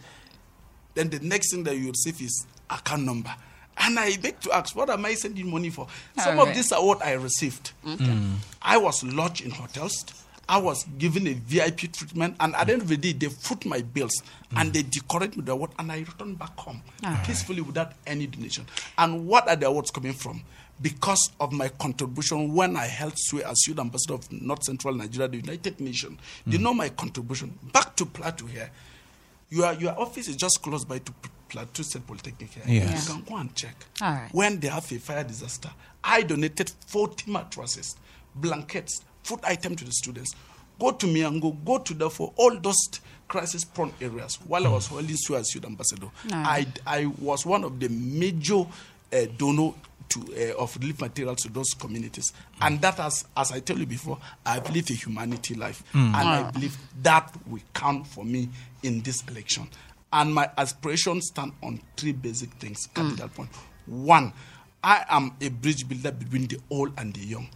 then 0.95 1.11
the 1.11 1.21
next 1.21 1.51
thing 1.53 1.65
that 1.65 1.77
you 1.77 1.89
receive 1.89 2.21
is 2.23 2.47
account 2.71 3.03
number. 3.03 3.35
And 3.77 3.99
I 3.99 4.17
beg 4.17 4.41
to 4.41 4.53
ask, 4.53 4.75
what 4.75 4.89
am 4.89 5.05
I 5.05 5.15
sending 5.15 5.51
money 5.51 5.71
for? 5.71 5.89
Some 6.19 6.39
Alright. 6.39 6.49
of 6.49 6.55
this 6.55 6.73
award 6.73 6.99
I 7.03 7.13
received, 7.13 7.73
mm-hmm. 7.85 8.05
hmm. 8.05 8.35
I 8.63 8.77
was 8.79 9.03
lodged 9.03 9.45
in 9.45 9.51
hotels. 9.51 10.05
I 10.47 10.59
was 10.59 10.85
given 10.99 11.27
a 11.27 11.33
VIP 11.33 11.91
treatment, 11.93 12.37
and 12.39 12.55
at 12.55 12.67
the 12.67 12.75
end 12.75 12.83
of 12.83 12.89
the 12.89 12.99
day, 12.99 13.13
they 13.13 13.29
foot 13.29 13.65
my 13.65 13.81
bills 13.81 14.23
hmm. 14.51 14.59
and 14.59 14.73
they 14.73 14.83
decorate 14.83 15.37
me 15.37 15.43
the 15.43 15.53
award, 15.53 15.73
and 15.79 15.91
I 15.91 15.99
return 15.99 16.35
back 16.35 16.57
home 16.59 16.83
peacefully 17.25 17.63
without 17.63 17.93
any 18.07 18.27
donation. 18.27 18.67
And 18.97 19.27
what 19.27 19.49
are 19.49 19.57
the 19.57 19.67
awards 19.67 19.91
coming 19.91 20.13
from? 20.13 20.43
Because 20.83 21.31
of 21.41 21.53
my 21.53 21.69
contribution 21.69 22.53
when 22.53 22.77
I 22.77 22.87
held 22.87 23.13
sway 23.17 23.45
as 23.45 23.67
youth 23.67 23.79
ambassador 23.79 24.15
of 24.15 24.31
North 24.33 24.65
Central 24.65 24.95
Nigeria, 24.95 25.29
the 25.29 25.37
United 25.37 25.81
Nations, 25.81 26.19
they 26.47 26.59
know 26.59 26.75
my 26.75 26.89
contribution. 26.89 27.57
Back 27.73 27.95
to 27.97 28.07
Plateau 28.07 28.47
here, 28.47 28.71
your 29.51 29.73
your 29.75 29.99
office 29.99 30.29
is 30.29 30.37
just 30.37 30.61
close 30.63 30.85
by 30.85 30.99
to 30.99 31.13
P- 31.13 31.31
Plateau 31.49 31.83
State 31.85 32.05
Polytechnic 32.07 32.51
here. 32.51 32.65
Yes. 32.67 33.09
You 33.09 33.15
can 33.15 33.23
go 33.25 33.37
and 33.37 33.55
check. 33.55 33.77
All 34.03 34.13
right. 34.13 34.29
When 34.33 34.59
they 34.59 34.67
have 34.69 34.91
a 34.91 34.99
fire 34.99 35.23
disaster, 35.23 35.71
I 36.03 36.23
donated 36.23 36.73
40 36.89 37.31
mattresses, 37.31 37.95
blankets, 38.35 39.01
food 39.23 39.41
items 39.45 39.77
to 39.79 39.85
the 39.85 39.93
students. 39.93 40.35
Go 40.81 40.91
to 40.91 41.07
Miango, 41.07 41.57
go 41.65 41.79
to 41.79 41.95
the 41.95 42.11
for 42.11 42.33
all 42.35 42.59
those 42.59 42.77
crisis 43.29 43.65
prone 43.65 43.93
areas. 44.01 44.41
While 44.49 44.67
I 44.67 44.71
was 44.71 44.89
holding 44.89 45.15
Sue 45.17 45.37
as 45.37 45.55
youth 45.55 45.65
ambassador, 45.65 46.09
I, 46.33 46.67
I 46.85 47.07
was 47.07 47.47
one 47.47 47.63
of 47.63 47.79
the 47.79 47.89
major 47.91 48.67
uh, 49.13 49.27
donor 49.39 49.73
to, 50.15 50.53
uh, 50.57 50.63
of 50.63 50.77
relief 50.77 51.01
materials 51.01 51.43
to 51.43 51.49
those 51.53 51.71
communities. 51.79 52.33
And 52.61 52.81
that 52.81 52.95
has, 52.95 53.25
as 53.37 53.53
I 53.53 53.61
tell 53.61 53.79
you 53.79 53.87
before, 53.87 54.19
I've 54.45 54.69
lived 54.75 54.91
a 54.91 54.95
humanity 54.95 55.55
life. 55.55 55.83
And 55.93 56.17
I 56.17 56.51
believe 56.51 56.77
that 57.03 57.35
will 57.47 57.63
count 57.73 58.07
for 58.07 58.25
me 58.25 58.49
in 58.83 59.01
this 59.03 59.23
election. 59.29 59.69
And 60.13 60.33
my 60.33 60.49
aspirations 60.57 61.27
stand 61.29 61.53
on 61.63 61.81
three 61.97 62.13
basic 62.13 62.51
things. 62.55 62.87
Capital 62.95 63.27
hmm. 63.29 63.35
point. 63.35 63.51
One, 63.87 64.33
I 64.83 65.05
am 65.09 65.33
a 65.41 65.49
bridge 65.49 65.89
builder 65.89 66.13
between 66.13 66.47
the 66.47 66.59
old 66.71 66.93
and 66.99 67.13
the 67.13 67.21
young. 67.21 67.49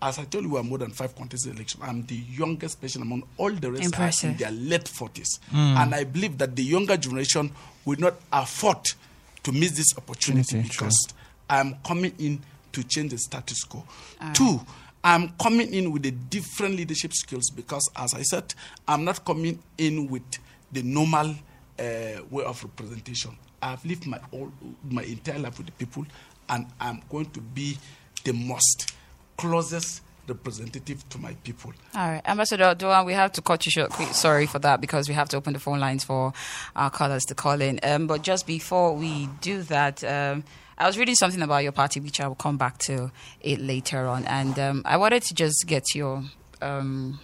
As 0.00 0.18
I 0.18 0.24
told 0.24 0.44
you, 0.44 0.50
we 0.50 0.58
are 0.60 0.62
more 0.62 0.78
than 0.78 0.92
five 0.92 1.14
contested 1.16 1.56
election. 1.56 1.80
I'm 1.82 2.06
the 2.06 2.14
youngest 2.14 2.80
person 2.80 3.02
among 3.02 3.24
all 3.36 3.50
the 3.50 3.70
rest 3.72 3.82
are 3.82 3.86
in 3.86 3.86
Impressive. 3.86 4.38
their 4.38 4.52
late 4.52 4.84
40s. 4.84 5.40
And 5.52 5.92
I 5.94 6.04
believe 6.04 6.38
that 6.38 6.54
the 6.54 6.62
younger 6.62 6.96
generation 6.96 7.50
will 7.84 7.98
not 7.98 8.14
afford 8.32 8.78
to 9.42 9.52
miss 9.52 9.72
this 9.72 9.96
opportunity 9.96 10.40
Opportunity, 10.58 10.68
because 10.68 11.08
I'm 11.48 11.74
coming 11.86 12.12
in 12.18 12.40
to 12.72 12.82
change 12.84 13.12
the 13.12 13.18
status 13.18 13.64
quo. 13.64 13.84
Two, 14.34 14.60
I'm 15.02 15.30
coming 15.40 15.72
in 15.72 15.92
with 15.92 16.02
the 16.02 16.10
different 16.10 16.76
leadership 16.76 17.12
skills 17.12 17.50
because, 17.50 17.88
as 17.96 18.14
I 18.14 18.22
said, 18.22 18.54
I'm 18.86 19.04
not 19.04 19.24
coming 19.24 19.58
in 19.78 20.08
with 20.08 20.22
the 20.72 20.82
normal 20.82 21.34
uh, 21.78 22.22
way 22.30 22.44
of 22.44 22.62
representation. 22.62 23.36
I've 23.62 23.84
lived 23.84 24.06
my 24.06 24.20
all 24.32 24.52
my 24.88 25.02
entire 25.02 25.38
life 25.38 25.58
with 25.58 25.66
the 25.66 25.72
people, 25.72 26.04
and 26.48 26.66
I'm 26.80 27.02
going 27.08 27.26
to 27.30 27.40
be 27.40 27.78
the 28.24 28.32
most 28.32 28.94
closest 29.36 30.02
representative 30.28 31.08
to 31.08 31.18
my 31.18 31.34
people. 31.44 31.72
All 31.94 32.10
right, 32.10 32.22
Ambassador 32.26 32.74
Doan, 32.74 33.06
we 33.06 33.12
have 33.14 33.32
to 33.32 33.42
cut 33.42 33.64
you 33.66 33.72
short. 33.72 33.92
Sorry 34.14 34.46
for 34.46 34.58
that 34.60 34.80
because 34.80 35.08
we 35.08 35.14
have 35.14 35.28
to 35.30 35.36
open 35.36 35.52
the 35.52 35.58
phone 35.58 35.80
lines 35.80 36.04
for 36.04 36.32
our 36.76 36.90
callers 36.90 37.24
to 37.26 37.34
call 37.34 37.60
in. 37.60 37.80
Um, 37.82 38.06
but 38.06 38.22
just 38.22 38.46
before 38.46 38.94
we 38.94 39.28
do 39.40 39.62
that, 39.62 40.04
um, 40.04 40.44
I 40.76 40.86
was 40.86 40.96
reading 40.96 41.16
something 41.16 41.42
about 41.42 41.64
your 41.64 41.72
party, 41.72 42.00
which 42.00 42.20
I 42.20 42.28
will 42.28 42.36
come 42.36 42.56
back 42.56 42.78
to 42.78 43.10
it 43.40 43.60
later 43.60 44.06
on, 44.06 44.24
and 44.26 44.58
um, 44.58 44.82
I 44.84 44.96
wanted 44.96 45.22
to 45.24 45.34
just 45.34 45.64
get 45.66 45.94
your 45.94 46.22
um, 46.62 47.18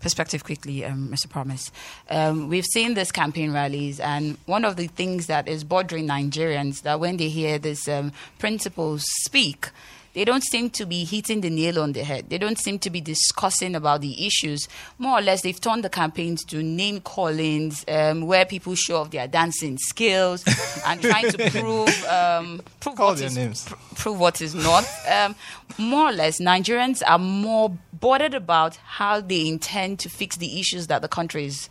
perspective 0.00 0.44
quickly, 0.44 0.84
um, 0.84 1.08
Mr. 1.08 1.28
Promise. 1.28 1.72
Um, 2.10 2.48
we've 2.48 2.64
seen 2.64 2.94
these 2.94 3.10
campaign 3.10 3.52
rallies, 3.52 3.98
and 3.98 4.38
one 4.46 4.64
of 4.64 4.76
the 4.76 4.86
things 4.86 5.26
that 5.26 5.48
is 5.48 5.64
bothering 5.64 6.06
Nigerians 6.06 6.82
that 6.82 7.00
when 7.00 7.16
they 7.16 7.28
hear 7.28 7.58
these 7.58 7.88
um, 7.88 8.12
principals 8.38 9.04
speak, 9.24 9.70
they 10.16 10.24
don't 10.24 10.42
seem 10.42 10.70
to 10.70 10.86
be 10.86 11.04
hitting 11.04 11.42
the 11.42 11.50
nail 11.50 11.78
on 11.78 11.92
the 11.92 12.02
head. 12.02 12.30
They 12.30 12.38
don't 12.38 12.58
seem 12.58 12.78
to 12.80 12.88
be 12.90 13.02
discussing 13.02 13.74
about 13.74 14.00
the 14.00 14.26
issues. 14.26 14.66
More 14.98 15.18
or 15.18 15.20
less, 15.20 15.42
they've 15.42 15.60
turned 15.60 15.84
the 15.84 15.90
campaigns 15.90 16.42
to 16.46 16.62
name 16.62 17.00
callings 17.02 17.84
um, 17.86 18.22
where 18.26 18.46
people 18.46 18.74
show 18.76 18.96
off 19.02 19.10
their 19.10 19.28
dancing 19.28 19.76
skills 19.76 20.42
and 20.86 21.02
trying 21.02 21.30
to 21.30 21.50
prove 21.50 22.04
um, 22.06 22.62
prove 22.80 22.96
Call 22.96 23.08
what 23.08 23.18
their 23.18 23.26
is- 23.26 23.36
names. 23.36 23.64
pr- 23.68 23.74
prove 23.94 24.18
what 24.18 24.40
is 24.40 24.54
not. 24.54 24.88
Um, 25.06 25.34
more 25.76 26.08
or 26.08 26.12
less, 26.12 26.40
Nigerians 26.40 27.02
are 27.06 27.18
more 27.18 27.76
bothered 27.92 28.32
about 28.32 28.76
how 28.76 29.20
they 29.20 29.46
intend 29.46 29.98
to 29.98 30.08
fix 30.08 30.36
the 30.38 30.58
issues 30.58 30.86
that 30.86 31.02
the 31.02 31.08
country 31.08 31.44
is 31.44 31.68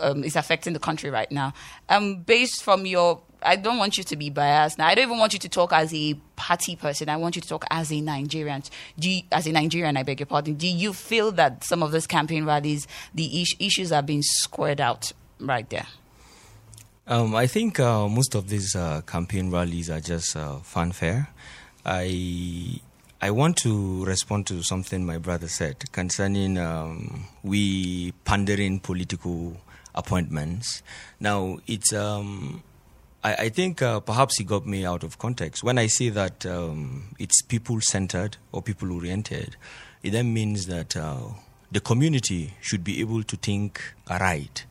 um, 0.00 0.22
is 0.22 0.36
affecting 0.36 0.74
the 0.74 0.78
country 0.78 1.08
right 1.08 1.32
now. 1.32 1.54
Um, 1.88 2.16
based 2.16 2.62
from 2.62 2.84
your, 2.86 3.22
I 3.42 3.56
don't 3.56 3.78
want 3.78 3.98
you 3.98 4.04
to 4.04 4.16
be 4.16 4.30
biased. 4.30 4.78
Now, 4.78 4.88
I 4.88 4.94
don't 4.94 5.04
even 5.04 5.18
want 5.18 5.32
you 5.32 5.38
to 5.38 5.48
talk 5.48 5.72
as 5.72 5.92
a 5.94 6.14
party 6.36 6.76
person. 6.76 7.08
I 7.08 7.16
want 7.16 7.36
you 7.36 7.42
to 7.42 7.48
talk 7.48 7.64
as 7.70 7.92
a 7.92 8.00
Nigerian. 8.00 8.62
Do 8.98 9.10
you, 9.10 9.22
as 9.32 9.46
a 9.46 9.52
Nigerian, 9.52 9.96
I 9.96 10.02
beg 10.02 10.20
your 10.20 10.26
pardon. 10.26 10.54
Do 10.54 10.66
you 10.68 10.92
feel 10.92 11.32
that 11.32 11.64
some 11.64 11.82
of 11.82 11.92
those 11.92 12.06
campaign 12.06 12.44
rallies, 12.44 12.86
the 13.14 13.42
is- 13.42 13.56
issues 13.58 13.92
are 13.92 14.02
being 14.02 14.22
squared 14.22 14.80
out 14.80 15.12
right 15.38 15.68
there? 15.70 15.86
Um, 17.06 17.34
I 17.34 17.46
think 17.46 17.80
uh, 17.80 18.08
most 18.08 18.34
of 18.34 18.48
these 18.48 18.76
uh, 18.76 19.00
campaign 19.02 19.50
rallies 19.50 19.90
are 19.90 20.00
just 20.00 20.36
uh, 20.36 20.58
fanfare. 20.58 21.28
I 21.84 22.80
I 23.22 23.30
want 23.32 23.56
to 23.58 24.04
respond 24.04 24.46
to 24.46 24.62
something 24.62 25.04
my 25.04 25.18
brother 25.18 25.48
said 25.48 25.90
concerning 25.92 26.56
um, 26.56 27.24
we 27.42 28.12
pandering 28.24 28.80
political 28.80 29.56
appointments. 29.94 30.82
Now 31.18 31.58
it's 31.66 31.92
um, 31.92 32.62
I, 33.22 33.34
I 33.34 33.48
think 33.48 33.82
uh, 33.82 34.00
perhaps 34.00 34.38
he 34.38 34.44
got 34.44 34.66
me 34.66 34.84
out 34.84 35.02
of 35.04 35.18
context 35.18 35.62
when 35.62 35.78
I 35.78 35.86
say 35.86 36.08
that 36.10 36.46
um, 36.46 37.14
it's 37.18 37.42
people 37.42 37.80
centered 37.80 38.36
or 38.52 38.62
people 38.62 38.92
oriented. 38.92 39.56
It 40.02 40.10
then 40.12 40.32
means 40.32 40.66
that 40.66 40.96
uh, 40.96 41.20
the 41.70 41.80
community 41.80 42.54
should 42.60 42.82
be 42.82 43.00
able 43.00 43.22
to 43.22 43.36
think 43.36 43.80
aright. 44.08 44.64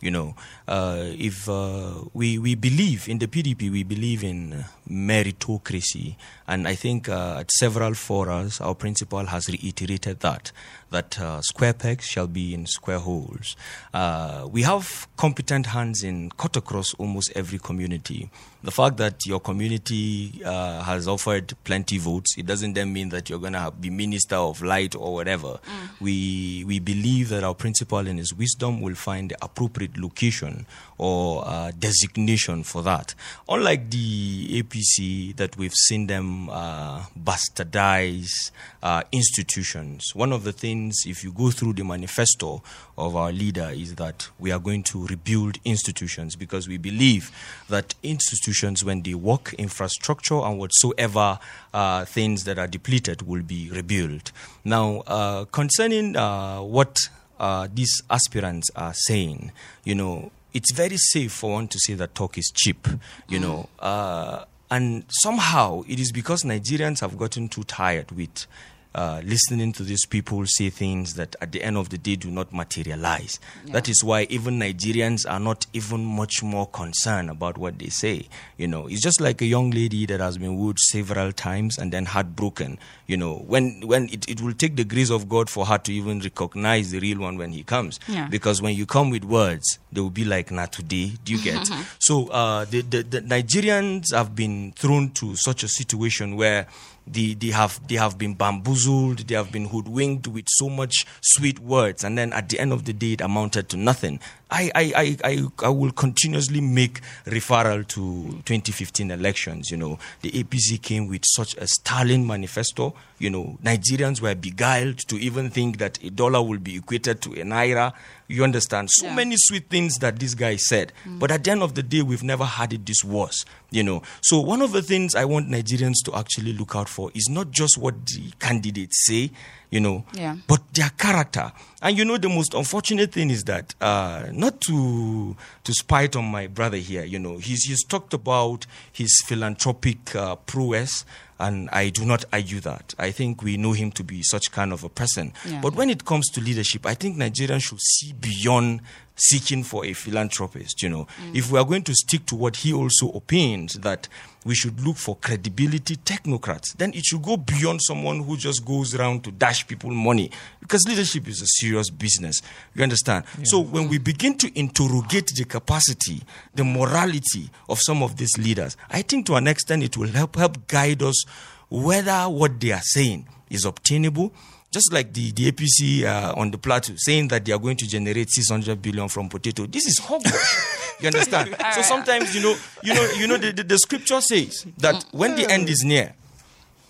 You 0.00 0.10
know, 0.10 0.34
uh, 0.66 1.04
if 1.12 1.46
uh, 1.46 2.04
we 2.14 2.38
we 2.38 2.54
believe 2.54 3.06
in 3.06 3.18
the 3.18 3.26
PDP, 3.26 3.70
we 3.70 3.82
believe 3.82 4.24
in 4.24 4.54
uh, 4.54 4.62
meritocracy, 4.90 6.16
and 6.48 6.66
I 6.66 6.74
think 6.74 7.08
uh, 7.08 7.38
at 7.38 7.50
several 7.52 7.94
forums, 7.94 8.60
our 8.60 8.74
principal 8.74 9.26
has 9.26 9.48
reiterated 9.48 10.20
that 10.20 10.52
that 10.90 11.20
uh, 11.20 11.40
square 11.40 11.72
pegs 11.72 12.04
shall 12.04 12.26
be 12.26 12.52
in 12.52 12.66
square 12.66 12.98
holes. 12.98 13.56
Uh, 13.94 14.48
we 14.50 14.62
have 14.62 15.06
competent 15.16 15.66
hands 15.66 16.02
in 16.02 16.30
cut 16.30 16.56
across 16.56 16.94
almost 16.94 17.30
every 17.36 17.58
community. 17.58 18.28
The 18.62 18.70
fact 18.70 18.98
that 18.98 19.24
your 19.24 19.40
community 19.40 20.42
uh, 20.44 20.82
has 20.82 21.08
offered 21.08 21.54
plenty 21.64 21.96
votes, 21.96 22.36
it 22.36 22.44
doesn't 22.44 22.74
then 22.74 22.92
mean 22.92 23.08
that 23.10 23.30
you're 23.30 23.38
going 23.38 23.54
to 23.54 23.72
be 23.80 23.88
minister 23.88 24.34
of 24.34 24.60
light 24.62 24.94
or 24.94 25.14
whatever. 25.14 25.60
We 26.00 26.64
we 26.66 26.78
believe 26.78 27.30
that 27.30 27.42
our 27.42 27.54
principal, 27.54 28.06
in 28.06 28.18
his 28.18 28.34
wisdom, 28.34 28.80
will 28.82 28.96
find 28.96 29.30
the 29.30 29.36
appropriate 29.40 29.96
location 29.96 30.66
or 30.98 31.42
uh, 31.46 31.70
designation 31.78 32.62
for 32.64 32.82
that. 32.82 33.14
Unlike 33.48 33.90
the 33.90 34.58
APC 34.80 35.36
that 35.36 35.56
we've 35.56 35.74
seen 35.74 36.06
them 36.06 36.48
uh, 36.50 37.02
bastardize 37.18 38.50
uh, 38.82 39.02
institutions, 39.12 40.14
one 40.14 40.32
of 40.32 40.44
the 40.44 40.52
things, 40.52 41.02
if 41.06 41.22
you 41.24 41.32
go 41.32 41.50
through 41.50 41.74
the 41.74 41.84
manifesto 41.84 42.62
of 42.96 43.16
our 43.16 43.32
leader, 43.32 43.70
is 43.72 43.94
that 43.96 44.28
we 44.38 44.50
are 44.52 44.58
going 44.58 44.82
to 44.82 45.06
rebuild 45.06 45.58
institutions 45.64 46.36
because 46.36 46.68
we 46.68 46.78
believe 46.78 47.30
that 47.68 47.94
institutions, 48.02 48.84
when 48.84 49.02
they 49.02 49.14
work, 49.14 49.54
infrastructure 49.54 50.40
and 50.40 50.58
whatsoever 50.58 51.38
uh, 51.74 52.04
things 52.04 52.44
that 52.44 52.58
are 52.58 52.66
depleted 52.66 53.22
will 53.22 53.42
be 53.42 53.70
rebuilt. 53.70 54.32
Now, 54.64 55.02
uh, 55.06 55.44
concerning 55.46 56.16
uh, 56.16 56.60
what 56.60 56.98
uh, 57.38 57.68
these 57.72 58.02
aspirants 58.10 58.70
are 58.76 58.94
saying, 58.94 59.52
you 59.84 59.94
know, 59.94 60.30
it's 60.52 60.72
very 60.72 60.96
safe 60.96 61.32
for 61.32 61.52
one 61.52 61.68
to 61.68 61.78
say 61.78 61.94
that 61.94 62.14
talk 62.14 62.36
is 62.36 62.50
cheap, 62.54 62.88
you 63.28 63.38
know. 63.38 63.68
Uh, 63.78 64.44
and 64.70 65.04
somehow 65.08 65.82
it 65.88 65.98
is 65.98 66.12
because 66.12 66.44
Nigerians 66.44 67.00
have 67.00 67.18
gotten 67.18 67.48
too 67.48 67.64
tired 67.64 68.10
with 68.12 68.46
uh, 68.94 69.20
listening 69.24 69.72
to 69.72 69.84
these 69.84 70.04
people 70.04 70.44
say 70.46 70.68
things 70.68 71.14
that 71.14 71.36
at 71.40 71.52
the 71.52 71.62
end 71.62 71.76
of 71.76 71.90
the 71.90 71.98
day 71.98 72.16
do 72.16 72.30
not 72.30 72.52
materialize. 72.52 73.38
That 73.66 73.88
is 73.88 74.02
why 74.02 74.22
even 74.30 74.58
Nigerians 74.58 75.30
are 75.30 75.38
not 75.38 75.66
even 75.72 76.04
much 76.04 76.42
more 76.42 76.66
concerned 76.66 77.30
about 77.30 77.56
what 77.56 77.78
they 77.78 77.88
say. 77.88 78.26
You 78.56 78.66
know, 78.66 78.88
it's 78.88 79.00
just 79.02 79.20
like 79.20 79.40
a 79.42 79.46
young 79.46 79.70
lady 79.70 80.06
that 80.06 80.18
has 80.20 80.38
been 80.38 80.58
wooed 80.58 80.78
several 80.80 81.30
times 81.32 81.78
and 81.78 81.92
then 81.92 82.04
heartbroken. 82.06 82.78
You 83.06 83.16
know, 83.16 83.44
when 83.46 83.80
when 83.86 84.08
it, 84.08 84.28
it 84.28 84.40
will 84.40 84.54
take 84.54 84.74
the 84.76 84.84
grace 84.84 85.10
of 85.10 85.28
God 85.28 85.48
for 85.48 85.66
her 85.66 85.78
to 85.78 85.92
even 85.92 86.18
recognize 86.20 86.90
the 86.90 86.98
real 86.98 87.20
one 87.20 87.36
when 87.38 87.52
he 87.52 87.62
comes. 87.62 88.00
Yeah. 88.08 88.26
Because 88.28 88.60
when 88.60 88.74
you 88.74 88.86
come 88.86 89.10
with 89.10 89.24
words, 89.24 89.78
they 89.92 90.00
will 90.00 90.10
be 90.10 90.24
like, 90.24 90.50
"Not 90.50 90.72
today." 90.72 91.12
Do 91.24 91.32
you 91.32 91.42
get? 91.42 91.68
so 92.00 92.28
uh, 92.28 92.64
the, 92.64 92.82
the 92.82 93.02
the 93.02 93.20
Nigerians 93.22 94.12
have 94.12 94.34
been 94.34 94.72
thrown 94.72 95.10
to 95.10 95.36
such 95.36 95.62
a 95.62 95.68
situation 95.68 96.36
where 96.36 96.66
they, 97.06 97.34
they 97.34 97.48
have 97.48 97.80
they 97.88 97.96
have 97.96 98.18
been 98.18 98.34
bamboozled, 98.34 99.18
they 99.18 99.34
have 99.34 99.50
been 99.50 99.66
hoodwinked 99.66 100.28
with 100.28 100.46
so 100.48 100.68
much 100.68 101.06
sweet 101.20 101.58
words, 101.58 102.04
and 102.04 102.16
then 102.16 102.32
at 102.32 102.48
the 102.48 102.58
end 102.58 102.72
of 102.72 102.84
the 102.84 102.92
day, 102.92 103.12
it 103.12 103.20
amounted 103.20 103.68
to 103.70 103.76
nothing. 103.76 104.20
I 104.50 104.70
I, 104.74 104.92
I, 104.96 105.16
I, 105.24 105.42
I 105.64 105.68
will 105.68 105.92
continuously 105.92 106.60
make 106.60 107.00
referral 107.26 107.86
to 107.88 108.40
2015 108.44 109.10
elections. 109.10 109.70
You 109.70 109.76
know, 109.76 109.98
the 110.22 110.30
APC 110.32 110.80
came 110.82 111.06
with 111.08 111.22
such 111.24 111.54
a 111.56 111.66
sterling 111.66 112.26
manifesto. 112.26 112.94
You 113.18 113.30
know, 113.30 113.58
Nigerians 113.62 114.20
were 114.20 114.34
beguiled 114.34 114.98
to 115.08 115.16
even 115.16 115.50
think 115.50 115.78
that 115.78 116.02
a 116.02 116.10
dollar 116.10 116.42
will 116.42 116.58
be 116.58 116.76
equated 116.76 117.20
to 117.22 117.32
a 117.34 117.44
naira. 117.44 117.92
You 118.28 118.44
understand? 118.44 118.88
So 118.90 119.06
Yeah. 119.06 119.14
many 119.14 119.34
sweet 119.38 119.68
things 119.68 119.96
that 119.98 120.18
this 120.18 120.34
guy 120.34 120.56
said. 120.56 120.92
Mm. 121.04 121.18
But 121.18 121.30
at 121.30 121.44
the 121.44 121.50
end 121.50 121.62
of 121.62 121.74
the 121.74 121.82
day, 121.82 122.02
we've 122.02 122.22
never 122.22 122.44
had 122.44 122.72
it 122.72 122.86
this 122.86 123.04
worse. 123.04 123.44
You 123.70 123.82
know. 123.82 124.02
So 124.22 124.40
one 124.40 124.62
of 124.62 124.72
the 124.72 124.82
things 124.82 125.14
I 125.14 125.24
want 125.24 125.48
Nigerians 125.48 125.96
to 126.06 126.14
actually 126.16 126.52
look 126.54 126.74
out 126.74 126.88
for 126.88 127.10
is 127.14 127.28
not 127.28 127.50
just 127.50 127.76
what 127.78 127.94
the 128.06 128.32
candidates 128.38 129.04
say, 129.06 129.30
you 129.70 129.80
know, 129.80 130.04
Yeah. 130.14 130.36
but 130.46 130.60
their 130.74 130.90
character. 130.90 131.52
And 131.82 131.96
you 131.96 132.04
know, 132.04 132.18
the 132.18 132.28
most 132.28 132.54
unfortunate 132.54 133.12
thing 133.12 133.30
is 133.30 133.44
that 133.44 133.74
uh, 133.80 134.24
not 134.32 134.60
to 134.62 135.36
to 135.64 135.72
spite 135.72 136.16
on 136.16 136.24
my 136.24 136.46
brother 136.46 136.76
here, 136.76 137.04
you 137.04 137.18
know, 137.18 137.38
he's 137.38 137.64
he's 137.64 137.84
talked 137.84 138.12
about 138.14 138.66
his 138.92 139.22
philanthropic 139.26 140.14
uh, 140.14 140.36
prowess. 140.36 141.04
And 141.38 141.70
I 141.70 141.88
do 141.88 142.04
not 142.04 142.26
argue 142.34 142.60
that. 142.60 142.94
I 142.98 143.12
think 143.12 143.42
we 143.42 143.56
know 143.56 143.72
him 143.72 143.90
to 143.92 144.04
be 144.04 144.22
such 144.22 144.52
kind 144.52 144.74
of 144.74 144.84
a 144.84 144.90
person. 144.90 145.32
Yeah. 145.48 145.60
But 145.62 145.74
when 145.74 145.88
it 145.88 146.04
comes 146.04 146.28
to 146.32 146.40
leadership, 146.42 146.84
I 146.84 146.92
think 146.92 147.16
Nigerians 147.16 147.62
should 147.62 147.80
see 147.80 148.12
beyond 148.12 148.82
seeking 149.20 149.62
for 149.62 149.84
a 149.84 149.92
philanthropist. 149.92 150.82
You 150.82 150.88
know, 150.88 151.06
if 151.34 151.50
we 151.50 151.58
are 151.58 151.64
going 151.64 151.82
to 151.84 151.94
stick 151.94 152.26
to 152.26 152.36
what 152.36 152.56
he 152.56 152.72
also 152.72 153.12
opines 153.12 153.74
that 153.74 154.08
we 154.44 154.54
should 154.54 154.80
look 154.80 154.96
for 154.96 155.16
credibility 155.16 155.96
technocrats, 155.96 156.74
then 156.76 156.92
it 156.94 157.04
should 157.04 157.22
go 157.22 157.36
beyond 157.36 157.80
someone 157.82 158.22
who 158.22 158.36
just 158.36 158.64
goes 158.64 158.94
around 158.94 159.22
to 159.24 159.30
dash 159.30 159.66
people 159.66 159.90
money 159.90 160.30
because 160.60 160.82
leadership 160.88 161.28
is 161.28 161.42
a 161.42 161.46
serious 161.46 161.90
business. 161.90 162.40
You 162.74 162.82
understand? 162.82 163.24
So 163.44 163.60
when 163.60 163.88
we 163.88 163.98
begin 163.98 164.38
to 164.38 164.58
interrogate 164.58 165.26
the 165.36 165.44
capacity, 165.44 166.22
the 166.54 166.64
morality 166.64 167.50
of 167.68 167.78
some 167.80 168.02
of 168.02 168.16
these 168.16 168.36
leaders, 168.38 168.76
I 168.88 169.02
think 169.02 169.26
to 169.26 169.34
an 169.34 169.46
extent 169.46 169.82
it 169.82 169.96
will 169.96 170.08
help 170.08 170.36
help 170.36 170.66
guide 170.66 171.02
us 171.02 171.24
whether 171.68 172.22
what 172.22 172.58
they 172.60 172.72
are 172.72 172.82
saying 172.82 173.26
is 173.48 173.64
obtainable 173.64 174.32
just 174.70 174.92
like 174.92 175.12
the, 175.12 175.32
the 175.32 175.50
APC 175.50 176.04
uh, 176.04 176.34
on 176.36 176.50
the 176.50 176.58
plateau 176.58 176.94
saying 176.96 177.28
that 177.28 177.44
they 177.44 177.52
are 177.52 177.58
going 177.58 177.76
to 177.76 177.86
generate 177.88 178.30
600 178.30 178.80
billion 178.80 179.08
from 179.08 179.28
potato. 179.28 179.66
This 179.66 179.86
is 179.86 179.98
hogwash. 179.98 181.00
you 181.00 181.08
understand? 181.08 181.56
so 181.74 181.82
sometimes, 181.82 182.34
you 182.34 182.42
know, 182.42 182.56
you 182.82 182.94
know, 182.94 183.10
you 183.16 183.26
know, 183.26 183.36
the, 183.36 183.52
the, 183.52 183.64
the 183.64 183.78
scripture 183.78 184.20
says 184.20 184.64
that 184.78 185.04
when 185.10 185.34
the 185.34 185.50
end 185.50 185.68
is 185.68 185.82
near, 185.84 186.14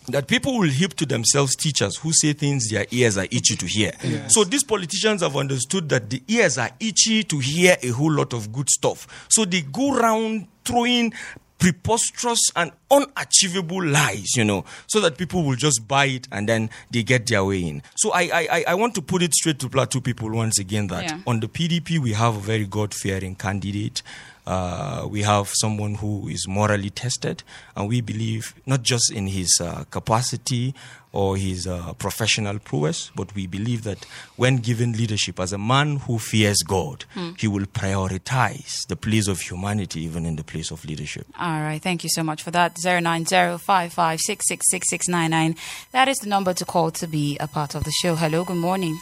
that 0.09 0.27
people 0.27 0.59
will 0.59 0.69
heap 0.69 0.95
to 0.95 1.07
themselves 1.07 1.55
teachers 1.55 1.97
who 1.97 2.13
say 2.13 2.33
things 2.33 2.69
their 2.69 2.87
ears 2.91 3.17
are 3.17 3.27
itchy 3.31 3.57
to 3.57 3.67
hear. 3.67 3.93
So 4.29 4.45
these 4.45 4.65
politicians 4.65 5.23
have 5.23 5.37
understood 5.37 5.89
that 5.91 6.11
the 6.11 6.23
ears 6.29 6.59
are 6.59 6.71
itchy 6.81 7.23
to 7.25 7.39
hear 7.39 7.77
a 7.83 7.89
whole 7.89 8.11
lot 8.13 8.33
of 8.33 8.53
good 8.53 8.69
stuff. 8.69 9.27
So 9.31 9.45
they 9.45 9.63
go 9.63 9.95
around 9.97 10.49
throwing 10.65 11.13
preposterous 11.61 12.41
and 12.57 12.73
unachievable 12.91 13.85
lies, 13.85 14.35
you 14.35 14.45
know, 14.45 14.65
so 14.89 14.99
that 15.01 15.17
people 15.17 15.45
will 15.45 15.55
just 15.57 15.87
buy 15.87 16.07
it 16.07 16.27
and 16.33 16.49
then 16.49 16.71
they 16.91 17.03
get 17.05 17.27
their 17.29 17.45
way 17.45 17.63
in. 17.63 17.83
So 17.97 18.11
I, 18.13 18.23
I, 18.51 18.65
I 18.69 18.75
want 18.75 18.95
to 18.97 19.03
put 19.03 19.23
it 19.23 19.33
straight 19.35 19.59
to 19.61 19.69
Plateau 19.69 20.01
people 20.01 20.31
once 20.31 20.59
again 20.59 20.89
that 20.89 21.05
Yeah. 21.05 21.21
on 21.27 21.41
the 21.41 21.49
PDP 21.49 21.99
we 21.99 22.13
have 22.15 22.37
a 22.37 22.41
very 22.41 22.67
God 22.67 22.93
fearing 22.95 23.37
candidate. 23.37 24.03
Uh, 24.47 25.07
we 25.09 25.23
have 25.23 25.49
someone 25.53 25.95
who 25.97 26.27
is 26.29 26.49
morally 26.49 26.91
tested, 26.91 27.45
and 27.77 27.89
we 27.89 28.01
believe 28.01 28.55
not 28.67 28.83
just 28.83 29.13
in 29.13 29.29
his 29.29 29.61
uh, 29.63 29.85
capacity 29.91 30.75
or 31.13 31.37
his 31.37 31.67
uh, 31.67 31.93
professional 31.95 32.59
prowess, 32.59 33.11
but 33.17 33.35
we 33.35 33.47
believe 33.47 33.83
that 33.83 34.05
when 34.37 34.57
given 34.59 34.93
leadership 34.93 35.41
as 35.41 35.53
a 35.53 35.59
man 35.59 35.97
who 35.97 36.19
fears 36.19 36.63
God, 36.67 37.05
he 37.37 37.49
will 37.49 37.67
prioritize 37.67 38.87
the 38.89 38.97
place 38.97 39.27
of 39.29 39.41
humanity 39.41 40.03
even 40.03 40.25
in 40.25 40.37
the 40.37 40.45
place 40.45 40.71
of 40.71 40.85
leadership. 40.85 41.27
All 41.39 41.61
right, 41.61 41.83
thank 41.83 42.05
you 42.05 42.11
so 42.13 42.23
much 42.23 42.43
for 42.43 42.51
that. 42.53 42.79
Zero 42.79 43.01
nine 43.01 43.27
zero 43.27 43.59
five 43.59 43.93
five 43.93 44.21
six 44.21 44.47
six 44.47 44.67
six 44.71 44.89
six 44.89 45.09
nine 45.09 45.31
nine. 45.31 45.57
That 45.93 46.09
is 46.09 46.19
the 46.19 46.29
number 46.29 46.55
to 46.55 46.65
call 46.65 46.91
to 46.93 47.07
be 47.07 47.37
a 47.39 47.49
part 47.49 47.75
of 47.75 47.85
the 47.85 47.93
show. 48.03 48.15
Hello, 48.15 48.45
good 48.45 48.57
morning. 48.57 48.99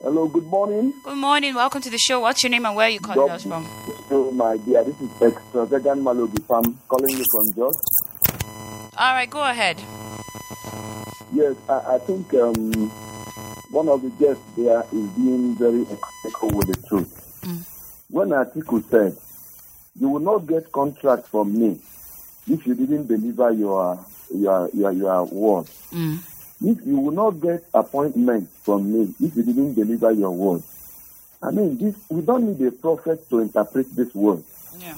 Hello, 0.00 0.26
good 0.26 0.46
morning. 0.46 0.92
Good 1.04 1.16
morning. 1.18 1.54
Welcome 1.54 1.80
to 1.82 1.90
the 1.90 1.98
show. 1.98 2.20
What's 2.20 2.42
your 2.42 2.50
name 2.50 2.66
and 2.66 2.74
where 2.74 2.86
are 2.86 2.90
you 2.90 2.98
calling 2.98 3.30
us 3.30 3.44
from? 3.44 3.64
So, 4.08 4.32
my 4.32 4.56
dear, 4.56 4.82
this 4.82 5.00
is 5.00 5.08
Extravagan 5.20 5.98
I'm 6.50 6.78
calling 6.88 7.16
you 7.16 7.24
from 7.30 7.54
Jos. 7.54 7.76
All 8.96 9.14
right, 9.14 9.30
go 9.30 9.42
ahead. 9.44 9.80
Yes, 11.34 11.56
I, 11.68 11.94
I 11.94 11.98
think 11.98 12.32
um, 12.34 12.90
one 13.70 13.88
of 13.88 14.02
the 14.02 14.10
guests 14.20 14.42
there 14.56 14.82
is 14.92 15.08
being 15.16 15.56
very 15.56 15.82
economical 15.82 16.48
with 16.58 16.68
the 16.68 16.88
truth. 16.88 17.18
When 18.10 18.28
Atiku 18.28 18.84
said, 18.90 19.16
"You 19.98 20.08
will 20.10 20.20
not 20.20 20.46
get 20.46 20.70
contract 20.70 21.28
from 21.28 21.58
me 21.58 21.80
if 22.46 22.66
you 22.66 22.74
didn't 22.74 23.06
deliver 23.06 23.50
your 23.52 23.98
your 24.34 24.68
your, 24.74 24.92
your 24.92 25.24
word. 25.24 25.66
Mm. 25.90 26.18
If 26.60 26.86
you 26.86 26.98
will 26.98 27.12
not 27.12 27.40
get 27.40 27.64
appointment 27.72 28.50
from 28.62 28.92
me 28.92 29.14
if 29.20 29.34
you 29.34 29.42
didn't 29.42 29.74
deliver 29.74 30.12
your 30.12 30.30
word." 30.30 30.62
I 31.42 31.50
mean, 31.50 31.78
this 31.78 31.94
we 32.10 32.20
don't 32.20 32.44
need 32.46 32.66
a 32.66 32.70
prophet 32.72 33.28
to 33.30 33.40
interpret 33.40 33.96
this 33.96 34.14
word. 34.14 34.44
Yeah. 34.78 34.94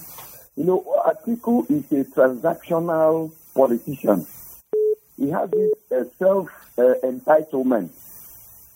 You 0.56 0.64
know, 0.64 1.02
Atiku 1.06 1.70
is 1.70 1.84
a 1.92 2.04
transactional 2.10 3.30
politician. 3.54 4.26
He 5.16 5.30
has 5.30 5.50
this 5.50 5.72
uh, 5.92 6.04
self 6.18 6.48
uh, 6.78 6.94
entitlement. 7.02 7.90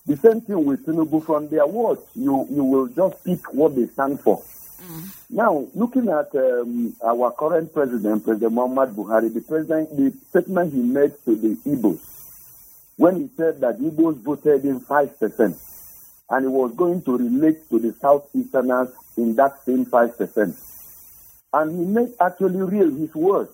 The 0.06 0.16
same 0.16 0.40
thing 0.40 0.64
with 0.64 0.86
Tinubu 0.86 1.24
from 1.24 1.48
their 1.48 1.66
words. 1.66 2.02
You 2.14 2.46
you 2.50 2.64
will 2.64 2.86
just 2.88 3.22
pick 3.24 3.52
what 3.52 3.74
they 3.76 3.86
stand 3.86 4.20
for. 4.20 4.42
Now, 5.28 5.66
looking 5.74 6.08
at 6.08 6.34
um, 6.34 6.94
our 7.04 7.32
current 7.32 7.74
president, 7.74 8.24
President 8.24 8.52
Muhammad 8.52 8.94
Buhari, 8.96 9.32
the 9.34 9.40
president, 9.40 9.90
the 9.96 10.12
statement 10.30 10.72
he 10.72 10.80
made 10.80 11.12
to 11.24 11.34
the 11.34 11.56
Igbos 11.68 11.98
when 12.96 13.16
he 13.16 13.30
said 13.36 13.60
that 13.60 13.78
Igbos 13.80 14.16
voted 14.22 14.64
in 14.64 14.80
five 14.80 15.18
percent, 15.18 15.58
and 16.30 16.44
he 16.44 16.48
was 16.48 16.72
going 16.74 17.02
to 17.02 17.16
relate 17.18 17.68
to 17.70 17.78
the 17.78 17.92
Southeasterners 17.92 18.92
in 19.16 19.34
that 19.36 19.64
same 19.66 19.84
five 19.84 20.16
percent 20.16 20.56
and 21.52 21.78
he 21.78 21.84
made 21.84 22.12
actually 22.20 22.60
real 22.62 22.90
his 22.90 23.14
words. 23.14 23.50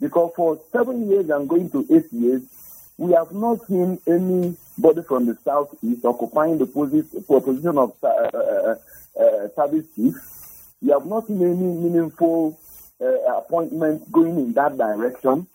Because 0.00 0.32
for 0.34 0.58
seven 0.72 1.08
years 1.10 1.28
and 1.30 1.48
going 1.48 1.70
to 1.70 1.86
eight 1.90 2.10
years, 2.12 2.42
we 2.96 3.12
have 3.12 3.32
not 3.32 3.66
seen 3.66 3.98
anybody 4.06 5.02
from 5.06 5.26
the 5.26 5.36
southeast 5.44 6.04
occupying 6.04 6.58
the 6.58 6.66
position 6.66 7.78
of 7.78 7.94
uh, 8.02 8.06
uh, 8.08 8.74
uh, 9.18 9.48
service 9.56 9.86
chief. 9.94 10.14
We 10.82 10.90
have 10.90 11.06
not 11.06 11.26
seen 11.26 11.42
any 11.42 11.54
meaningful 11.54 12.58
uh, 13.00 13.36
appointment 13.38 14.10
going 14.12 14.36
in 14.38 14.52
that 14.54 14.76
direction. 14.76 15.46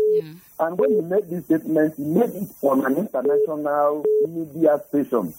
And 0.60 0.78
when 0.78 0.89
he 0.91 1.02
made 1.02 1.30
this 1.30 1.46
statement, 1.46 1.96
he 1.98 2.04
made 2.04 2.30
it 2.30 2.50
on 2.62 2.86
an 2.86 2.98
international 2.98 4.06
media 4.28 4.82
station. 4.89 5.34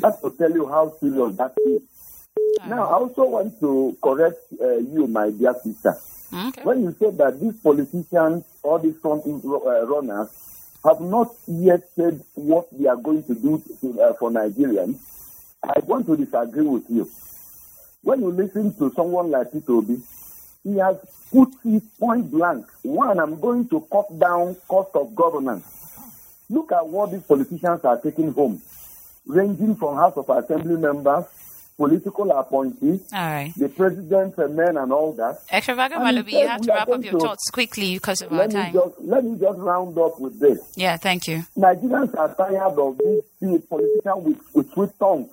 That's 0.00 0.20
to 0.20 0.30
tell 0.30 0.50
you 0.52 0.66
how 0.68 0.94
serious 1.00 1.36
that 1.36 1.54
is. 1.66 1.82
Now, 2.68 2.84
I 2.84 2.92
also 2.94 3.24
want 3.24 3.58
to 3.60 3.96
correct 4.02 4.38
uh, 4.60 4.76
you, 4.78 5.06
my 5.08 5.30
dear 5.30 5.54
sister. 5.62 5.96
Okay. 6.34 6.62
When 6.64 6.82
you 6.82 6.96
said 6.98 7.16
that 7.18 7.38
these 7.40 7.54
politicians, 7.62 8.44
all 8.64 8.80
these 8.80 8.96
front 8.96 9.24
uh, 9.24 9.86
runners, 9.86 10.28
have 10.84 11.00
not 11.00 11.32
yet 11.46 11.88
said 11.94 12.24
what 12.34 12.66
they 12.76 12.88
are 12.88 12.96
going 12.96 13.22
to 13.24 13.34
do 13.34 13.62
to, 13.80 14.02
uh, 14.02 14.14
for 14.14 14.30
Nigerians, 14.30 14.98
I 15.62 15.78
want 15.86 16.06
to 16.06 16.16
disagree 16.16 16.66
with 16.66 16.84
you. 16.90 17.08
When 18.02 18.20
you 18.20 18.32
listen 18.32 18.76
to 18.78 18.92
someone 18.94 19.30
like 19.30 19.52
Peter 19.52 19.72
Obi, 19.72 20.02
he 20.64 20.76
has 20.78 20.96
put 21.30 21.50
it 21.64 21.82
point 21.98 22.30
blank. 22.30 22.66
One, 22.82 23.20
I'm 23.20 23.40
going 23.40 23.68
to 23.68 23.86
cut 23.90 24.18
down 24.18 24.56
cost 24.66 24.90
of 24.96 25.14
governance. 25.14 25.64
Look 26.50 26.72
at 26.72 26.86
what 26.86 27.12
these 27.12 27.22
politicians 27.22 27.84
are 27.84 27.98
taking 28.00 28.32
home, 28.32 28.60
ranging 29.24 29.76
from 29.76 29.96
House 29.96 30.16
of 30.16 30.28
Assembly 30.28 30.76
members, 30.76 31.24
political 31.76 32.30
appointees, 32.30 33.00
All 33.12 33.18
right. 33.18 33.52
the 33.56 33.68
president's 33.68 34.38
men 34.38 34.76
and 34.76 34.92
all 34.92 35.12
that. 35.14 35.38
Extravagant 35.52 36.02
And 36.02 36.18
Malabi, 36.18 36.32
you 36.32 36.46
have 36.46 36.60
to 36.60 36.72
wrap 36.72 36.88
up 36.88 37.04
your 37.04 37.18
thoughts 37.20 37.50
quickly 37.50 37.94
because 37.94 38.22
of 38.22 38.32
our 38.32 38.46
time. 38.46 38.72
just 38.72 38.94
let 39.00 39.24
me 39.24 39.36
just 39.38 39.58
round 39.58 39.98
up 39.98 40.20
with 40.20 40.38
this. 40.38 40.58
Yeah, 40.76 40.96
thank 40.96 41.26
you. 41.26 41.44
Nigerians 41.56 42.16
are 42.16 42.32
tired 42.34 42.78
of 42.78 42.98
these 42.98 43.62
politicians 43.68 44.24
with, 44.24 44.38
with 44.54 44.72
sweet 44.72 44.90
tongues. 44.98 45.30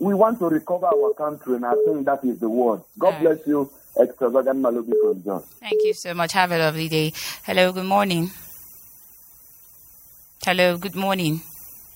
We 0.00 0.14
want 0.14 0.38
to 0.38 0.46
recover 0.48 0.86
our 0.86 1.12
country, 1.14 1.56
and 1.56 1.66
I 1.66 1.74
think 1.84 2.06
that 2.06 2.24
is 2.24 2.38
the 2.38 2.48
word. 2.48 2.80
God 2.98 3.14
Aye. 3.14 3.20
bless 3.20 3.46
you, 3.46 3.70
extravagant 4.00 4.60
Malobi 4.62 4.92
from 5.02 5.22
John. 5.24 5.42
Thank 5.60 5.82
you 5.84 5.92
so 5.92 6.14
much. 6.14 6.32
Have 6.32 6.52
a 6.52 6.58
lovely 6.58 6.88
day. 6.88 7.12
Hello, 7.44 7.72
good 7.72 7.84
morning. 7.84 8.30
Hello, 10.44 10.78
good 10.78 10.94
morning. 10.94 11.42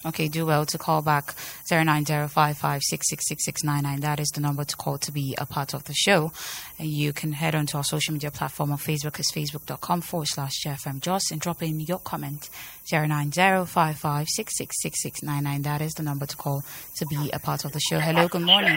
Okay, 0.05 0.27
do 0.27 0.45
well 0.45 0.67
to 0.67 0.79
call 0.79 1.01
back 1.01 1.27
09055666699. 1.71 4.01
That 4.01 4.19
is 4.19 4.31
the 4.31 4.41
number 4.41 4.65
to 4.65 4.75
call 4.77 4.99
to 4.99 5.13
be 5.13 5.37
a 5.39 5.47
part 5.47 5.75
of 5.75 5.85
the 5.85 5.95
show. 5.95 6.33
You 6.79 7.13
can 7.13 7.31
head 7.33 7.55
on 7.55 7.67
to 7.67 7.77
our 7.77 7.85
social 7.85 8.13
media 8.13 8.33
platform 8.33 8.73
on 8.73 8.79
Facebook 8.79 9.21
is 9.21 9.31
facebook.com 9.33 10.01
forward 10.01 10.27
slash 10.27 10.61
JFM 10.65 11.01
Jos 11.01 11.31
and 11.31 11.41
drop 11.41 11.63
in 11.63 11.79
your 11.79 12.01
comment 12.01 12.51
09055666699. 12.93 15.63
That 15.63 15.81
is 15.81 15.93
the 15.95 16.03
number 16.03 16.27
to 16.27 16.37
call 16.37 16.65
to 16.97 17.07
be 17.07 17.31
a 17.33 17.39
part 17.39 17.65
of 17.65 17.71
the 17.73 17.79
show. 17.81 18.01
Hello, 18.01 18.27
good 18.27 18.43
morning. 18.43 18.77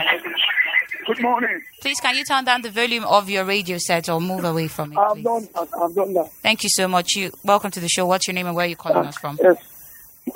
Good 1.08 1.22
morning. 1.22 1.62
Please, 1.82 2.00
can 2.00 2.16
you 2.16 2.24
turn 2.24 2.46
down 2.46 2.62
the 2.64 2.70
volume 2.72 3.04
of 3.04 3.30
your 3.30 3.46
radio 3.46 3.78
set 3.80 4.10
or 4.10 4.20
move 4.22 4.44
away 4.44 4.68
from 4.68 4.92
it, 4.92 4.98
I've 4.98 5.14
please? 5.14 5.24
done 5.24 5.48
that. 5.54 5.68
I've 5.80 5.94
done 5.94 6.14
that. 6.16 6.32
Thank 6.42 6.64
you 6.64 6.70
so 6.72 6.88
much. 6.88 7.14
You 7.16 7.30
welcome 7.44 7.70
to 7.72 7.80
the 7.80 7.88
show. 7.90 8.08
What's 8.08 8.26
your 8.28 8.34
name 8.34 8.48
and 8.48 8.56
where 8.56 8.66
are 8.66 8.70
you 8.70 8.76
calling 8.76 9.06
uh, 9.06 9.10
us 9.10 9.18
from? 9.18 9.38
Yes. 9.42 9.58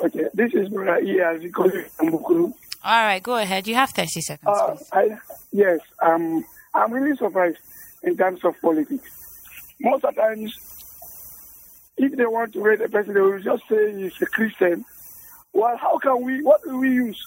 Okay. 0.00 0.26
This 0.34 0.54
is 0.54 0.68
Brother 0.68 1.82
from 1.96 2.10
Bukuru. 2.12 2.52
All 2.82 3.04
right, 3.04 3.22
go 3.22 3.36
ahead. 3.36 3.66
You 3.66 3.74
have 3.74 3.90
30 3.90 4.20
seconds, 4.20 4.48
Uh. 4.58 4.76
I, 4.92 5.18
yes, 5.52 5.80
um, 6.00 6.44
I'm 6.72 6.92
really 6.92 7.16
surprised 7.16 7.58
in 8.02 8.16
terms 8.16 8.42
of 8.44 8.54
politics. 8.62 9.04
Most 9.80 10.04
of 10.04 10.14
the 10.14 10.20
times, 10.20 10.54
if 11.98 12.16
they 12.16 12.24
want 12.24 12.54
to 12.54 12.62
rate 12.62 12.80
a 12.80 12.88
person, 12.88 13.12
they 13.14 13.20
will 13.20 13.38
just 13.40 13.64
say 13.68 13.94
he's 13.94 14.20
a 14.22 14.26
Christian. 14.26 14.84
Well, 15.52 15.76
how 15.76 15.98
can 15.98 16.22
we, 16.22 16.42
what 16.42 16.62
do 16.62 16.78
we 16.78 16.90
use 16.90 17.22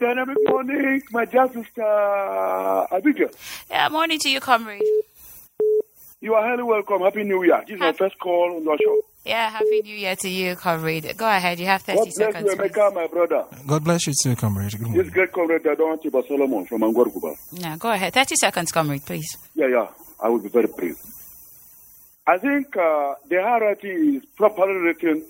Hey, 0.00 0.06
dynamic 0.06 0.36
morning, 0.48 1.02
my 1.12 1.24
dear 1.26 1.46
sister 1.52 1.82
Abigail. 2.90 3.28
Yeah, 3.70 3.88
morning 3.90 4.18
to 4.20 4.30
you, 4.30 4.40
comrade. 4.40 4.80
You 6.22 6.34
are 6.34 6.42
highly 6.48 6.62
welcome. 6.62 7.02
Happy 7.02 7.22
New 7.22 7.42
Year. 7.44 7.62
This 7.66 7.74
is 7.74 7.80
my 7.80 7.86
Happy- 7.86 7.98
first 7.98 8.18
call 8.18 8.56
on 8.56 8.64
your 8.64 8.78
show. 8.78 9.00
Yeah, 9.26 9.50
happy 9.50 9.82
New 9.82 9.94
Year 9.94 10.16
to 10.16 10.28
you, 10.28 10.56
comrade. 10.56 11.14
Go 11.18 11.28
ahead, 11.28 11.60
you 11.60 11.66
have 11.66 11.82
30 11.82 11.98
God 11.98 12.04
bless 12.04 12.14
seconds. 12.16 12.46
you, 12.50 12.56
please. 12.56 12.70
Emeka, 12.72 12.94
my 12.94 13.06
brother. 13.08 13.44
God 13.66 13.84
bless 13.84 14.06
you 14.06 14.14
too, 14.22 14.36
comrade. 14.36 14.72
Good 14.72 14.80
morning. 14.80 14.96
This 14.96 15.06
morning. 15.06 15.12
great 15.12 15.32
comrade, 15.32 15.66
I 15.66 15.74
don't 15.74 15.88
want 15.88 16.02
to 16.02 16.28
Solomon 16.28 16.64
from 16.66 16.80
Angorkuba. 16.80 17.34
Yeah, 17.52 17.76
go 17.76 17.90
ahead. 17.90 18.14
30 18.14 18.36
seconds, 18.36 18.72
comrade, 18.72 19.04
please. 19.04 19.36
Yeah, 19.54 19.66
yeah, 19.68 19.88
I 20.22 20.30
will 20.30 20.40
be 20.40 20.48
very 20.48 20.68
brief. 20.68 20.96
I 22.26 22.38
think 22.38 22.74
uh, 22.76 23.14
the 23.28 23.42
hierarchy 23.42 23.88
is 24.16 24.24
properly 24.36 24.74
written, 24.78 25.26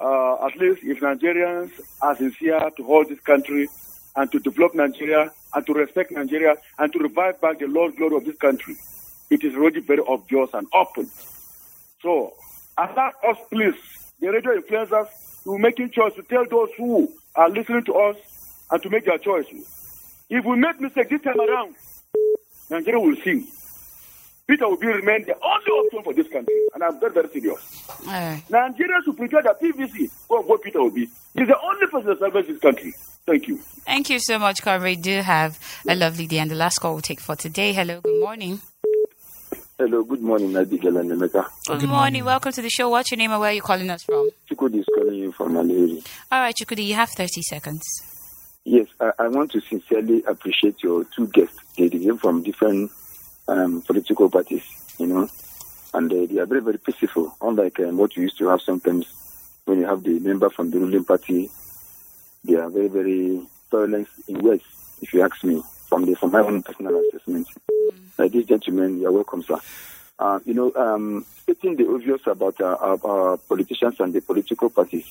uh, 0.00 0.46
at 0.46 0.56
least 0.56 0.82
if 0.84 1.00
Nigerians 1.00 1.70
are 2.00 2.16
sincere 2.16 2.70
to 2.76 2.82
hold 2.84 3.08
this 3.08 3.20
country 3.20 3.68
and 4.16 4.30
to 4.32 4.38
develop 4.38 4.74
Nigeria 4.74 5.30
and 5.54 5.66
to 5.66 5.72
respect 5.72 6.10
Nigeria 6.12 6.54
and 6.78 6.92
to 6.92 6.98
revive 6.98 7.40
back 7.40 7.58
the 7.58 7.66
Lord 7.66 7.96
glory 7.96 8.16
of 8.16 8.24
this 8.24 8.36
country. 8.36 8.76
It 9.30 9.44
is 9.44 9.54
already 9.54 9.80
very 9.80 10.02
obvious 10.06 10.50
and 10.54 10.66
open. 10.72 11.10
So, 12.02 12.32
allow 12.76 13.12
us, 13.28 13.36
please, 13.50 13.74
the 14.20 14.28
radio 14.30 14.60
influencers, 14.60 15.08
to 15.44 15.58
making 15.58 15.86
a 15.86 15.88
choice 15.88 16.14
to 16.14 16.22
tell 16.22 16.44
those 16.46 16.68
who 16.76 17.12
are 17.34 17.48
listening 17.50 17.84
to 17.84 17.94
us 17.94 18.16
and 18.70 18.82
to 18.82 18.90
make 18.90 19.04
their 19.04 19.18
choice. 19.18 19.46
If 20.30 20.44
we 20.44 20.56
make 20.56 20.80
mistake 20.80 21.08
this 21.10 21.22
time 21.22 21.40
around, 21.40 21.74
Nigeria 22.70 23.00
will 23.00 23.16
sing. 23.16 23.46
Peter 24.48 24.66
will 24.66 24.78
be 24.78 24.86
remain 24.86 25.26
the 25.26 25.34
only 25.42 25.66
option 25.86 26.02
for 26.02 26.14
this 26.14 26.26
country. 26.28 26.54
And 26.74 26.82
I'm 26.82 26.98
very, 26.98 27.12
very 27.12 27.28
serious. 27.28 27.58
Eh. 27.88 28.06
All 28.06 28.12
right. 28.12 28.42
Nigeria 28.48 28.94
should 29.04 29.16
prepare 29.18 29.42
the 29.42 29.54
PVC 29.60 30.10
for 30.26 30.42
what 30.42 30.62
Peter 30.62 30.80
will 30.80 30.90
be. 30.90 31.06
He's 31.34 31.46
the 31.48 31.58
only 31.62 31.86
person 31.86 32.06
that 32.06 32.18
salvages 32.18 32.48
this 32.48 32.58
country. 32.58 32.94
Thank 33.26 33.46
you. 33.46 33.58
Thank 33.84 34.08
you 34.08 34.18
so 34.18 34.38
much, 34.38 34.62
comrade. 34.62 35.02
Do 35.02 35.20
have 35.20 35.58
a 35.86 35.94
lovely 35.94 36.26
day. 36.26 36.38
And 36.38 36.50
the 36.50 36.54
last 36.54 36.78
call 36.78 36.92
we'll 36.94 37.02
take 37.02 37.20
for 37.20 37.36
today. 37.36 37.74
Hello, 37.74 38.00
good 38.00 38.20
morning. 38.20 38.58
Hello, 39.76 40.02
good 40.02 40.22
morning, 40.22 40.56
Abigail 40.56 40.96
and 40.96 41.10
Emeka. 41.10 41.30
Good, 41.66 41.80
good 41.80 41.88
morning. 41.88 41.88
morning. 41.90 42.24
Welcome 42.24 42.52
to 42.52 42.62
the 42.62 42.70
show. 42.70 42.88
What's 42.88 43.10
your 43.10 43.18
name 43.18 43.30
and 43.30 43.40
where 43.40 43.50
are 43.50 43.54
you 43.54 43.60
calling 43.60 43.90
us 43.90 44.02
from? 44.02 44.30
Chukudi 44.50 44.80
is 44.80 44.86
calling 44.94 45.14
you 45.14 45.30
from 45.32 45.52
Maliri. 45.52 46.04
All 46.32 46.40
right, 46.40 46.54
Chukudi, 46.58 46.86
you 46.86 46.94
have 46.94 47.10
30 47.10 47.42
seconds. 47.42 47.82
Yes, 48.64 48.86
I, 48.98 49.12
I 49.18 49.28
want 49.28 49.52
to 49.52 49.60
sincerely 49.60 50.22
appreciate 50.26 50.82
your 50.82 51.04
two 51.14 51.26
guests. 51.28 51.58
They 51.76 51.90
came 51.90 52.16
from 52.16 52.42
different 52.42 52.90
um, 53.48 53.82
political 53.82 54.28
parties, 54.28 54.62
you 54.98 55.06
know, 55.06 55.28
and 55.94 56.12
uh, 56.12 56.26
they 56.26 56.38
are 56.38 56.46
very, 56.46 56.60
very 56.60 56.78
peaceful, 56.78 57.34
unlike 57.40 57.80
um, 57.80 57.96
what 57.96 58.16
you 58.16 58.22
used 58.22 58.38
to 58.38 58.48
have 58.48 58.60
sometimes 58.60 59.06
when 59.64 59.80
you 59.80 59.86
have 59.86 60.02
the 60.02 60.18
member 60.20 60.50
from 60.50 60.70
the 60.70 60.78
ruling 60.78 61.04
party. 61.04 61.50
They 62.44 62.54
are 62.54 62.70
very, 62.70 62.88
very 62.88 63.40
violent 63.70 64.08
in 64.28 64.38
words, 64.38 64.62
if 65.02 65.12
you 65.12 65.22
ask 65.22 65.42
me, 65.42 65.62
from 65.88 66.04
the 66.06 66.14
from 66.14 66.32
my 66.32 66.40
own 66.40 66.62
personal 66.62 67.02
assessment. 67.08 67.48
Like 68.16 68.32
this 68.32 68.46
gentleman, 68.46 69.00
you're 69.00 69.12
welcome, 69.12 69.42
sir. 69.42 69.58
Uh, 70.18 70.40
you 70.44 70.54
know, 70.54 70.72
um, 70.74 71.24
stating 71.42 71.76
the 71.76 71.88
obvious 71.88 72.20
about 72.26 72.60
uh, 72.60 72.76
our, 72.80 72.98
our 73.04 73.36
politicians 73.36 74.00
and 74.00 74.12
the 74.12 74.20
political 74.20 74.68
parties, 74.68 75.06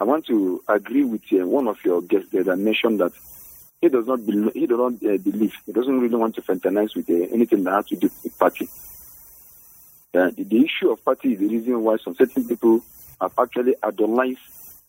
I 0.00 0.04
want 0.04 0.26
to 0.26 0.62
agree 0.68 1.04
with 1.04 1.22
uh, 1.32 1.46
one 1.46 1.68
of 1.68 1.78
your 1.84 2.00
guests 2.02 2.30
there 2.32 2.44
that 2.44 2.56
mentioned 2.56 3.00
that 3.00 3.12
he 3.82 3.88
does 3.88 4.06
not 4.06 4.24
bel 4.24 4.50
he 4.54 4.66
does 4.66 4.78
not 4.78 4.92
uh, 4.94 5.16
believe 5.18 5.52
he 5.66 5.72
doesn't 5.72 6.00
really 6.00 6.14
want 6.16 6.34
to 6.36 6.40
fraternize 6.42 6.94
with 6.94 7.10
uh, 7.10 7.14
anything 7.34 7.64
that 7.64 7.72
has 7.72 7.86
to 7.86 7.96
do 7.96 8.10
with 8.22 8.38
party. 8.38 8.68
Uh, 10.14 10.30
the, 10.30 10.44
the 10.44 10.64
issue 10.64 10.90
of 10.90 11.04
party 11.04 11.32
is 11.32 11.38
the 11.40 11.48
reason 11.48 11.82
why 11.82 11.96
some 11.98 12.14
certain 12.14 12.46
people 12.46 12.80
have 13.20 13.32
actually 13.38 13.74
idolized 13.82 14.38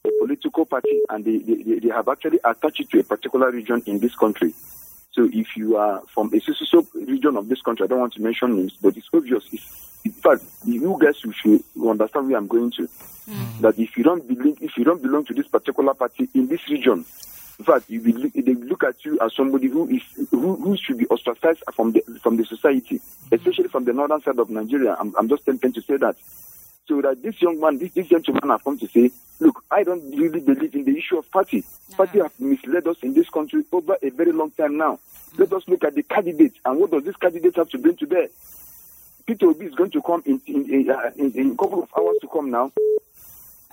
a 0.06 0.10
political 0.20 0.66
party 0.66 1.02
and 1.10 1.26
they, 1.26 1.38
they, 1.40 1.80
they- 1.80 1.90
have 1.90 2.08
actually 2.08 2.40
attached 2.44 2.80
it 2.82 2.90
to 2.90 3.00
a 3.00 3.04
particular 3.04 3.50
region 3.52 3.82
in 3.86 4.00
this 4.00 4.16
country. 4.16 4.54
So 5.12 5.30
if 5.32 5.56
you 5.56 5.78
are 5.78 6.02
from 6.14 6.34
a 6.34 6.40
specific 6.40 6.94
region 6.96 7.38
of 7.38 7.48
this 7.48 7.62
country, 7.62 7.86
I 7.86 7.88
don't 7.88 8.00
want 8.00 8.14
to 8.14 8.22
mention 8.22 8.56
names, 8.58 8.74
but 8.82 8.98
it's 8.98 9.08
obvious. 9.14 9.44
It's, 9.52 9.64
in 10.04 10.12
fact, 10.12 10.44
you 10.66 10.98
guys 11.00 11.16
you 11.24 11.32
should 11.32 11.64
understand 11.88 12.28
where 12.28 12.38
I'm 12.38 12.48
going 12.48 12.72
to. 12.78 12.90
That 13.62 13.78
if 13.80 13.96
you 13.96 14.04
don't 14.04 14.28
belong, 14.28 14.58
if 14.60 14.76
you 14.76 14.84
don't 14.84 15.02
belong 15.02 15.24
to 15.26 15.34
this 15.34 15.48
particular 15.48 15.94
party 15.94 16.28
in 16.34 16.48
this 16.48 16.68
region, 16.68 17.06
in 17.60 17.66
fact, 17.66 17.90
you 17.90 18.02
will, 18.02 18.14
look- 18.22 18.34
they 18.34 18.54
look 18.54 18.84
at 18.84 19.04
you 19.06 19.20
as 19.22 19.34
somebody 19.36 19.68
who 19.68 19.88
is 19.90 20.02
who, 20.32 20.56
who 20.56 20.76
should 20.78 20.98
be 20.98 21.06
ostracized 21.08 21.64
from 21.76 21.92
the 21.92 22.02
from 22.22 22.38
the 22.38 22.46
society, 22.46 23.00
especially 23.32 23.68
from 23.70 23.86
the 23.86 23.94
northern 23.94 24.22
side 24.22 24.40
of 24.40 24.50
Nigeria. 24.50 24.96
I'm, 25.00 25.14
I'm 25.18 25.30
just 25.30 25.46
tempted 25.46 25.74
to 25.76 25.82
say 25.82 25.98
that. 25.98 26.16
So 26.86 27.02
that 27.02 27.22
this 27.24 27.42
young 27.42 27.60
man, 27.62 27.78
this, 27.78 27.94
this 27.94 28.08
gentleman 28.08 28.50
have 28.50 28.64
come 28.64 28.78
to 28.80 28.88
say, 28.90 29.10
look, 29.40 29.64
I 29.72 29.84
don't 29.84 30.04
really 30.18 30.42
believe 30.42 30.76
in 30.76 30.84
the 30.84 30.98
issue 30.98 31.18
of 31.18 31.32
party. 31.32 31.64
Party 31.96 32.20
have 32.20 32.34
misled 32.40 32.86
us 32.88 32.98
in 33.02 33.14
this 33.14 33.30
country 33.30 33.64
over 33.72 33.96
a 34.02 34.10
very 34.10 34.34
long 34.34 34.52
time 34.52 34.76
now. 34.78 35.00
Let 35.38 35.54
us 35.54 35.64
look 35.68 35.86
at 35.86 35.96
the 35.96 36.04
candidates 36.04 36.60
and 36.66 36.78
what 36.80 36.92
does 36.92 37.06
this 37.06 37.16
candidate 37.16 37.56
have 37.56 37.70
to 37.70 37.78
bring 37.78 37.96
to 37.98 38.08
bear. 38.08 38.28
Peter 39.26 39.46
Obi 39.48 39.66
is 39.68 39.76
going 39.76 39.92
to 39.92 40.02
come 40.02 40.22
in 40.26 40.42
in, 40.46 40.70
in, 40.70 40.90
uh, 40.92 41.12
in, 41.16 41.32
in 41.32 41.52
a 41.52 41.56
couple 41.56 41.84
of 41.84 41.90
hours 41.98 42.18
to 42.20 42.28
come 42.28 42.52
now. 42.52 42.70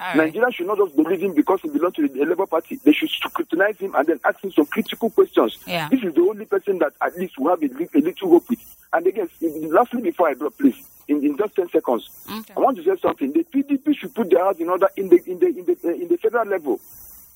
All 0.00 0.06
right. 0.06 0.16
Nigeria 0.16 0.50
should 0.50 0.66
not 0.66 0.78
just 0.78 0.96
believe 0.96 1.20
him 1.20 1.34
because 1.34 1.60
he 1.60 1.68
belongs 1.68 1.94
to 1.96 2.08
the 2.08 2.24
Labour 2.24 2.46
Party. 2.46 2.80
They 2.82 2.92
should 2.92 3.10
scrutinize 3.10 3.76
him 3.78 3.94
and 3.94 4.06
then 4.06 4.20
ask 4.24 4.42
him 4.42 4.50
some 4.52 4.64
critical 4.66 5.10
questions. 5.10 5.58
Yeah. 5.66 5.88
This 5.90 6.02
is 6.02 6.14
the 6.14 6.22
only 6.22 6.46
person 6.46 6.78
that 6.78 6.92
at 7.02 7.16
least 7.18 7.38
will 7.38 7.50
have 7.50 7.62
a, 7.62 7.66
a 7.66 8.00
little 8.00 8.30
hope 8.30 8.48
with. 8.48 8.58
And 8.92 9.06
again, 9.06 9.28
lastly, 9.70 10.00
before 10.02 10.28
I 10.28 10.34
drop, 10.34 10.56
please, 10.58 10.76
in, 11.06 11.22
in 11.24 11.36
just 11.36 11.54
10 11.54 11.68
seconds, 11.68 12.08
Okay. 12.30 12.54
I 12.56 12.60
want 12.60 12.78
to 12.78 12.84
say 12.84 12.96
something. 13.00 13.32
The 13.32 13.44
PDP 13.44 13.94
should 13.96 14.14
put 14.14 14.30
their 14.30 14.42
house 14.44 14.56
in 14.58 14.68
order 14.70 14.88
in 14.96 15.08
the 15.10 15.20
in 15.26 15.38
the 15.38 15.46
in 15.46 15.64
the 15.66 15.76
uh, 15.84 15.92
in 15.92 16.08
the 16.08 16.16
federal 16.16 16.46
level. 16.48 16.80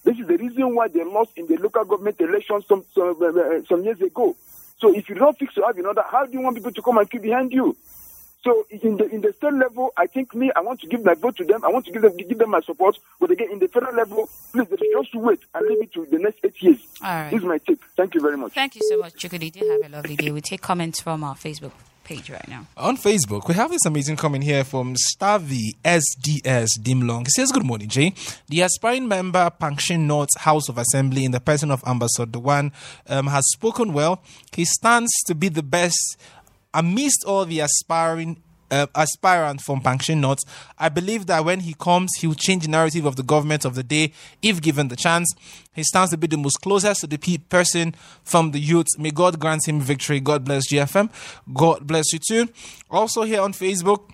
This 0.05 0.19
is 0.19 0.27
the 0.27 0.37
reason 0.37 0.75
why 0.75 0.89
they 0.89 1.05
lost 1.05 1.31
in 1.37 1.47
the 1.47 1.57
local 1.57 1.85
government 1.85 2.21
elections 2.21 2.65
some 2.67 2.85
some, 2.95 3.17
uh, 3.23 3.65
some 3.69 3.85
years 3.85 4.01
ago. 4.01 4.37
So 4.79 4.95
if 4.95 5.09
you 5.09 5.15
don't 5.17 5.39
fix 5.39 5.57
your 5.57 5.67
house 5.67 5.77
in 5.77 5.87
order, 5.87 6.03
how 6.11 6.25
do 6.27 6.33
you 6.33 6.41
want 6.41 6.57
people 6.57 6.73
to 6.73 6.83
come 6.83 6.99
and 6.99 7.11
keep 7.11 7.23
behind 7.23 7.53
you? 7.53 7.77
So 8.45 8.67
in 8.69 8.99
the 8.99 9.07
in 9.07 9.23
the 9.23 9.33
state 9.33 9.55
level, 9.55 9.93
I 9.97 10.07
think 10.07 10.35
me, 10.35 10.53
I 10.55 10.61
want 10.61 10.81
to 10.81 10.87
give 10.87 11.03
my 11.03 11.15
vote 11.15 11.37
to 11.37 11.45
them. 11.45 11.65
I 11.65 11.69
want 11.69 11.87
to 11.87 11.93
give 11.93 12.03
them 12.03 12.15
give 12.17 12.37
them 12.37 12.51
my 12.51 12.61
support. 12.61 12.99
But 13.19 13.31
again, 13.31 13.49
in 13.51 13.59
the 13.59 13.69
federal 13.69 13.97
level, 13.97 14.29
please 14.53 14.69
they 14.69 14.77
just 14.93 15.15
wait 15.15 15.41
and 15.55 15.67
leave 15.67 15.83
it 15.83 15.93
to 15.95 16.05
the 16.05 16.19
next 16.19 16.45
eight 16.45 16.63
years. 16.63 16.79
All 17.03 17.09
right. 17.09 17.31
This 17.31 17.41
is 17.41 17.47
my 17.47 17.57
tip. 17.59 17.81
Thank 17.97 18.15
you 18.15 18.21
very 18.21 18.37
much. 18.37 18.53
Thank 18.53 18.77
you 18.77 18.83
so 18.87 18.99
much, 18.99 19.15
Chukudi. 19.15 19.51
Do 19.51 19.67
have 19.67 19.91
a 19.91 19.97
lovely 19.97 20.17
day. 20.17 20.31
We 20.31 20.43
take 20.43 20.61
comments 20.61 21.01
from 21.01 21.25
our 21.25 21.35
Facebook 21.35 21.73
page 22.05 22.31
right 22.31 22.47
now. 22.49 22.67
On 22.77 22.97
Facebook, 22.97 23.49
we 23.49 23.55
have 23.55 23.71
this 23.71 23.85
amazing 23.87 24.17
comment 24.17 24.45
here 24.45 24.63
from 24.63 24.95
Stavi 24.95 25.75
SDS 25.85 26.69
Dimlong. 26.81 27.27
He 27.27 27.31
says, 27.31 27.51
Good 27.51 27.65
morning, 27.65 27.89
Jay. 27.89 28.15
The 28.49 28.61
aspiring 28.61 29.09
member, 29.09 29.51
Pankshin 29.61 30.01
North 30.01 30.39
House 30.39 30.69
of 30.69 30.79
Assembly, 30.79 31.25
in 31.25 31.33
the 31.33 31.41
person 31.41 31.71
of 31.71 31.83
Ambassador 31.87 32.39
One, 32.39 32.73
um, 33.09 33.27
has 33.27 33.45
spoken 33.51 33.93
well. 33.93 34.23
He 34.53 34.65
stands 34.65 35.11
to 35.27 35.35
be 35.35 35.49
the 35.49 35.63
best 35.63 36.17
amidst 36.75 37.25
all 37.25 37.45
the 37.45 37.61
aspiring. 37.61 38.41
Uh, 38.71 38.87
aspirant 38.97 39.61
from 39.61 39.81
Pankshin 39.81 40.19
North, 40.19 40.41
I 40.79 40.89
believe 40.89 41.27
that 41.27 41.45
when 41.45 41.61
he 41.61 41.75
comes, 41.75 42.11
he 42.19 42.27
will 42.27 42.35
change 42.35 42.65
the 42.65 42.71
narrative 42.71 43.05
of 43.05 43.15
the 43.15 43.23
government 43.23 43.65
of 43.65 43.77
the 43.77 43.85
day 43.85 44.13
if 44.43 44.61
given 44.61 44.89
the 44.89 44.97
chance. 44.97 45.33
He 45.75 45.85
stands 45.85 46.11
to 46.11 46.17
be 46.17 46.27
the 46.27 46.39
most 46.39 46.57
closest 46.57 47.03
to 47.03 47.07
the 47.07 47.19
pe- 47.19 47.39
person 47.39 47.95
from 48.25 48.51
the 48.51 48.59
youth. 48.59 48.87
May 48.99 49.11
God 49.13 49.39
grant 49.39 49.69
him 49.69 49.81
victory. 49.81 50.19
God 50.19 50.45
bless 50.45 50.67
GFM. 50.73 51.11
God 51.53 51.87
bless 51.87 52.13
you 52.13 52.19
too. 52.19 52.49
Also 52.91 53.23
here 53.23 53.43
on 53.43 53.53
Facebook, 53.53 54.11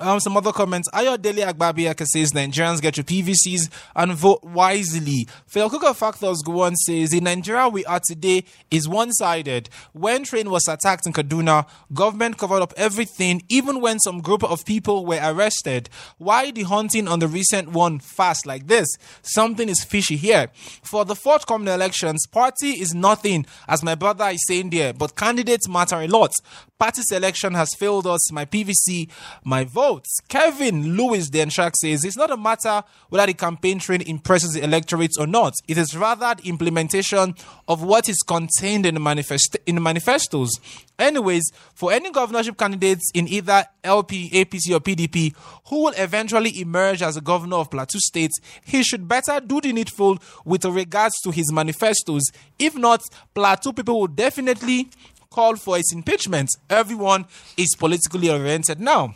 um, 0.00 0.20
some 0.20 0.36
other 0.36 0.52
comments. 0.52 0.88
Ayodele 0.92 1.52
Agbabiaka 1.52 2.04
says 2.06 2.32
Nigerians 2.32 2.80
get 2.82 2.96
your 2.96 3.04
PVCs 3.04 3.70
and 3.94 4.12
vote 4.12 4.42
wisely. 4.44 5.26
Felkuka 5.50 5.94
Factors 5.94 6.42
go 6.42 6.60
on 6.62 6.76
says 6.76 7.10
the 7.10 7.20
Nigeria 7.20 7.68
we 7.68 7.84
are 7.86 8.00
today 8.06 8.44
is 8.70 8.88
one-sided. 8.88 9.68
When 9.92 10.24
train 10.24 10.50
was 10.50 10.68
attacked 10.68 11.06
in 11.06 11.12
Kaduna, 11.12 11.66
government 11.92 12.38
covered 12.38 12.62
up 12.62 12.74
everything, 12.76 13.42
even 13.48 13.80
when 13.80 13.98
some 14.00 14.20
group 14.20 14.44
of 14.44 14.64
people 14.64 15.06
were 15.06 15.20
arrested. 15.22 15.88
Why 16.18 16.50
the 16.50 16.62
hunting 16.64 17.08
on 17.08 17.20
the 17.20 17.28
recent 17.28 17.70
one 17.72 17.98
fast 17.98 18.46
like 18.46 18.66
this? 18.66 18.88
Something 19.22 19.68
is 19.68 19.84
fishy 19.84 20.16
here. 20.16 20.48
For 20.82 21.04
the 21.04 21.14
forthcoming 21.14 21.68
elections, 21.68 22.26
party 22.26 22.80
is 22.80 22.94
nothing, 22.94 23.46
as 23.68 23.82
my 23.82 23.94
brother 23.94 24.26
is 24.28 24.46
saying 24.46 24.70
there, 24.70 24.92
but 24.92 25.16
candidates 25.16 25.68
matter 25.68 25.96
a 25.96 26.06
lot. 26.08 26.32
Party 26.78 27.00
selection 27.00 27.54
has 27.54 27.74
failed 27.78 28.06
us. 28.06 28.30
My 28.30 28.44
PVC, 28.44 29.08
my 29.44 29.64
votes. 29.64 30.18
Kevin 30.28 30.94
Lewis 30.94 31.30
Denshak 31.30 31.74
says 31.74 32.04
it's 32.04 32.18
not 32.18 32.30
a 32.30 32.36
matter 32.36 32.82
whether 33.08 33.26
the 33.26 33.32
campaign 33.32 33.78
train 33.78 34.02
impresses 34.02 34.52
the 34.52 34.62
electorate 34.62 35.12
or 35.18 35.26
not. 35.26 35.54
It 35.66 35.78
is 35.78 35.96
rather 35.96 36.34
the 36.34 36.46
implementation 36.50 37.34
of 37.66 37.82
what 37.82 38.10
is 38.10 38.18
contained 38.18 38.84
in 38.84 38.92
the, 38.92 39.00
manifest- 39.00 39.56
in 39.64 39.76
the 39.76 39.80
manifestos. 39.80 40.50
Anyways, 40.98 41.50
for 41.72 41.92
any 41.92 42.10
governorship 42.10 42.58
candidates 42.58 43.10
in 43.14 43.26
either 43.26 43.64
LP, 43.82 44.28
APC, 44.30 44.74
or 44.74 44.80
PDP 44.80 45.34
who 45.68 45.84
will 45.84 45.94
eventually 45.96 46.60
emerge 46.60 47.00
as 47.00 47.16
a 47.16 47.22
governor 47.22 47.56
of 47.56 47.70
Plateau 47.70 47.98
State, 47.98 48.32
he 48.64 48.82
should 48.82 49.08
better 49.08 49.40
do 49.40 49.62
the 49.62 49.72
needful 49.72 50.18
with 50.44 50.66
regards 50.66 51.14
to 51.22 51.30
his 51.30 51.50
manifestos. 51.50 52.24
If 52.58 52.76
not, 52.76 53.02
Plateau 53.34 53.72
people 53.72 53.98
will 54.00 54.08
definitely 54.08 54.88
call 55.30 55.56
for 55.56 55.78
its 55.78 55.92
impeachment. 55.92 56.50
Everyone 56.70 57.26
is 57.56 57.74
politically 57.76 58.30
oriented 58.30 58.80
now. 58.80 59.14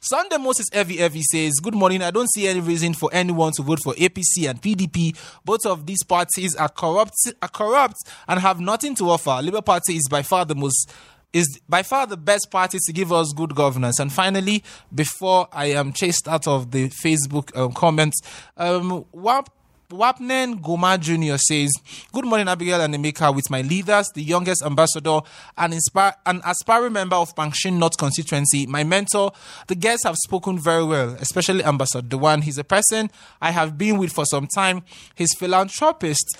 Sunday 0.00 0.38
Moses 0.38 0.66
Evie 0.74 1.00
Evie 1.00 1.22
says, 1.22 1.60
Good 1.62 1.74
morning. 1.74 2.02
I 2.02 2.10
don't 2.10 2.30
see 2.30 2.46
any 2.48 2.60
reason 2.60 2.94
for 2.94 3.10
anyone 3.12 3.52
to 3.52 3.62
vote 3.62 3.80
for 3.82 3.94
APC 3.94 4.48
and 4.48 4.60
PDP. 4.60 5.16
Both 5.44 5.66
of 5.66 5.86
these 5.86 6.02
parties 6.02 6.54
are 6.56 6.68
corrupt, 6.68 7.14
are 7.42 7.48
corrupt 7.48 7.96
and 8.28 8.40
have 8.40 8.60
nothing 8.60 8.94
to 8.96 9.10
offer. 9.10 9.38
Labour 9.42 9.62
Party 9.62 9.96
is 9.96 10.08
by 10.08 10.22
far 10.22 10.44
the 10.44 10.54
most 10.54 10.92
is 11.32 11.60
by 11.68 11.82
far 11.82 12.06
the 12.06 12.16
best 12.16 12.50
party 12.50 12.78
to 12.86 12.92
give 12.92 13.12
us 13.12 13.32
good 13.34 13.54
governance. 13.54 13.98
And 13.98 14.12
finally, 14.12 14.62
before 14.94 15.48
I 15.52 15.66
am 15.66 15.92
chased 15.92 16.26
out 16.28 16.46
of 16.46 16.70
the 16.70 16.88
Facebook 16.88 17.54
um, 17.56 17.72
comments, 17.72 18.20
um, 18.56 19.04
WAP 19.12 19.50
Wapnen 19.90 20.60
Goma 20.60 20.98
Jr. 20.98 21.36
says, 21.36 21.72
Good 22.12 22.24
morning, 22.24 22.48
Abigail 22.48 22.80
and 22.80 22.94
Emeka, 22.94 23.34
with 23.34 23.48
my 23.50 23.62
leaders, 23.62 24.10
the 24.14 24.22
youngest 24.22 24.62
ambassador, 24.62 25.20
and 25.56 25.72
inspire, 25.72 26.14
an 26.26 26.40
aspiring 26.44 26.92
member 26.92 27.16
of 27.16 27.34
Pankshin 27.34 27.78
North 27.78 27.96
constituency, 27.96 28.66
my 28.66 28.84
mentor. 28.84 29.32
The 29.68 29.74
guests 29.74 30.04
have 30.04 30.16
spoken 30.16 30.58
very 30.58 30.84
well, 30.84 31.10
especially 31.20 31.62
Ambassador 31.64 32.06
Dewan. 32.06 32.42
He's 32.42 32.58
a 32.58 32.64
person 32.64 33.10
I 33.40 33.52
have 33.52 33.78
been 33.78 33.98
with 33.98 34.12
for 34.12 34.24
some 34.24 34.46
time. 34.46 34.82
He's 35.14 35.34
philanthropist 35.34 36.36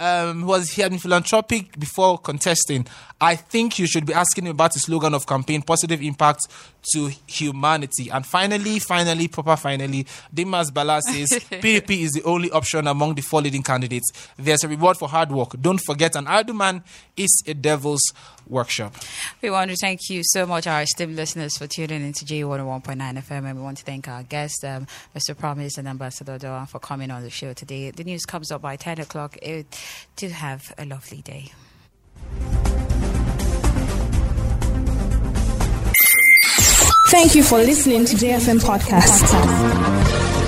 um, 0.00 0.46
was 0.46 0.70
he 0.70 0.82
had 0.82 0.90
been 0.90 0.98
philanthropic 0.98 1.78
before 1.78 2.18
contesting. 2.18 2.86
I 3.20 3.36
think 3.36 3.78
you 3.78 3.86
should 3.86 4.06
be 4.06 4.14
asking 4.14 4.46
him 4.46 4.52
about 4.52 4.72
his 4.72 4.82
slogan 4.84 5.12
of 5.12 5.26
campaign, 5.26 5.60
positive 5.60 6.00
impact 6.02 6.40
to 6.94 7.10
humanity. 7.26 8.08
And 8.08 8.24
finally, 8.24 8.78
finally, 8.78 9.28
proper 9.28 9.56
finally, 9.56 10.06
Dimas 10.32 10.70
Bala 10.70 11.02
says 11.02 11.28
PDP 11.50 12.00
is 12.00 12.12
the 12.12 12.22
only 12.24 12.50
option 12.50 12.86
among 12.86 13.14
the 13.14 13.20
four 13.20 13.42
leading 13.42 13.62
candidates. 13.62 14.10
There's 14.38 14.64
a 14.64 14.68
reward 14.68 14.96
for 14.96 15.06
hard 15.06 15.30
work. 15.30 15.54
Don't 15.60 15.80
forget, 15.80 16.16
an 16.16 16.26
idle 16.26 16.54
man 16.54 16.82
is 17.14 17.42
a 17.46 17.52
devil's 17.52 18.02
workshop. 18.50 18.94
We 19.42 19.50
want 19.50 19.70
to 19.70 19.76
thank 19.76 20.00
you 20.10 20.22
so 20.24 20.46
much, 20.46 20.66
our 20.66 20.82
esteemed 20.82 21.16
listeners, 21.16 21.56
for 21.56 21.66
tuning 21.66 22.04
into 22.04 22.24
J101.9 22.24 22.96
FM. 22.96 23.44
And 23.44 23.56
we 23.56 23.62
want 23.62 23.78
to 23.78 23.84
thank 23.84 24.08
our 24.08 24.22
guest, 24.22 24.64
um, 24.64 24.86
Mr. 25.16 25.36
Promise 25.36 25.78
and 25.78 25.88
Ambassador 25.88 26.38
Doan, 26.38 26.66
for 26.66 26.78
coming 26.78 27.10
on 27.10 27.22
the 27.22 27.30
show 27.30 27.52
today. 27.52 27.90
The 27.90 28.04
news 28.04 28.24
comes 28.24 28.50
up 28.50 28.62
by 28.62 28.76
10 28.76 29.00
o'clock. 29.00 29.36
It, 29.40 29.66
do 30.16 30.28
have 30.28 30.74
a 30.78 30.84
lovely 30.84 31.22
day. 31.22 31.52
Thank 37.10 37.34
you 37.34 37.42
for 37.42 37.58
listening 37.58 38.04
to 38.04 38.14
JFM 38.14 38.60
Podcast. 38.60 40.39